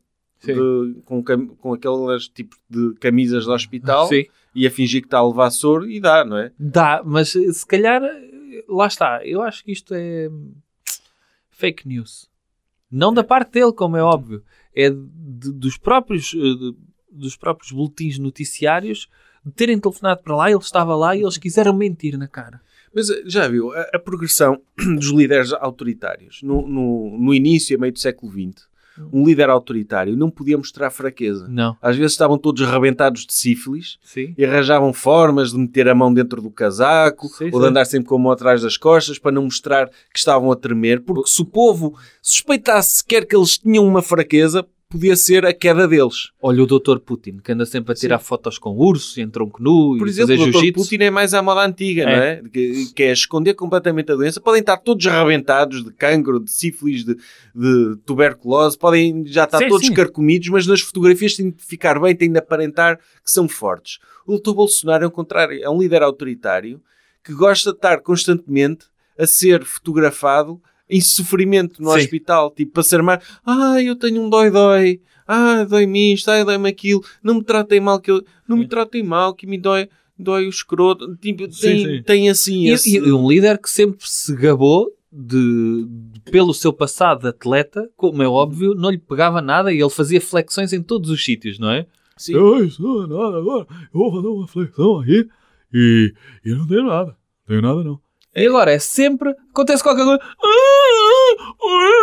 De- 0.47 1.01
com, 1.05 1.23
com 1.23 1.73
aqueles 1.73 2.27
tipos 2.27 2.57
de 2.69 2.93
camisas 2.99 3.45
do 3.45 3.51
hospital 3.53 4.07
Sim. 4.07 4.25
e 4.55 4.65
a 4.65 4.71
fingir 4.71 5.01
que 5.01 5.07
está 5.07 5.19
a 5.19 5.27
levar 5.27 5.49
soro 5.51 5.89
e 5.89 5.99
dá, 5.99 6.23
não 6.25 6.37
é? 6.37 6.51
Dá, 6.59 7.01
mas 7.05 7.35
eh, 7.35 7.51
se 7.51 7.65
calhar, 7.65 8.01
eh, 8.03 8.63
lá 8.67 8.87
está. 8.87 9.25
Eu 9.25 9.41
acho 9.41 9.63
que 9.63 9.71
isto 9.71 9.93
é 9.93 10.29
hum, 10.29 10.53
fake 11.49 11.87
news. 11.87 12.29
Não 12.91 13.13
da 13.13 13.23
parte 13.23 13.51
dele, 13.53 13.71
como 13.73 13.97
é 13.97 14.03
óbvio. 14.03 14.43
É 14.75 14.89
de- 14.89 15.51
dos 15.53 15.77
próprios, 15.77 16.33
eh, 16.33 16.37
de- 16.37 16.75
dos 17.11 17.35
próprios 17.35 17.71
boletins 17.71 18.17
noticiários 18.19 19.07
de 19.45 19.51
terem 19.51 19.79
telefonado 19.79 20.21
para 20.23 20.35
lá, 20.35 20.49
ele 20.49 20.59
estava 20.59 20.95
lá 20.95 21.15
e 21.15 21.21
eles 21.21 21.37
quiseram 21.37 21.73
mentir 21.73 22.17
na 22.17 22.27
cara. 22.27 22.61
Mas 22.93 23.07
já 23.25 23.47
viu, 23.47 23.71
a, 23.71 23.81
a 23.93 23.99
progressão 23.99 24.61
dos 24.97 25.09
líderes 25.11 25.53
autoritários. 25.53 26.41
No, 26.41 26.67
no, 26.67 27.17
no 27.19 27.33
início, 27.33 27.75
a 27.77 27.79
meio 27.79 27.93
do 27.93 27.99
século 27.99 28.31
XX, 28.31 28.67
um 29.11 29.25
líder 29.25 29.49
autoritário 29.49 30.15
não 30.15 30.29
podia 30.29 30.57
mostrar 30.57 30.89
fraqueza. 30.89 31.47
Não. 31.47 31.77
Às 31.81 31.95
vezes 31.95 32.13
estavam 32.13 32.37
todos 32.37 32.61
arrebentados 32.61 33.25
de 33.25 33.33
sífilis 33.33 33.97
Sim. 34.03 34.33
e 34.37 34.45
arranjavam 34.45 34.93
formas 34.93 35.51
de 35.51 35.57
meter 35.57 35.87
a 35.87 35.95
mão 35.95 36.13
dentro 36.13 36.41
do 36.41 36.51
casaco 36.51 37.27
Sim, 37.27 37.49
ou 37.51 37.59
de 37.59 37.67
andar 37.67 37.85
sempre 37.85 38.07
com 38.07 38.15
a 38.15 38.19
mão 38.19 38.31
atrás 38.31 38.61
das 38.61 38.77
costas 38.77 39.17
para 39.17 39.31
não 39.31 39.43
mostrar 39.43 39.87
que 39.87 40.17
estavam 40.17 40.51
a 40.51 40.55
tremer, 40.55 41.01
porque 41.01 41.29
se 41.29 41.41
o 41.41 41.45
povo 41.45 41.97
suspeitasse 42.21 42.97
sequer 42.97 43.25
que 43.25 43.35
eles 43.35 43.57
tinham 43.57 43.85
uma 43.85 44.01
fraqueza, 44.01 44.65
podia 44.89 45.15
ser 45.15 45.45
a 45.45 45.53
queda 45.53 45.87
deles. 45.87 46.31
Olha 46.41 46.63
o 46.63 46.65
Dr. 46.65 46.97
Putin, 46.97 47.37
que 47.37 47.51
anda 47.51 47.63
sempre 47.63 47.91
a 47.91 47.95
tirar 47.95 48.17
fotos 48.17 48.57
com 48.57 48.71
ursos 48.75 49.15
e 49.17 49.21
em 49.21 49.29
tronco 49.29 49.61
nu 49.61 49.95
Por 49.99 50.07
e 50.07 50.09
exemplo, 50.09 50.35
fazer 50.35 50.41
o 50.41 50.45
Dr. 50.47 50.51
jiu-jitsu. 50.53 50.81
Putin 50.83 51.03
é 51.03 51.11
mais 51.11 51.33
à 51.35 51.43
moda 51.43 51.63
antiga, 51.63 52.01
É. 52.03 52.05
não 52.05 52.23
é? 52.23 52.41
Que, 52.51 52.85
que 52.95 53.03
é 53.03 53.11
esconder 53.11 53.53
completamente 53.53 54.11
a 54.11 54.15
doença. 54.15 54.41
Podem 54.41 54.61
estar 54.61 54.77
todos 54.77 55.05
arrebentados 55.05 55.83
de 55.85 55.91
cancro, 55.93 56.39
de 56.39 56.49
sífilis, 56.51 57.05
de, 57.05 57.13
de 57.53 57.95
tuberculose, 58.03 58.75
podem 58.77 59.23
já 59.27 59.43
estar 59.43 59.59
Sim, 59.59 59.67
todos 59.67 59.85
sim. 59.85 59.93
carcomidos, 59.93 60.49
mas 60.49 60.65
nas 60.65 60.81
fotografias 60.81 61.35
têm 61.35 61.51
de 61.51 61.63
ficar 61.63 61.99
bem, 61.99 62.15
têm 62.15 62.31
de 62.31 62.39
aparentar 62.39 62.97
que 62.97 63.29
são 63.31 63.47
fortes. 63.47 63.99
O 64.25 64.39
Dr. 64.39 64.53
Bolsonaro 64.53 65.03
é 65.03 65.07
o 65.07 65.11
contrário, 65.11 65.63
é 65.63 65.69
um 65.69 65.79
líder 65.79 66.01
autoritário 66.01 66.81
que 67.23 67.31
gosta 67.33 67.69
de 67.71 67.77
estar 67.77 67.99
constantemente 68.01 68.85
a 69.19 69.27
ser 69.27 69.63
fotografado 69.63 70.59
em 70.89 70.99
sofrimento 71.01 71.81
no 71.81 71.91
Sim. 71.91 71.97
hospital, 71.99 72.51
tipo 72.51 72.71
para 72.73 72.83
ser 72.83 73.01
mais, 73.03 73.23
ai, 73.45 73.87
eu 73.89 73.95
tenho 73.95 74.21
um 74.21 74.29
dói-dói, 74.29 75.01
ah, 75.27 75.63
dói-me 75.63 76.13
isto, 76.13 76.29
ai, 76.31 76.43
dói-me 76.43 76.67
aquilo, 76.69 77.03
não 77.21 77.35
me 77.35 77.43
tratem 77.43 77.79
mal, 77.79 77.99
que 77.99 78.09
eu, 78.11 78.23
não 78.47 78.57
me 78.57 78.67
tratem 78.67 79.03
mal, 79.03 79.33
que 79.33 79.45
me 79.45 79.57
dói, 79.57 79.87
dói 80.17 80.45
o 80.45 80.49
escroto, 80.49 81.15
tipo, 81.17 81.47
tem, 81.47 81.85
sim. 81.85 82.03
tem 82.03 82.29
assim 82.29 82.63
E, 82.65 82.69
esse... 82.71 82.97
e 82.97 83.11
um 83.11 83.29
líder 83.29 83.57
que 83.59 83.69
sempre 83.69 83.99
se 84.09 84.35
gabou 84.35 84.87
de, 85.11 85.85
de- 85.87 86.19
pelo 86.31 86.53
seu 86.53 86.71
passado 86.73 87.21
de 87.21 87.27
atleta, 87.29 87.89
como 87.95 88.21
é 88.23 88.27
óbvio, 88.27 88.73
não 88.75 88.89
lhe 88.89 88.97
pegava 88.97 89.41
nada 89.41 89.71
e 89.73 89.79
ele 89.79 89.89
fazia 89.89 90.19
flexões 90.21 90.73
em 90.73 90.81
todos 90.81 91.09
os 91.09 91.23
sítios, 91.23 91.57
não 91.59 91.69
é? 91.71 91.85
Sim. 92.17 92.33
Eu 92.33 92.59
nada 93.07 93.37
agora. 93.37 93.65
Eu 93.93 93.99
vou 93.99 94.11
fazer 94.11 94.27
uma 94.27 94.47
flexão 94.47 94.99
aqui 94.99 95.25
e, 95.73 96.13
e 96.45 96.49
eu 96.49 96.57
não 96.57 96.67
tenho 96.67 96.83
nada. 96.85 97.11
Não 97.11 97.47
tenho 97.47 97.61
nada 97.61 97.81
não. 97.83 97.99
E 98.35 98.45
agora 98.45 98.71
é 98.71 98.77
sempre. 98.77 99.33
Acontece 99.51 99.81
qualquer 99.81 100.03
coisa. 100.03 100.21
Ah, 100.21 100.78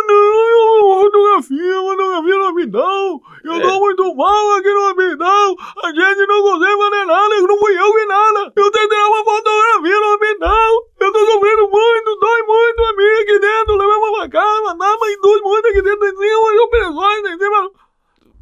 não, 0.07 1.01
fotografia, 1.01 1.75
fotografia 1.81 2.37
no 2.37 2.47
hospital. 2.47 3.21
Eu 3.43 3.61
tô 3.61 3.79
muito 3.79 4.15
mal 4.15 4.55
aqui 4.55 4.73
no 4.73 4.89
hospital. 4.89 5.55
A 5.83 5.87
gente 5.89 6.27
não 6.27 6.41
consegue 6.43 6.77
fazer 6.77 7.05
nada. 7.05 7.41
Não 7.41 7.57
fui 7.57 7.79
eu 7.79 7.93
que 7.93 8.05
nada. 8.05 8.53
Eu 8.55 8.71
tentei 8.71 8.99
uma 8.99 9.23
fotografia 9.23 9.99
no 9.99 10.13
hospital. 10.13 10.69
Eu 10.99 11.11
tô 11.13 11.19
sofrendo 11.19 11.69
muito, 11.69 12.19
dói 12.19 12.43
muito 12.43 12.83
a 12.83 12.93
mim 12.95 13.21
aqui 13.21 13.39
dentro. 13.39 13.77
Levei 13.77 14.11
pra 14.17 14.29
casa, 14.29 14.61
mandava 14.63 15.05
e 15.05 15.21
dói 15.21 15.41
muito 15.41 15.67
aqui 15.67 15.81
dentro. 15.81 16.17
Tem 16.17 16.35
umas 16.35 16.59
operações, 16.61 17.21
tem. 17.37 17.87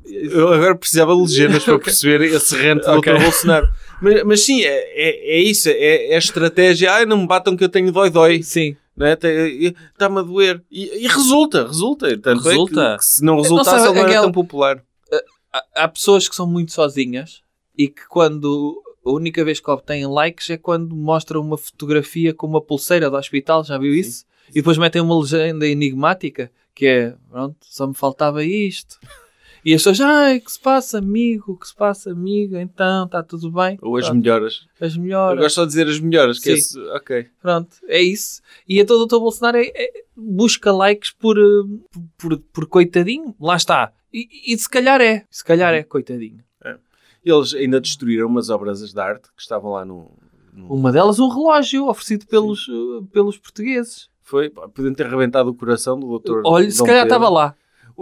Eu 0.07 0.53
agora 0.53 0.75
precisava 0.75 1.15
de 1.15 1.21
legendas 1.21 1.63
para 1.63 1.79
perceber 1.79 2.21
esse 2.25 2.55
rente 2.55 2.86
do 2.86 2.91
Ok. 2.91 3.11
Dr. 3.11 3.21
Bolsonaro. 3.23 3.67
Mas, 4.01 4.23
mas 4.23 4.41
sim, 4.45 4.61
é, 4.63 4.67
é, 4.67 5.37
é 5.37 5.39
isso, 5.41 5.69
é, 5.69 6.07
é 6.11 6.15
a 6.15 6.19
estratégia, 6.19 6.91
ai, 6.91 7.05
não 7.05 7.17
me 7.19 7.27
batam 7.27 7.55
que 7.55 7.63
eu 7.63 7.69
tenho 7.69 7.91
dói-dói. 7.91 8.43
Sim. 8.43 8.75
não 8.95 9.07
é? 9.07 9.13
Está-me 9.13 10.19
a 10.19 10.21
doer. 10.21 10.63
E, 10.71 11.03
e 11.03 11.07
resulta, 11.07 11.65
resulta. 11.67 12.17
Tanto 12.17 12.43
Resulta. 12.43 12.81
É 12.81 12.91
que, 12.93 12.97
que 12.99 13.05
se 13.05 13.23
não 13.23 13.41
resultasse, 13.41 13.85
não 13.85 14.01
aquela- 14.01 14.21
tão 14.23 14.31
popular. 14.31 14.83
Há, 15.53 15.83
há 15.83 15.87
pessoas 15.87 16.27
que 16.27 16.35
são 16.35 16.45
muito 16.47 16.71
sozinhas 16.73 17.41
e 17.77 17.87
que 17.87 18.07
quando. 18.09 18.81
A 19.05 19.11
única 19.11 19.45
vez 19.45 19.59
que 19.59 19.69
obtêm 19.69 20.07
likes 20.07 20.49
é 20.49 20.57
quando 20.57 20.95
mostram 20.95 21.39
uma 21.39 21.57
fotografia 21.59 22.33
com 22.33 22.47
uma 22.47 22.59
pulseira 22.59 23.07
do 23.07 23.15
hospital, 23.15 23.63
já 23.63 23.77
viu 23.77 23.93
isso? 23.93 24.25
E 24.49 24.53
depois 24.55 24.79
metem 24.79 24.99
uma 25.01 25.19
legenda 25.19 25.67
enigmática 25.67 26.51
que 26.73 26.87
é: 26.87 27.13
pronto, 27.29 27.55
só 27.61 27.85
me 27.87 27.93
faltava 27.93 28.43
isto. 28.43 28.97
E 29.66 29.74
as 29.74 29.82
pessoas, 29.82 29.99
ai, 30.01 30.39
que 30.39 30.51
se 30.51 30.59
passa, 30.59 30.99
amigo? 30.99 31.57
Que 31.57 31.68
se 31.68 31.76
passa, 31.76 32.11
amigo? 32.11 32.55
Então, 32.55 33.05
está 33.05 33.24
tudo 33.24 33.51
bem? 33.51 33.80
Ou 33.82 33.97
as 33.97 34.05
Pronto, 34.05 34.22
melhoras. 34.22 34.68
as 34.80 34.95
Eu 34.95 35.01
melhoras. 35.01 35.39
gosto 35.39 35.55
só 35.55 35.61
de 35.63 35.70
dizer 35.70 35.88
as 35.88 35.99
melhoras. 35.99 36.38
Que 36.38 36.51
Sim. 36.51 36.53
esse, 36.53 36.80
ok. 36.89 37.26
Pronto, 37.41 37.76
é 37.88 37.99
isso. 37.99 38.41
E 38.70 38.80
então 38.80 38.95
o 38.95 39.05
Dr. 39.07 39.18
Bolsonaro 39.18 39.57
é- 39.57 39.72
é- 39.76 39.91
busca 40.16 40.72
likes 40.72 41.09
por, 41.11 41.36
eh, 41.39 41.99
por, 42.16 42.38
por 42.53 42.68
coitadinho. 42.68 43.36
Lá 43.39 43.55
está. 43.55 43.91
E, 44.13 44.53
e 44.53 44.57
se 44.57 44.70
calhar 44.70 45.01
é. 45.01 45.26
Se 45.32 45.43
calhar 45.43 45.74
é 45.74 45.82
coitadinho. 45.84 46.43
Eles 47.24 47.55
ainda 47.55 47.82
destruíram 47.82 48.28
umas 48.28 48.51
obras 48.51 48.93
de 48.93 48.99
arte 48.99 49.30
que 49.36 49.41
estavam 49.41 49.72
lá 49.72 49.84
no... 49.84 50.11
no- 50.53 50.72
Uma 50.72 50.91
delas 50.91 51.18
um 51.18 51.28
relógio 51.28 51.88
oferecido 51.89 52.28
pelos, 52.28 52.68
eh, 52.70 53.03
pelos 53.11 53.36
portugueses. 53.39 54.09
Foi, 54.22 54.51
podiam 54.51 54.93
ter 54.93 55.07
arrebentado 55.07 55.49
o 55.49 55.55
coração 55.55 55.99
do 55.99 56.05
doutor 56.07 56.43
Olha, 56.45 56.70
se 56.70 56.78
Dom 56.78 56.86
calhar 56.86 57.01
Pedro. 57.03 57.16
estava 57.16 57.34
lá. 57.34 57.55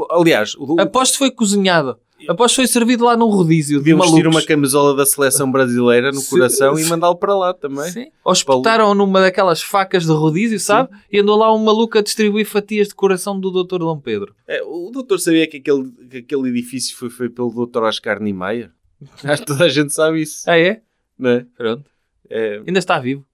Aliás, 0.10 0.56
o, 0.56 0.76
o, 0.76 0.82
Aposto 0.82 1.18
foi 1.18 1.32
cozinhado. 1.32 1.98
Aposto 2.28 2.56
que 2.56 2.62
foi 2.62 2.68
servido 2.68 3.04
lá 3.04 3.18
num 3.18 3.28
rodízio 3.28 3.80
de 3.80 3.94
vestir 3.94 4.12
malucos. 4.12 4.36
uma 4.36 4.46
camisola 4.46 4.96
da 4.96 5.06
seleção 5.06 5.52
brasileira 5.52 6.10
no 6.12 6.22
Sim. 6.22 6.30
coração 6.30 6.80
e 6.80 6.86
mandá-lo 6.86 7.18
para 7.18 7.36
lá 7.36 7.54
também. 7.54 7.92
Sim. 7.92 8.12
Ou 8.24 8.32
espetaram 8.32 8.96
numa 8.96 9.20
daquelas 9.20 9.62
facas 9.62 10.06
de 10.06 10.12
rodízio, 10.12 10.60
sabe? 10.60 10.90
E 11.12 11.20
andou 11.20 11.38
lá 11.38 11.54
um 11.54 11.58
maluco 11.62 11.98
a 11.98 12.02
distribuir 12.02 12.46
fatias 12.46 12.88
de 12.88 12.96
coração 12.96 13.38
do 13.38 13.52
Dr. 13.52 13.80
Dom 13.80 14.00
Pedro. 14.00 14.34
É, 14.48 14.64
o 14.64 14.90
doutor 14.92 15.20
sabia 15.20 15.48
que 15.48 15.58
aquele, 15.58 15.92
que 16.10 16.18
aquele 16.20 16.50
edifício 16.50 16.96
foi 16.96 17.10
feito 17.10 17.36
pelo 17.36 17.52
doutor 17.52 17.84
Oscar 17.84 18.22
Niemeyer? 18.22 18.72
Acho 19.24 19.42
que 19.42 19.48
toda 19.48 19.66
a 19.66 19.70
gente 19.70 19.94
sabe 19.94 20.22
isso. 20.22 20.50
Ah, 20.50 20.58
é? 20.58 20.82
Não 21.18 21.30
é? 21.30 21.46
Pronto. 21.58 21.90
É, 22.30 22.62
Ainda 22.66 22.80
está 22.80 23.00
vivo. 23.00 23.26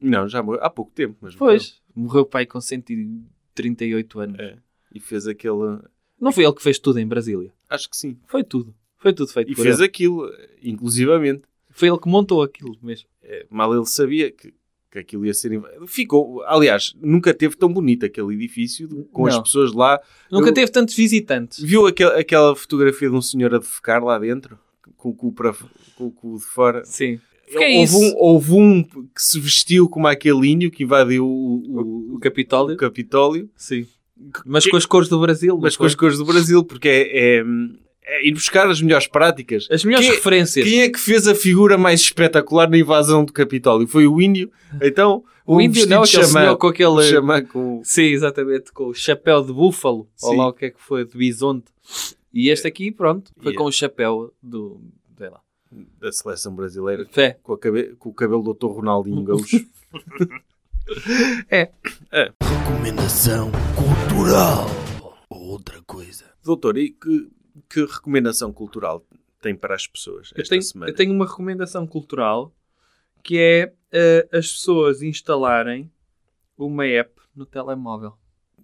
Não, 0.00 0.28
já 0.28 0.42
morreu 0.42 0.62
há 0.62 0.68
pouco 0.68 0.92
tempo. 0.92 1.16
Mas 1.22 1.34
Pois. 1.34 1.80
Morreu 1.94 2.26
pai 2.26 2.44
com 2.44 2.60
138 2.60 4.20
anos. 4.20 4.36
morreu. 4.36 4.50
É. 4.50 4.56
E 4.92 5.00
fez 5.00 5.26
aquele... 5.26 5.78
Não 6.20 6.32
foi 6.32 6.44
ele 6.44 6.52
que 6.54 6.62
fez 6.62 6.78
tudo 6.78 6.98
em 6.98 7.06
Brasília. 7.06 7.52
Acho 7.68 7.88
que 7.90 7.96
sim. 7.96 8.16
Foi 8.26 8.42
tudo. 8.42 8.74
Foi 8.98 9.12
tudo 9.12 9.30
feito 9.32 9.52
E 9.52 9.54
por 9.54 9.62
fez 9.62 9.76
ele. 9.78 9.84
aquilo, 9.86 10.30
inclusivamente. 10.62 11.42
Foi 11.70 11.88
ele 11.88 11.98
que 11.98 12.08
montou 12.08 12.42
aquilo 12.42 12.76
mesmo. 12.82 13.06
É, 13.22 13.46
mal 13.50 13.74
ele 13.74 13.84
sabia 13.86 14.30
que, 14.30 14.52
que 14.90 14.98
aquilo 14.98 15.26
ia 15.26 15.34
ser... 15.34 15.52
inv- 15.52 15.66
Ficou... 15.86 16.42
Aliás, 16.44 16.94
nunca 17.00 17.34
teve 17.34 17.56
tão 17.56 17.70
bonito 17.72 18.06
aquele 18.06 18.32
edifício 18.34 18.88
com 19.12 19.26
as 19.26 19.34
Não. 19.34 19.42
pessoas 19.42 19.72
lá. 19.72 20.00
Nunca 20.30 20.48
Eu- 20.48 20.54
teve 20.54 20.70
tantos 20.70 20.94
visitantes. 20.94 21.62
Viu 21.62 21.86
aquel, 21.86 22.08
aquela 22.18 22.56
fotografia 22.56 23.10
de 23.10 23.14
um 23.14 23.20
senhor 23.22 23.54
a 23.54 23.58
defecar 23.58 24.02
lá 24.02 24.18
dentro? 24.18 24.58
Com 24.96 25.10
o 25.10 25.14
cu, 25.14 25.32
para, 25.32 25.52
com 25.96 26.06
o 26.06 26.10
cu 26.10 26.38
de 26.38 26.44
fora? 26.44 26.84
Sim. 26.84 27.20
Porque 27.48 27.62
é 27.62 27.78
houve, 27.78 27.82
isso. 27.84 27.98
um, 27.98 28.14
houve 28.16 28.52
um 28.54 28.82
que 28.82 29.22
se 29.22 29.38
vestiu 29.38 29.88
como 29.88 30.06
aquele 30.08 30.48
índio 30.48 30.70
que 30.70 30.82
invadiu 30.82 31.26
o, 31.26 31.62
o- 31.68 32.14
O 32.14 32.18
Capitólio. 32.18 32.74
o 32.74 32.78
Capitólio, 32.78 33.48
Sim. 33.56 33.86
Mas 34.44 34.66
com 34.66 34.76
as 34.76 34.86
cores 34.86 35.08
do 35.08 35.20
Brasil. 35.20 35.58
mas 35.60 35.76
com 35.76 35.84
as 35.84 35.94
cores 35.94 36.18
do 36.18 36.24
Brasil, 36.24 36.64
porque 36.64 36.88
é, 36.88 37.38
é- 37.40 37.44
é 38.08 38.26
ir 38.28 38.32
buscar 38.32 38.68
as 38.70 38.80
melhores 38.80 39.06
práticas. 39.06 39.66
As 39.70 39.84
melhores 39.84 40.06
Quem- 40.06 40.14
referências. 40.16 40.64
Quem 40.68 40.80
é 40.82 40.88
que 40.88 40.98
fez 40.98 41.26
a 41.28 41.34
figura 41.34 41.76
mais 41.76 42.00
espetacular 42.00 42.68
na 42.70 42.78
invasão 42.78 43.24
do 43.24 43.32
Capitólio? 43.32 43.86
Foi 43.86 44.06
o 44.06 44.20
índio? 44.20 44.50
Então, 44.80 45.22
O 45.44 45.60
índio 45.60 45.86
não, 45.86 46.02
aquele 46.02 46.24
xamã, 46.24 46.40
senhor 46.40 46.56
com 46.56 46.66
aquele... 46.68 47.02
xamã 47.02 47.44
com... 47.44 47.80
Sim, 47.84 48.02
exatamente. 48.04 48.72
Com 48.72 48.86
o 48.88 48.94
chapéu 48.94 49.44
de 49.44 49.52
búfalo. 49.52 50.08
Ou 50.22 50.30
Sim. 50.32 50.36
lá 50.38 50.48
o 50.48 50.52
que 50.52 50.64
é 50.66 50.70
que 50.70 50.80
foi, 50.80 51.04
de 51.04 51.16
bisonte. 51.16 51.66
E 52.32 52.48
este 52.48 52.66
aqui, 52.66 52.90
pronto, 52.90 53.30
foi 53.36 53.52
Yeah. 53.52 53.58
com 53.58 53.64
o 53.68 53.72
chapéu 53.72 54.32
do... 54.42 54.80
Sei 55.18 55.28
lá. 55.28 55.40
da 56.00 56.10
seleção 56.12 56.54
brasileira. 56.54 57.06
Fé. 57.10 57.38
Com, 57.42 57.56
cabe- 57.56 57.94
com 57.98 58.08
o 58.10 58.14
cabelo 58.14 58.42
do 58.42 58.54
Dr. 58.54 58.66
Ronaldinho 58.76 59.22
Gaúcho. 59.24 59.64
Recomendação 62.40 63.50
cultural. 63.74 64.66
Ou 65.28 65.40
outra 65.48 65.82
coisa. 65.82 66.24
Doutor, 66.44 66.78
e 66.78 66.90
que, 66.90 67.28
que 67.68 67.80
recomendação 67.84 68.52
cultural 68.52 69.04
tem 69.40 69.56
para 69.56 69.74
as 69.74 69.86
pessoas 69.88 70.30
Eu 70.34 70.42
esta 70.42 70.50
tenho, 70.50 70.62
semana? 70.62 70.90
eu 70.90 70.94
tenho 70.94 71.12
uma 71.12 71.26
recomendação 71.26 71.86
cultural 71.88 72.54
que 73.24 73.36
é 73.36 73.72
eh, 73.90 74.28
as 74.32 74.52
pessoas 74.52 75.02
instalarem 75.02 75.90
uma 76.56 76.86
app 76.86 77.20
no 77.34 77.44
telemóvel. 77.44 78.16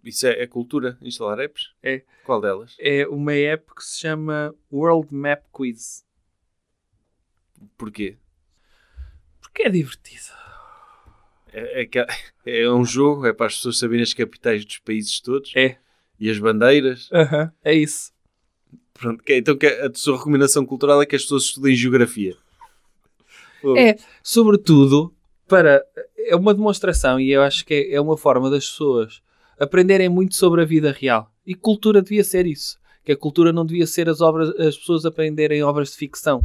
Isso 0.05 0.25
é, 0.29 0.43
é 0.43 0.47
cultura? 0.47 0.97
Instalar 1.03 1.41
apps? 1.41 1.75
É. 1.83 2.03
Qual 2.25 2.41
delas? 2.41 2.77
É 2.79 3.05
uma 3.09 3.33
app 3.33 3.75
que 3.75 3.83
se 3.83 3.99
chama 3.99 4.55
World 4.73 5.12
Map 5.12 5.43
Quiz. 5.53 6.07
Porquê? 7.77 8.16
Porque 9.41 9.64
é 9.64 9.70
divertido. 9.70 10.41
É, 11.53 11.82
é, 11.82 12.07
é 12.62 12.70
um 12.70 12.84
jogo, 12.84 13.26
é 13.26 13.32
para 13.32 13.46
as 13.46 13.57
pessoas 13.57 13.78
saberem 13.78 14.03
as 14.03 14.14
capitais 14.14 14.64
dos 14.64 14.78
países 14.78 15.20
todos 15.20 15.53
É. 15.55 15.76
e 16.18 16.30
as 16.30 16.38
bandeiras. 16.38 17.09
É 17.64 17.74
isso. 17.74 18.12
Pronto, 18.94 19.22
que- 19.24 19.36
então 19.36 19.57
que 19.57 19.66
a 19.66 19.90
sua 19.94 20.16
recomendação 20.18 20.64
cultural 20.64 21.00
é 21.03 21.07
que 21.07 21.16
as 21.16 21.22
pessoas 21.22 21.44
estudem 21.44 21.74
geografia. 21.74 22.36
É, 23.76 23.96
sobretudo, 24.22 25.14
para. 25.46 25.84
É 26.24 26.36
uma 26.36 26.55
demonstração 26.55 27.18
e 27.18 27.30
eu 27.32 27.42
acho 27.42 27.64
que 27.64 27.74
é, 27.74 27.94
é 27.94 28.00
uma 28.00 28.16
forma 28.16 28.48
das 28.50 28.68
pessoas 28.68 29.20
aprenderem 29.59 30.09
muito 30.09 30.34
sobre 30.36 30.62
a 30.62 30.64
vida 30.64 30.92
real. 30.92 31.32
E 31.46 31.55
cultura 31.55 32.00
devia 32.03 32.22
ser 32.24 32.46
isso. 32.46 32.78
Que 33.05 33.12
a 33.12 33.16
cultura 33.16 33.53
não 33.53 33.66
devia 33.66 33.86
ser 33.86 34.09
as 34.09 34.20
obras, 34.20 34.48
as 34.61 34.76
pessoas 34.76 35.05
aprenderem 35.05 35.62
obras 35.64 35.90
de 35.90 35.96
ficção. 35.96 36.44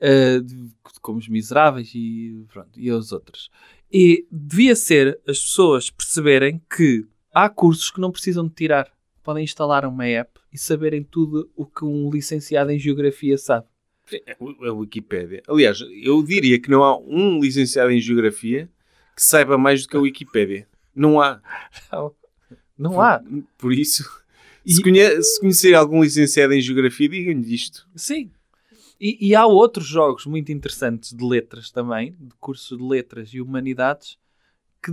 Uh, 0.00 0.40
de- 0.42 0.70
como 1.00 1.18
os 1.18 1.28
miseráveis 1.28 1.90
e, 1.94 2.44
pronto, 2.52 2.70
e 2.78 2.90
os 2.90 3.12
outros. 3.12 3.50
E 3.92 4.26
devia 4.30 4.74
ser 4.74 5.20
as 5.26 5.38
pessoas 5.40 5.90
perceberem 5.90 6.60
que 6.74 7.06
há 7.32 7.48
cursos 7.48 7.90
que 7.90 8.00
não 8.00 8.10
precisam 8.10 8.46
de 8.46 8.54
tirar. 8.54 8.90
Podem 9.22 9.44
instalar 9.44 9.84
uma 9.84 10.04
app 10.06 10.38
e 10.52 10.58
saberem 10.58 11.02
tudo 11.02 11.50
o 11.56 11.64
que 11.66 11.84
um 11.84 12.10
licenciado 12.10 12.70
em 12.70 12.78
geografia 12.78 13.36
sabe. 13.38 13.66
É 14.12 14.36
a 14.68 14.72
Wikipédia. 14.72 15.42
Aliás, 15.48 15.80
eu 16.02 16.22
diria 16.22 16.60
que 16.60 16.70
não 16.70 16.84
há 16.84 16.96
um 16.96 17.40
licenciado 17.40 17.90
em 17.90 18.00
Geografia 18.00 18.68
que 19.16 19.22
saiba 19.22 19.58
mais 19.58 19.82
do 19.82 19.88
que 19.88 19.96
a 19.96 20.00
Wikipédia. 20.00 20.68
Não 20.94 21.20
há. 21.20 21.40
Não 22.78 23.00
há. 23.00 23.20
Por 23.58 23.72
isso, 23.72 24.04
se, 24.64 24.80
conhe- 24.82 25.22
se 25.22 25.40
conhecer 25.40 25.74
algum 25.74 26.02
licenciado 26.02 26.52
em 26.52 26.60
Geografia, 26.60 27.08
digam-lhe 27.08 27.54
isto. 27.54 27.88
Sim. 27.96 28.30
E, 29.00 29.28
e 29.28 29.34
há 29.34 29.46
outros 29.46 29.86
jogos 29.86 30.26
muito 30.26 30.50
interessantes 30.52 31.12
de 31.12 31.24
letras 31.24 31.70
também, 31.70 32.12
de 32.18 32.34
cursos 32.40 32.76
de 32.78 32.82
letras 32.84 33.30
e 33.32 33.40
humanidades, 33.40 34.16
que 34.82 34.92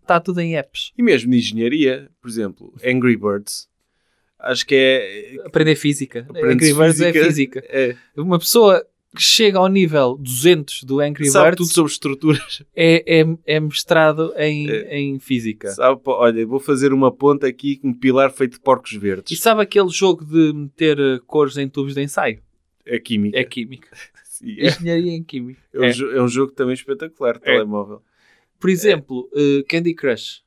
está 0.00 0.18
tudo 0.20 0.40
em 0.40 0.56
apps. 0.56 0.92
E 0.96 1.02
mesmo 1.02 1.30
de 1.30 1.38
engenharia, 1.38 2.10
por 2.20 2.28
exemplo, 2.28 2.74
Angry 2.84 3.16
Birds. 3.16 3.68
Acho 4.38 4.66
que 4.66 4.74
é. 4.74 5.46
Aprender 5.46 5.76
física. 5.76 6.26
Angry 6.34 6.74
Birds 6.74 7.00
é 7.00 7.12
física. 7.12 7.62
É, 7.66 7.96
Uma 8.16 8.38
pessoa 8.38 8.84
que 9.16 9.22
chega 9.22 9.58
ao 9.58 9.68
nível 9.68 10.18
200 10.20 10.82
do 10.82 10.98
Angry 11.00 11.26
sabe 11.30 11.50
tudo 11.52 11.58
Birds 11.66 11.72
sobre 11.74 11.92
estruturas. 11.92 12.62
é, 12.74 13.20
é, 13.20 13.24
é 13.46 13.60
mestrado 13.60 14.32
em, 14.36 14.68
É. 14.68 14.98
em 14.98 15.18
física. 15.20 15.68
Sabe, 15.70 16.00
olha, 16.06 16.44
vou 16.46 16.58
fazer 16.58 16.92
uma 16.92 17.12
ponta 17.12 17.46
aqui 17.46 17.76
com 17.76 17.88
um 17.88 17.94
pilar 17.94 18.32
feito 18.32 18.54
de 18.54 18.60
porcos 18.60 18.92
E 18.92 18.98
verdes. 18.98 19.38
sabe 19.40 19.62
aquele 19.62 19.88
jogo 19.88 20.24
de 20.24 20.52
meter 20.52 20.98
eh, 20.98 21.20
cores 21.26 21.56
em 21.56 21.68
tubos 21.68 21.94
de 21.94 22.02
ensaio? 22.02 22.42
É 22.86 22.98
química. 22.98 23.38
É 23.38 23.44
química. 23.44 23.88
Sim, 24.24 24.56
é. 24.58 24.66
Engenharia 24.68 25.12
em 25.12 25.22
química. 25.22 25.60
É 25.72 25.78
um 25.80 25.84
É. 25.84 25.90
é 26.18 26.22
um 26.22 26.28
jogo 26.28 26.52
também 26.52 26.74
espetacular, 26.74 27.38
telemóvel. 27.38 28.02
Por 28.58 28.70
exemplo, 28.70 29.28
eh, 29.34 29.62
Candy 29.68 29.94
Crush. 29.94 30.42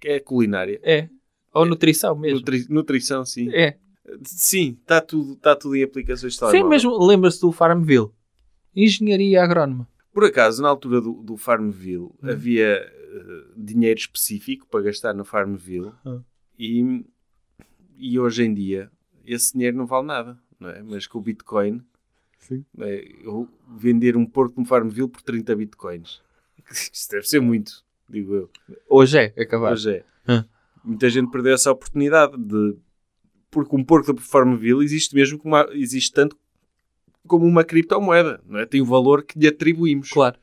Que 0.00 0.08
é 0.08 0.20
culinária. 0.20 0.78
É. 0.82 1.08
Ou 1.52 1.64
nutrição 1.64 2.14
mesmo. 2.16 2.38
Nutri- 2.38 2.66
nutrição, 2.68 3.24
sim. 3.24 3.48
É. 3.54 3.76
Sim, 4.22 4.76
está 4.80 5.00
tudo, 5.00 5.36
tá 5.36 5.56
tudo 5.56 5.74
em 5.76 5.82
aplicações 5.82 6.34
de 6.34 6.38
Sim, 6.38 6.46
telemóvel. 6.46 6.68
mesmo 6.70 7.06
lembra-se 7.06 7.40
do 7.40 7.50
Farmville. 7.52 8.10
Engenharia 8.76 9.42
agrónoma. 9.42 9.88
Por 10.12 10.24
acaso, 10.24 10.62
na 10.62 10.68
altura 10.68 11.00
do, 11.00 11.14
do 11.22 11.36
Farmville, 11.36 12.10
Hum. 12.22 12.28
havia 12.30 12.66
eh, 12.76 13.44
dinheiro 13.56 13.98
específico 13.98 14.66
para 14.68 14.82
gastar 14.82 15.14
no 15.14 15.24
Farmville 15.24 15.92
Hum. 16.04 16.22
e, 16.58 17.04
e 17.96 18.18
hoje 18.18 18.44
em 18.44 18.52
dia 18.52 18.90
esse 19.24 19.54
dinheiro 19.54 19.76
não 19.76 19.86
vale 19.86 20.06
nada, 20.06 20.38
não 20.64 20.70
é? 20.70 20.82
Mas 20.82 21.06
com 21.06 21.18
o 21.18 21.22
Bitcoin, 21.22 21.82
Sim. 22.38 22.64
é? 22.80 23.04
eu 23.22 23.48
vender 23.76 24.16
um 24.16 24.24
porco 24.26 24.60
no 24.60 24.66
Farmville 24.66 25.08
por 25.08 25.22
30 25.22 25.54
Bitcoins. 25.54 26.22
Isso 26.92 27.10
deve 27.10 27.28
ser 27.28 27.40
muito, 27.40 27.84
digo 28.08 28.34
eu. 28.34 28.50
Hoje 28.88 29.18
é, 29.18 29.42
acabar. 29.42 29.72
Hoje 29.72 29.90
é. 29.96 30.04
Hum. 30.28 30.44
Muita 30.82 31.08
gente 31.10 31.30
perdeu 31.30 31.54
essa 31.54 31.70
oportunidade 31.70 32.36
de. 32.36 32.76
Porque 33.50 33.76
um 33.76 33.84
porco 33.84 34.12
da 34.12 34.20
Farmville 34.20 34.82
existe 34.84 35.14
mesmo 35.14 35.38
como 35.38 35.54
uma- 35.54 35.68
existe 35.72 36.12
tanto 36.12 36.36
como 37.26 37.46
uma 37.46 37.64
criptomoeda, 37.64 38.42
não 38.46 38.58
é? 38.58 38.66
Tem 38.66 38.80
o 38.80 38.84
valor 38.84 39.22
que 39.22 39.38
lhe 39.38 39.46
atribuímos. 39.46 40.10
Claro. 40.10 40.36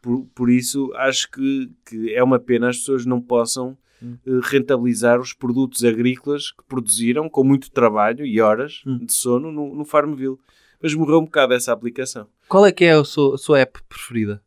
Por, 0.00 0.24
por 0.34 0.50
isso, 0.50 0.92
acho 0.94 1.30
que, 1.30 1.70
que 1.84 2.14
é 2.14 2.22
uma 2.22 2.38
pena 2.38 2.68
as 2.68 2.78
pessoas 2.78 3.04
não 3.04 3.20
possam 3.20 3.76
Hum. 4.02 4.18
eh, 4.26 4.40
rentabilizar 4.42 5.20
os 5.20 5.32
produtos 5.32 5.84
agrícolas 5.84 6.50
que 6.50 6.64
produziram 6.64 7.28
com 7.30 7.44
muito 7.44 7.70
trabalho 7.70 8.26
e 8.26 8.40
horas 8.40 8.82
Hum. 8.86 8.98
de 9.04 9.12
sono 9.12 9.52
no, 9.52 9.74
no 9.74 9.84
Farmville. 9.84 10.38
Mas 10.82 10.94
morreu 10.94 11.18
um 11.20 11.24
bocado 11.24 11.54
essa 11.54 11.72
aplicação. 11.72 12.26
Qual 12.48 12.66
é 12.66 12.72
que 12.72 12.84
é 12.84 12.92
a 12.92 13.04
sua, 13.04 13.36
a 13.36 13.38
sua 13.38 13.60
app 13.60 13.80
preferida? 13.88 14.42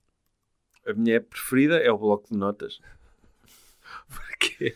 A 0.86 0.93
minha 0.93 1.16
app 1.16 1.28
preferida 1.30 1.78
é 1.78 1.89
o 1.91 1.97
bloco 1.97 2.28
de 2.32 2.38
notas. 2.38 2.80
Porquê? 4.10 4.76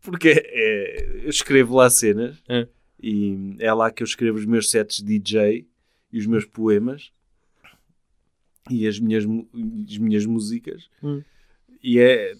Porque 0.00 0.30
é, 0.44 1.20
eu 1.24 1.28
escrevo 1.30 1.76
lá 1.76 1.88
cenas 1.88 2.42
É. 2.48 2.66
e 3.00 3.54
é 3.60 3.72
lá 3.72 3.90
que 3.90 4.02
eu 4.02 4.04
escrevo 4.06 4.36
os 4.38 4.44
meus 4.44 4.68
sets 4.70 5.00
DJ 5.00 5.66
e 6.12 6.18
os 6.18 6.26
meus 6.26 6.44
poemas 6.44 7.12
e 8.68 8.86
as 8.86 8.98
minhas, 8.98 9.24
as 9.24 9.98
minhas 9.98 10.26
músicas. 10.26 10.88
Hum. 11.02 11.22
E 11.82 11.98
é 12.00 12.34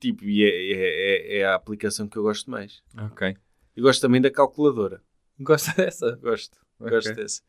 tipo, 0.00 0.24
e 0.24 0.44
é, 0.44 0.48
é, 0.48 1.36
é- 1.36 1.38
é 1.40 1.44
a 1.46 1.54
aplicação 1.54 2.08
que 2.08 2.16
eu 2.16 2.22
gosto 2.22 2.50
mais. 2.50 2.82
Ok. 2.96 3.36
Eu 3.76 3.82
gosto 3.84 4.00
também 4.00 4.20
da 4.20 4.30
calculadora. 4.30 5.02
Gosta 5.40 5.72
dessa? 5.76 6.16
Gosto, 6.16 6.58
Ok. 6.80 6.90
gosto 6.90 7.14
dessa. 7.14 7.42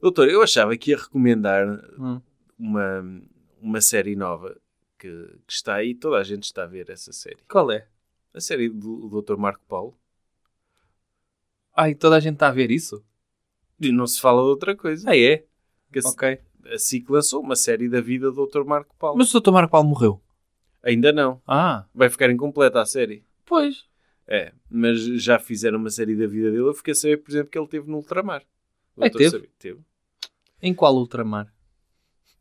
Doutor, 0.00 0.28
eu 0.28 0.42
achava 0.42 0.76
que 0.76 0.90
ia 0.90 0.96
recomendar 0.98 1.66
Hum. 1.98 2.20
uma, 2.58 3.22
uma 3.60 3.80
série 3.80 4.14
nova 4.16 4.56
que, 4.98 5.08
que 5.46 5.52
está 5.52 5.74
aí, 5.76 5.94
toda 5.94 6.16
a 6.18 6.22
gente 6.24 6.44
está 6.44 6.64
a 6.64 6.66
ver 6.66 6.88
essa 6.90 7.12
série. 7.12 7.38
Qual 7.48 7.70
é? 7.72 7.86
A 8.34 8.40
série 8.40 8.68
do, 8.68 9.08
do 9.08 9.22
Dr. 9.22 9.36
Marco 9.36 9.62
Paulo. 9.66 9.96
Ai, 11.74 11.94
toda 11.94 12.16
a 12.16 12.20
gente 12.20 12.34
está 12.34 12.48
a 12.48 12.52
ver 12.52 12.70
isso? 12.70 13.02
E 13.80 13.90
não 13.90 14.06
se 14.06 14.20
fala 14.20 14.42
de 14.42 14.48
outra 14.48 14.76
coisa. 14.76 15.08
Ah, 15.10 15.16
é? 15.16 15.44
Que 15.92 15.98
a, 15.98 16.08
Ok. 16.08 16.38
a 16.66 16.78
SIC 16.78 17.08
lançou 17.10 17.40
uma 17.40 17.56
série 17.56 17.88
da 17.88 18.00
vida 18.00 18.30
do 18.30 18.46
Dr. 18.46 18.64
Marco 18.64 18.94
Paulo. 18.96 19.16
Mas 19.18 19.34
o 19.34 19.40
Dr. 19.40 19.50
Marco 19.50 19.70
Paulo 19.72 19.88
morreu? 19.88 20.20
Ainda 20.82 21.12
não. 21.12 21.40
Ah, 21.46 21.84
Vai 21.94 22.08
ficar 22.10 22.30
incompleta 22.30 22.80
a 22.80 22.86
série. 22.86 23.24
pois. 23.46 23.84
É, 24.32 24.52
mas 24.70 25.00
já 25.20 25.40
fizeram 25.40 25.76
uma 25.78 25.90
série 25.90 26.14
da 26.14 26.24
vida 26.26 26.50
dele. 26.52 26.62
Eu 26.62 26.72
fiquei 26.74 26.92
a 26.92 26.94
saber, 26.94 27.16
por 27.16 27.30
exemplo, 27.32 27.50
que 27.50 27.58
ele 27.58 27.66
teve 27.66 27.90
no 27.90 27.96
ultramar. 27.96 28.42
É, 29.00 29.10
teve? 29.10 29.50
Teve. 29.58 29.80
Em 30.62 30.72
qual 30.72 30.94
ultramar? 30.94 31.52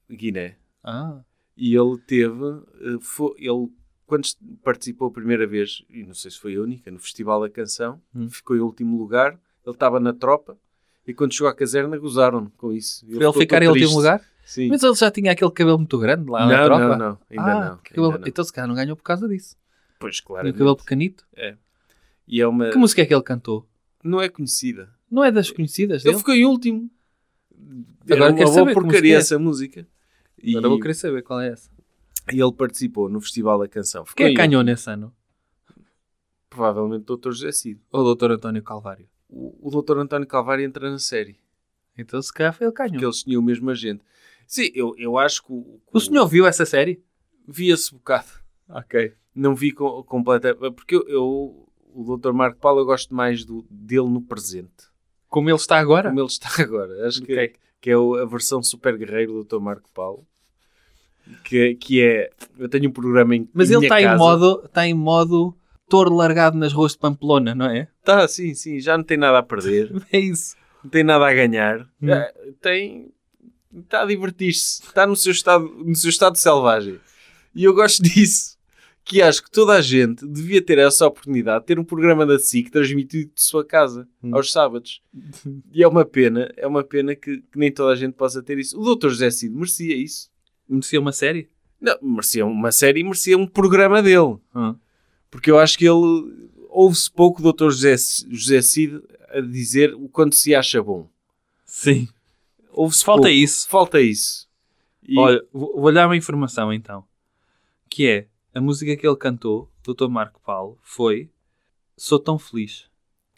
Guiné. 0.09 0.55
Ah, 0.83 1.21
E 1.57 1.75
ele 1.75 1.97
teve, 2.05 2.43
eh, 2.81 2.97
fo- 3.01 3.35
ele 3.37 3.69
quando 4.05 4.27
participou 4.63 5.07
a 5.09 5.11
primeira 5.11 5.45
vez, 5.45 5.83
e 5.89 6.03
não 6.03 6.13
sei 6.15 6.31
se 6.31 6.39
foi 6.39 6.55
a 6.55 6.61
única, 6.61 6.89
no 6.89 6.97
Festival 6.99 7.41
da 7.41 7.49
Canção, 7.49 8.01
Hum. 8.15 8.29
ficou 8.29 8.55
em 8.55 8.59
último 8.59 8.97
lugar, 8.97 9.33
ele 9.65 9.75
estava 9.75 9.99
na 9.99 10.13
tropa, 10.13 10.57
e 11.05 11.13
quando 11.13 11.33
chegou 11.33 11.47
à 11.49 11.53
caserna 11.53 11.95
gozaram 11.97 12.49
com 12.57 12.71
isso. 12.71 13.03
ele 13.05 13.15
ficou 13.15 13.33
ficar 13.33 13.61
em 13.61 13.67
último 13.67 13.95
lugar? 13.97 14.23
Sim. 14.49 14.67
Mas 14.69 14.81
ele 14.81 14.95
já 14.95 15.11
tinha 15.11 15.31
aquele 15.31 15.51
cabelo 15.51 15.77
muito 15.77 15.95
grande 15.99 16.27
lá 16.27 16.47
na 16.47 16.63
tropa? 16.65 16.87
não, 16.87 16.97
não, 16.97 17.19
ainda 17.29 17.43
ah, 17.43 17.69
não. 17.69 17.77
cabelo- 17.83 18.05
ainda 18.07 18.17
não. 18.17 18.27
Então 18.27 18.43
se 18.43 18.51
calhar 18.51 18.67
não 18.67 18.73
ganhou 18.73 18.95
por 18.95 19.03
causa 19.03 19.27
disso. 19.27 19.55
Pois, 19.99 20.15
Tinha 20.15 20.25
claro. 20.25 20.49
o 20.49 20.53
cabelo 20.53 20.75
pequenito. 20.75 21.23
E 22.27 22.41
é 22.41 22.47
uma... 22.47 22.71
Que 22.71 22.77
música 22.79 23.03
é 23.03 23.05
que 23.05 23.13
ele 23.13 23.21
cantou? 23.21 23.69
Não 24.03 24.19
é 24.19 24.27
conhecida. 24.27 24.89
Não 25.11 25.23
é 25.23 25.31
das 25.31 25.51
conhecidas 25.51 26.03
Ele 26.03 26.13
dele? 26.13 26.17
ficou 26.17 26.33
em 26.33 26.45
último. 26.47 26.89
Agora 28.05 28.23
Era 28.23 28.31
uma 28.31 28.37
quero 28.37 28.49
saber 28.49 28.73
porcaria 28.73 29.15
é. 29.15 29.17
essa 29.19 29.37
música. 29.37 29.85
E, 30.41 30.51
Agora 30.57 30.69
vou 30.69 30.79
querer 30.79 30.95
saber 30.95 31.21
qual 31.21 31.39
é 31.41 31.49
essa. 31.49 31.69
e 32.33 32.41
ele 32.41 32.51
participou 32.53 33.07
no 33.07 33.21
Festival 33.21 33.59
da 33.59 33.67
Canção. 33.67 34.03
Ficou 34.03 34.17
Quem 34.17 34.25
é 34.25 34.29
que 34.29 34.35
ganhou 34.35 34.63
nesse 34.63 34.89
ano? 34.89 35.13
Provavelmente 36.49 37.11
o 37.11 37.17
Dr. 37.17 37.29
José 37.33 37.51
Cid. 37.51 37.79
Ou 37.91 38.03
o 38.03 38.15
Dr. 38.15 38.31
António 38.31 38.63
Calvário? 38.63 39.07
O, 39.29 39.67
o 39.67 39.81
Dr. 39.81 39.99
António 39.99 40.27
Calvário 40.27 40.65
entra 40.65 40.89
na 40.89 40.97
série. 40.97 41.37
Então 41.95 42.19
se 42.21 42.33
calhar 42.33 42.53
foi 42.53 42.65
ele 42.65 42.71
que 42.73 42.77
ganhou. 42.77 42.93
Porque 42.93 43.05
eles 43.05 43.23
tinham 43.23 43.41
o 43.41 43.45
mesmo 43.45 43.69
agente. 43.69 44.01
Sim, 44.49 44.71
eu, 44.73 44.95
eu 44.97 45.15
acho 45.15 45.43
que 45.45 45.53
o, 45.53 45.79
O 45.93 45.99
senhor 45.99 46.25
viu 46.27 46.47
essa 46.47 46.65
série? 46.65 46.99
via-se 47.47 47.93
bocado. 47.93 48.27
Ok. 48.67 49.13
Não 49.35 49.53
vi 49.53 49.71
com, 49.71 50.01
completamente. 50.03 50.71
Porque 50.73 50.95
eu, 50.95 51.07
eu- 51.07 51.69
o 51.93 52.17
Dr. 52.17 52.31
Marco 52.33 52.59
Paulo, 52.59 52.81
eu 52.81 52.85
gosto 52.85 53.13
mais 53.13 53.45
do, 53.45 53.63
dele 53.69 54.09
no 54.09 54.21
presente. 54.21 54.89
Como 55.27 55.49
ele 55.49 55.55
está 55.57 55.77
agora? 55.77 56.09
Como 56.09 56.19
ele 56.19 56.27
está 56.27 56.49
agora. 56.61 57.07
Acho 57.07 57.21
que, 57.21 57.31
Ok. 57.33 57.53
que 57.79 57.89
é 57.91 57.97
o- 57.97 58.15
a 58.15 58.25
versão 58.25 58.61
super 58.63 58.97
guerreiro 58.97 59.33
do 59.33 59.43
Dr. 59.43 59.59
Marco 59.61 59.87
Paulo. 59.93 60.25
Que, 61.43 61.75
que 61.75 62.01
é. 62.01 62.31
Eu 62.57 62.67
tenho 62.67 62.89
um 62.89 62.93
programa 62.93 63.35
em. 63.35 63.47
Mas 63.53 63.69
em 63.69 63.75
ele 63.75 63.85
está 63.85 64.01
em 64.01 64.17
modo, 64.17 64.63
está 64.65 64.87
em 64.87 64.93
modo 64.95 65.55
touro 65.87 66.15
largado 66.15 66.57
nas 66.57 66.73
ruas 66.73 66.93
de 66.93 66.97
Pamplona, 66.97 67.53
não 67.53 67.67
é? 67.67 67.87
Tá, 68.03 68.27
sim, 68.27 68.53
sim. 68.55 68.79
Já 68.79 68.97
não 68.97 69.03
tem 69.03 69.17
nada 69.17 69.37
a 69.37 69.43
perder. 69.43 69.91
É 70.11 70.17
isso. 70.19 70.55
não 70.83 70.89
tem 70.89 71.03
nada 71.03 71.27
a 71.27 71.33
ganhar. 71.33 71.81
Hum. 72.01 72.07
Tem. 72.61 73.11
Está 73.75 74.01
a 74.01 74.05
divertir-se. 74.05 74.81
Está 74.83 75.05
no 75.05 75.15
seu, 75.15 75.31
estado, 75.31 75.65
no 75.85 75.95
seu 75.95 76.09
estado 76.09 76.37
selvagem. 76.37 76.99
E 77.53 77.63
eu 77.63 77.73
gosto 77.73 78.01
disso. 78.03 78.57
Que 79.03 79.21
acho 79.23 79.43
que 79.43 79.49
toda 79.49 79.73
a 79.73 79.81
gente 79.81 80.27
devia 80.27 80.61
ter 80.61 80.77
essa 80.77 81.07
oportunidade 81.07 81.61
de 81.61 81.65
ter 81.67 81.79
um 81.79 81.83
programa 81.83 82.25
da 82.27 82.37
SIC 82.37 82.69
transmitido 82.69 83.31
de 83.33 83.41
sua 83.41 83.65
casa 83.65 84.07
Hum. 84.23 84.35
aos 84.35 84.51
sábados. 84.51 85.01
E 85.71 85.81
é 85.83 85.87
uma 85.87 86.05
pena, 86.05 86.51
é 86.57 86.67
uma 86.67 86.83
pena 86.83 87.15
que, 87.15 87.37
que 87.37 87.57
nem 87.57 87.71
toda 87.71 87.91
a 87.93 87.95
gente 87.95 88.13
possa 88.13 88.41
ter 88.43 88.57
isso. 88.59 88.79
O 88.79 88.95
Dr. 88.95 89.09
José 89.09 89.31
Cid 89.31 89.53
merecia 89.55 89.95
isso. 89.95 90.29
Merecia 90.67 90.99
uma 90.99 91.11
série? 91.11 91.49
Não, 91.81 91.97
merecia 92.01 92.45
uma 92.45 92.71
série 92.71 92.99
e 92.99 93.03
merecia 93.03 93.37
um 93.37 93.47
programa 93.47 94.03
dele. 94.03 94.37
Ah. 94.53 94.75
Porque 95.31 95.49
eu 95.49 95.57
acho 95.57 95.77
que 95.77 95.85
ele 95.85 96.49
ouve-se 96.69 97.09
pouco 97.11 97.41
o 97.41 97.51
Dr. 97.53 97.65
José, 97.71 97.95
José 98.29 98.61
Cid 98.61 99.01
a 99.29 99.41
dizer 99.41 99.93
o 99.95 100.07
quanto 100.09 100.35
se 100.35 100.53
acha 100.53 100.83
bom. 100.83 101.09
Sim. 101.65 102.07
Ouve-se 102.71 103.03
Falta 103.03 103.23
pouco. 103.23 103.33
isso. 103.35 103.67
Falta 103.69 103.99
isso. 104.01 104.47
E- 105.03 105.17
Olha, 105.19 105.43
vou 105.51 105.79
vou 105.81 105.91
dar 105.91 106.07
uma 106.07 106.15
informação 106.17 106.71
então. 106.73 107.03
Que 107.89 108.07
é, 108.07 108.27
a 108.53 108.61
música 108.61 108.95
que 108.95 109.07
ele 109.07 109.15
cantou, 109.15 109.69
Dr. 109.83 110.07
Marco 110.07 110.39
Paulo, 110.45 110.77
foi 110.83 111.29
Sou 111.97 112.19
Tão 112.19 112.37
Feliz, 112.37 112.85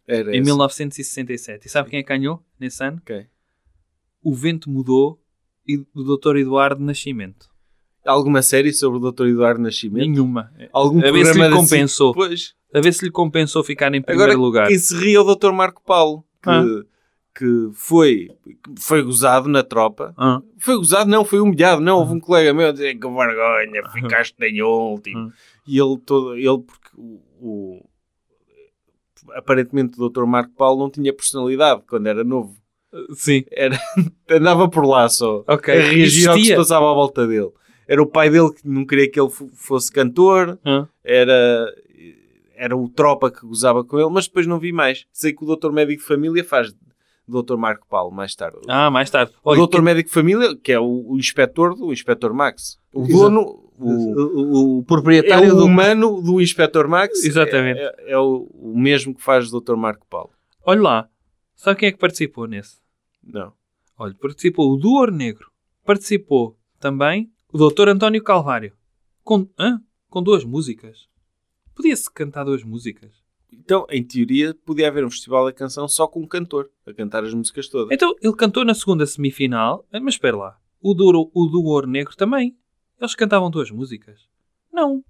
era 0.07 0.29
em 0.36 0.39
essa. 0.39 0.45
1967. 0.45 1.67
E 1.67 1.69
sabe 1.69 1.89
quem 1.89 1.99
é 1.99 2.03
que 2.03 2.09
ganhou 2.09 2.43
nesse 2.59 2.84
ano? 2.84 2.97
Ok. 3.01 3.25
O 4.23 4.34
Vento 4.36 4.69
Mudou 4.69 5.19
e 5.67 5.77
do 5.77 6.17
Dr. 6.17 6.38
Eduardo 6.38 6.84
Nascimento. 6.84 7.49
Alguma 8.05 8.41
série 8.41 8.73
sobre 8.73 8.97
o 8.99 9.11
Dr. 9.11 9.27
Eduardo 9.27 9.61
Nascimento? 9.61 10.07
Nenhuma. 10.09 10.51
Algum 10.73 10.99
A 11.05 11.11
ver 11.11 11.25
se 11.25 11.39
lhe 11.39 11.49
compensou. 11.51 12.13
A 12.73 12.79
ver 12.82 12.93
se 12.93 13.05
lhe 13.05 13.11
compensou 13.11 13.63
ficar 13.63 13.93
em 13.93 14.01
primeiro 14.01 14.32
Agora, 14.32 14.38
lugar. 14.45 14.67
quem 14.67 14.77
se 14.77 14.95
ria 14.97 15.17
é 15.17 15.19
o 15.19 15.36
Dr. 15.36 15.51
Marco 15.51 15.82
Paulo, 15.84 16.23
que, 16.41 16.49
Ah. 16.49 16.63
Que 17.34 17.69
foi, 17.73 18.29
foi 18.79 19.01
gozado 19.01 19.47
na 19.47 19.63
tropa. 19.63 20.13
Ah, 20.17 20.41
Foi 20.59 20.75
gozado, 20.75 21.09
não, 21.09 21.23
foi 21.23 21.39
humilhado. 21.39 21.82
Não, 21.82 21.97
houve 21.99 22.13
um 22.13 22.19
colega 22.19 22.53
meu 22.53 22.67
a 22.67 22.71
dizer 22.71 22.93
que 22.95 23.07
vergonha, 23.07 23.89
ficaste 23.93 24.36
em 24.43 24.61
último. 24.61 25.29
Ah. 25.29 25.34
E 25.67 25.79
ele, 25.79 25.97
todo, 26.05 26.36
ele 26.36 26.59
porque 26.59 26.89
o, 26.97 27.21
o- 27.39 27.86
aparentemente 29.34 29.99
o 30.01 30.09
Dr. 30.09 30.25
Marco 30.25 30.51
Paulo 30.55 30.82
não 30.82 30.89
tinha 30.89 31.13
personalidade 31.13 31.84
quando 31.88 32.07
era 32.07 32.23
novo. 32.23 32.55
sim. 33.13 33.43
Era, 33.51 33.79
andava 34.29 34.67
por 34.69 34.86
lá 34.86 35.07
só, 35.09 35.43
Ok. 35.47 35.73
a 35.73 35.82
reagir 35.91 36.27
ao 36.29 36.36
que 36.36 36.45
se 36.45 36.55
passava 36.55 36.89
à 36.91 36.93
volta 36.93 37.27
dele. 37.27 37.51
Era 37.88 38.01
o 38.01 38.07
pai 38.07 38.29
dele 38.29 38.51
que 38.53 38.67
não 38.67 38.86
queria 38.86 39.09
que 39.09 39.19
ele 39.19 39.29
fo- 39.29 39.49
fosse 39.53 39.91
cantor, 39.91 40.57
Ah, 40.65 40.88
era, 41.03 41.73
era 42.55 42.75
o 42.77 42.88
tropa 42.89 43.29
que 43.32 43.45
gozava 43.45 43.84
com 43.84 43.99
ele, 43.99 44.09
mas 44.09 44.27
depois 44.27 44.47
não 44.47 44.59
vi 44.59 44.71
mais. 44.71 45.05
Sei 45.11 45.34
que 45.34 45.43
o 45.43 45.55
Dr. 45.55 45.71
Médico 45.71 46.01
de 46.01 46.07
Família 46.07 46.43
faz 46.43 46.73
Dr. 47.32 47.55
Marco 47.57 47.88
Paulo 47.88 48.11
mais 48.11 48.36
tarde. 48.36 48.57
Ah, 48.67 48.89
mais 48.91 49.09
tarde. 49.09 49.32
o 49.43 49.55
Dr. 49.67 49.82
Médico 49.82 50.09
de 50.09 50.13
Família, 50.13 50.55
que 50.55 50.71
é 50.71 50.79
o, 50.79 51.11
o 51.11 51.17
inspetor 51.17 51.75
do 51.75 51.91
Inspetor 51.93 52.34
Max. 52.34 52.77
O 52.93 53.03
Exato. 53.03 53.17
dono, 53.17 53.41
o, 53.77 53.89
o, 53.89 54.15
o- 54.19 54.77
o 54.77 54.82
é 54.82 54.84
proprietário 54.86 55.53
o 55.53 55.57
do... 55.57 55.65
humano 55.65 56.21
do 56.21 56.41
Inspetor 56.41 56.88
Max. 56.88 57.23
Exatamente. 57.23 57.79
É, 57.79 57.84
é- 57.84 58.11
é 58.13 58.17
o, 58.17 58.49
o 58.53 58.77
mesmo 58.77 59.13
que 59.15 59.21
faz 59.23 59.51
o 59.51 59.59
Dr. 59.61 59.75
Marco 59.75 60.05
Paulo. 60.07 60.32
Olha 60.65 60.82
lá. 60.82 61.09
Sabe 61.55 61.79
quem 61.79 61.89
é 61.89 61.91
que 61.91 61.97
participou 61.99 62.47
nesse? 62.47 62.77
Não. 63.23 63.53
Olha, 63.97 64.15
participou 64.19 64.71
o 64.71 64.77
Duor 64.77 65.11
Negro. 65.11 65.51
Participou 65.86 66.57
também 66.79 67.32
o 67.53 67.57
Dr. 67.69 67.89
António 67.89 68.23
Calvário. 68.23 68.73
Com, 69.23 69.47
hã? 69.59 69.79
com 70.09 70.23
duas 70.23 70.43
músicas. 70.43 71.07
Podia-se 71.75 72.11
cantar 72.11 72.43
duas 72.43 72.63
músicas. 72.63 73.20
Então, 73.51 73.85
em 73.89 74.03
teoria, 74.03 74.55
podia 74.65 74.87
haver 74.87 75.03
um 75.05 75.09
festival 75.09 75.45
da 75.45 75.51
canção 75.51 75.87
só 75.87 76.07
com 76.07 76.21
um 76.21 76.27
cantor 76.27 76.69
a 76.85 76.93
cantar 76.93 77.23
as 77.23 77.33
músicas 77.33 77.67
todas. 77.67 77.91
Então, 77.91 78.15
ele 78.21 78.35
cantou 78.35 78.63
na 78.63 78.73
segunda 78.73 79.05
semifinal. 79.05 79.85
Ah, 79.91 79.99
Mas 79.99 80.15
espera 80.15 80.37
lá. 80.37 80.57
O 80.81 80.93
Duor, 80.93 81.29
o 81.33 81.45
Duor 81.47 81.85
Negro 81.85 82.15
também. 82.15 82.55
Eles 82.99 83.15
cantavam 83.15 83.51
duas 83.51 83.69
músicas. 83.69 84.21
Não. 84.71 85.03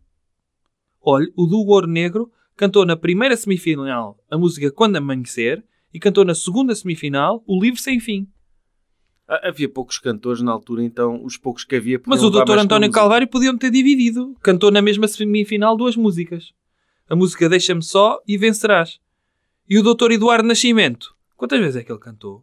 Olha, 1.00 1.28
o 1.36 1.46
Duor 1.46 1.88
Negro 1.88 2.32
cantou 2.56 2.86
na 2.86 2.96
primeira 2.96 3.36
semifinal 3.38 4.18
a 4.30 4.38
música 4.38 4.72
Quando 4.72 4.96
Amanhecer 4.96 5.64
e 5.94 6.00
cantou 6.00 6.26
na 6.26 6.36
segunda 6.36 6.74
semifinal 6.74 7.44
o 7.46 7.62
Livre 7.62 7.80
Sem 7.80 8.00
Fim. 8.00 8.28
Ah, 9.28 9.50
Havia 9.50 9.70
poucos 9.70 9.98
cantores 10.00 10.42
na 10.42 10.52
altura, 10.52 10.84
então 10.84 11.24
os 11.24 11.38
poucos 11.38 11.64
que 11.64 11.76
havia. 11.76 12.02
Mas 12.06 12.24
o 12.24 12.30
Dr. 12.30 12.58
António. 12.58 12.92
Calvário 12.92 13.28
podiam 13.28 13.58
ter 13.58 13.72
dividido. 13.72 14.36
Cantou 14.42 14.72
na 14.72 14.82
mesma 14.82 15.08
semifinal 15.08 15.78
duas 15.78 15.96
músicas. 15.96 16.54
A 17.12 17.16
música 17.16 17.50
Deixa-me 17.50 17.84
Só 17.84 18.22
e 18.26 18.38
Vencerás. 18.38 18.98
E 19.68 19.78
o 19.78 19.84
Dr. 19.84 20.12
Eduardo 20.12 20.48
Nascimento. 20.48 21.14
Quantas 21.36 21.60
vezes 21.60 21.76
é 21.76 21.84
que 21.84 21.92
ele 21.92 22.00
cantou? 22.00 22.42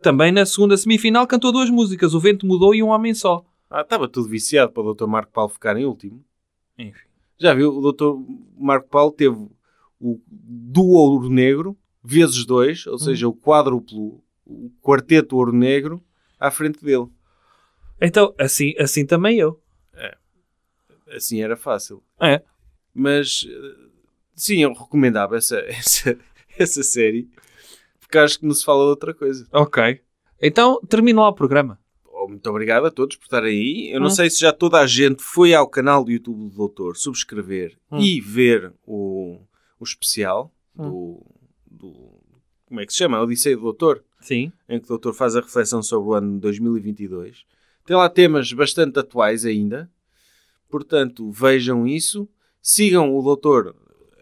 Também 0.00 0.30
na 0.30 0.46
segunda 0.46 0.76
semifinal 0.76 1.26
cantou 1.26 1.50
duas 1.50 1.68
músicas. 1.68 2.14
O 2.14 2.20
Vento 2.20 2.46
Mudou 2.46 2.72
e 2.76 2.80
Um 2.80 2.90
Homem 2.90 3.12
Só. 3.12 3.44
Ah, 3.68 3.80
estava 3.80 4.06
tudo 4.06 4.28
viciado 4.28 4.70
para 4.70 4.84
o 4.84 4.94
Dr. 4.94 5.08
Marco 5.08 5.32
Paulo 5.32 5.50
ficar 5.50 5.76
em 5.76 5.84
último. 5.84 6.24
Enfim. 6.78 7.08
Já 7.36 7.54
viu? 7.54 7.76
O 7.76 7.92
Dr. 7.92 8.14
Marco 8.56 8.88
Paulo 8.88 9.10
teve 9.10 9.34
o 10.00 10.20
do 10.30 10.86
Ouro 10.86 11.28
Negro, 11.28 11.76
vezes 12.04 12.46
dois, 12.46 12.86
ou 12.86 13.00
seja, 13.00 13.26
o 13.26 13.34
quádruplo, 13.34 14.22
o 14.44 14.70
quarteto 14.80 15.34
Ouro 15.34 15.52
Negro, 15.52 16.00
à 16.38 16.52
frente 16.52 16.84
dele. 16.84 17.08
Então, 18.00 18.32
assim, 18.38 18.74
assim 18.78 19.04
também 19.04 19.40
eu. 19.40 19.60
Assim 21.08 21.42
era 21.42 21.56
fácil. 21.56 22.00
É. 22.20 22.42
Mas, 22.98 23.46
eh, 23.46 23.74
sim, 24.34 24.62
eu 24.62 24.72
recomendava 24.72 25.36
essa, 25.36 25.58
essa, 25.68 26.18
essa 26.58 26.82
série, 26.82 27.28
porque 28.00 28.16
acho 28.16 28.38
que 28.40 28.46
não 28.46 28.54
se 28.54 28.64
fala 28.64 28.84
de 28.84 28.88
outra 28.90 29.12
coisa. 29.12 29.46
Ok. 29.52 30.00
Então, 30.40 30.80
termina 30.88 31.20
lá 31.20 31.28
o 31.28 31.34
programa. 31.34 31.78
Oh, 32.06 32.26
muito 32.28 32.48
obrigado 32.48 32.86
a 32.86 32.90
todos 32.90 33.16
por 33.16 33.24
estarem 33.24 33.50
aí. 33.50 33.90
Eu 33.92 34.00
não 34.00 34.06
Hum. 34.06 34.10
sei 34.10 34.30
se 34.30 34.40
já 34.40 34.52
toda 34.52 34.78
a 34.80 34.86
gente 34.86 35.22
foi 35.22 35.52
ao 35.54 35.68
canal 35.68 36.02
do 36.04 36.10
YouTube 36.10 36.48
do 36.48 36.56
Doutor 36.56 36.96
subscrever 36.96 37.76
Hum. 37.92 37.98
e 38.00 38.20
ver 38.20 38.72
o, 38.86 39.38
o 39.78 39.84
especial 39.84 40.50
do, 40.74 41.22
do- 41.70 42.18
Como 42.66 42.80
é 42.80 42.86
que 42.86 42.92
se 42.92 42.98
chama? 42.98 43.20
Odisseia 43.20 43.56
do 43.56 43.62
Doutor, 43.62 44.02
Sim. 44.20 44.50
em 44.68 44.78
que 44.78 44.86
o 44.86 44.88
Doutor 44.88 45.12
faz 45.14 45.36
a 45.36 45.40
reflexão 45.40 45.82
sobre 45.82 46.08
o 46.08 46.14
ano 46.14 46.38
2022. 46.40 47.44
Tem 47.84 47.94
lá 47.96 48.08
temas 48.08 48.50
bastante 48.52 48.98
atuais 48.98 49.44
ainda. 49.44 49.90
Portanto, 50.68 51.30
vejam 51.30 51.86
isso. 51.86 52.28
Sigam 52.60 53.14
o 53.16 53.22
Doutor 53.22 53.74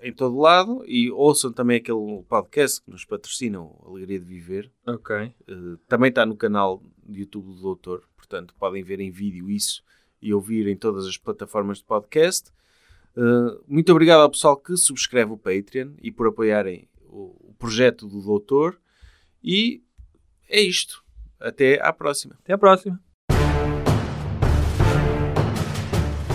em 0.02 0.12
todo 0.12 0.38
lado 0.38 0.84
e 0.86 1.10
ouçam 1.10 1.50
também 1.50 1.78
aquele 1.78 2.22
podcast 2.28 2.82
que 2.82 2.90
nos 2.90 3.06
patrocina, 3.06 3.58
o 3.60 3.84
Alegria 3.86 4.20
de 4.20 4.26
Viver. 4.26 4.70
Ok. 4.86 5.34
Uh, 5.48 5.78
também 5.88 6.10
está 6.10 6.26
no 6.26 6.36
canal 6.36 6.82
do 7.02 7.16
YouTube 7.16 7.46
do 7.46 7.60
Doutor, 7.60 8.04
portanto 8.14 8.54
podem 8.58 8.82
ver 8.82 9.00
em 9.00 9.10
vídeo 9.10 9.50
isso 9.50 9.82
e 10.20 10.34
ouvir 10.34 10.68
em 10.68 10.76
todas 10.76 11.06
as 11.06 11.16
plataformas 11.16 11.78
de 11.78 11.84
podcast. 11.84 12.50
Uh, 13.16 13.64
muito 13.66 13.90
obrigado 13.92 14.20
ao 14.20 14.30
pessoal 14.30 14.58
que 14.58 14.76
subscreve 14.76 15.32
o 15.32 15.38
Patreon 15.38 15.92
e 16.02 16.12
por 16.12 16.26
apoiarem 16.26 16.86
o, 17.08 17.50
o 17.50 17.54
projeto 17.58 18.06
do 18.06 18.20
Doutor. 18.20 18.78
E 19.42 19.82
é 20.48 20.60
isto. 20.60 21.02
Até 21.40 21.80
à 21.80 21.92
próxima. 21.92 22.36
Até 22.40 22.52
a 22.52 22.58
próxima. 22.58 23.00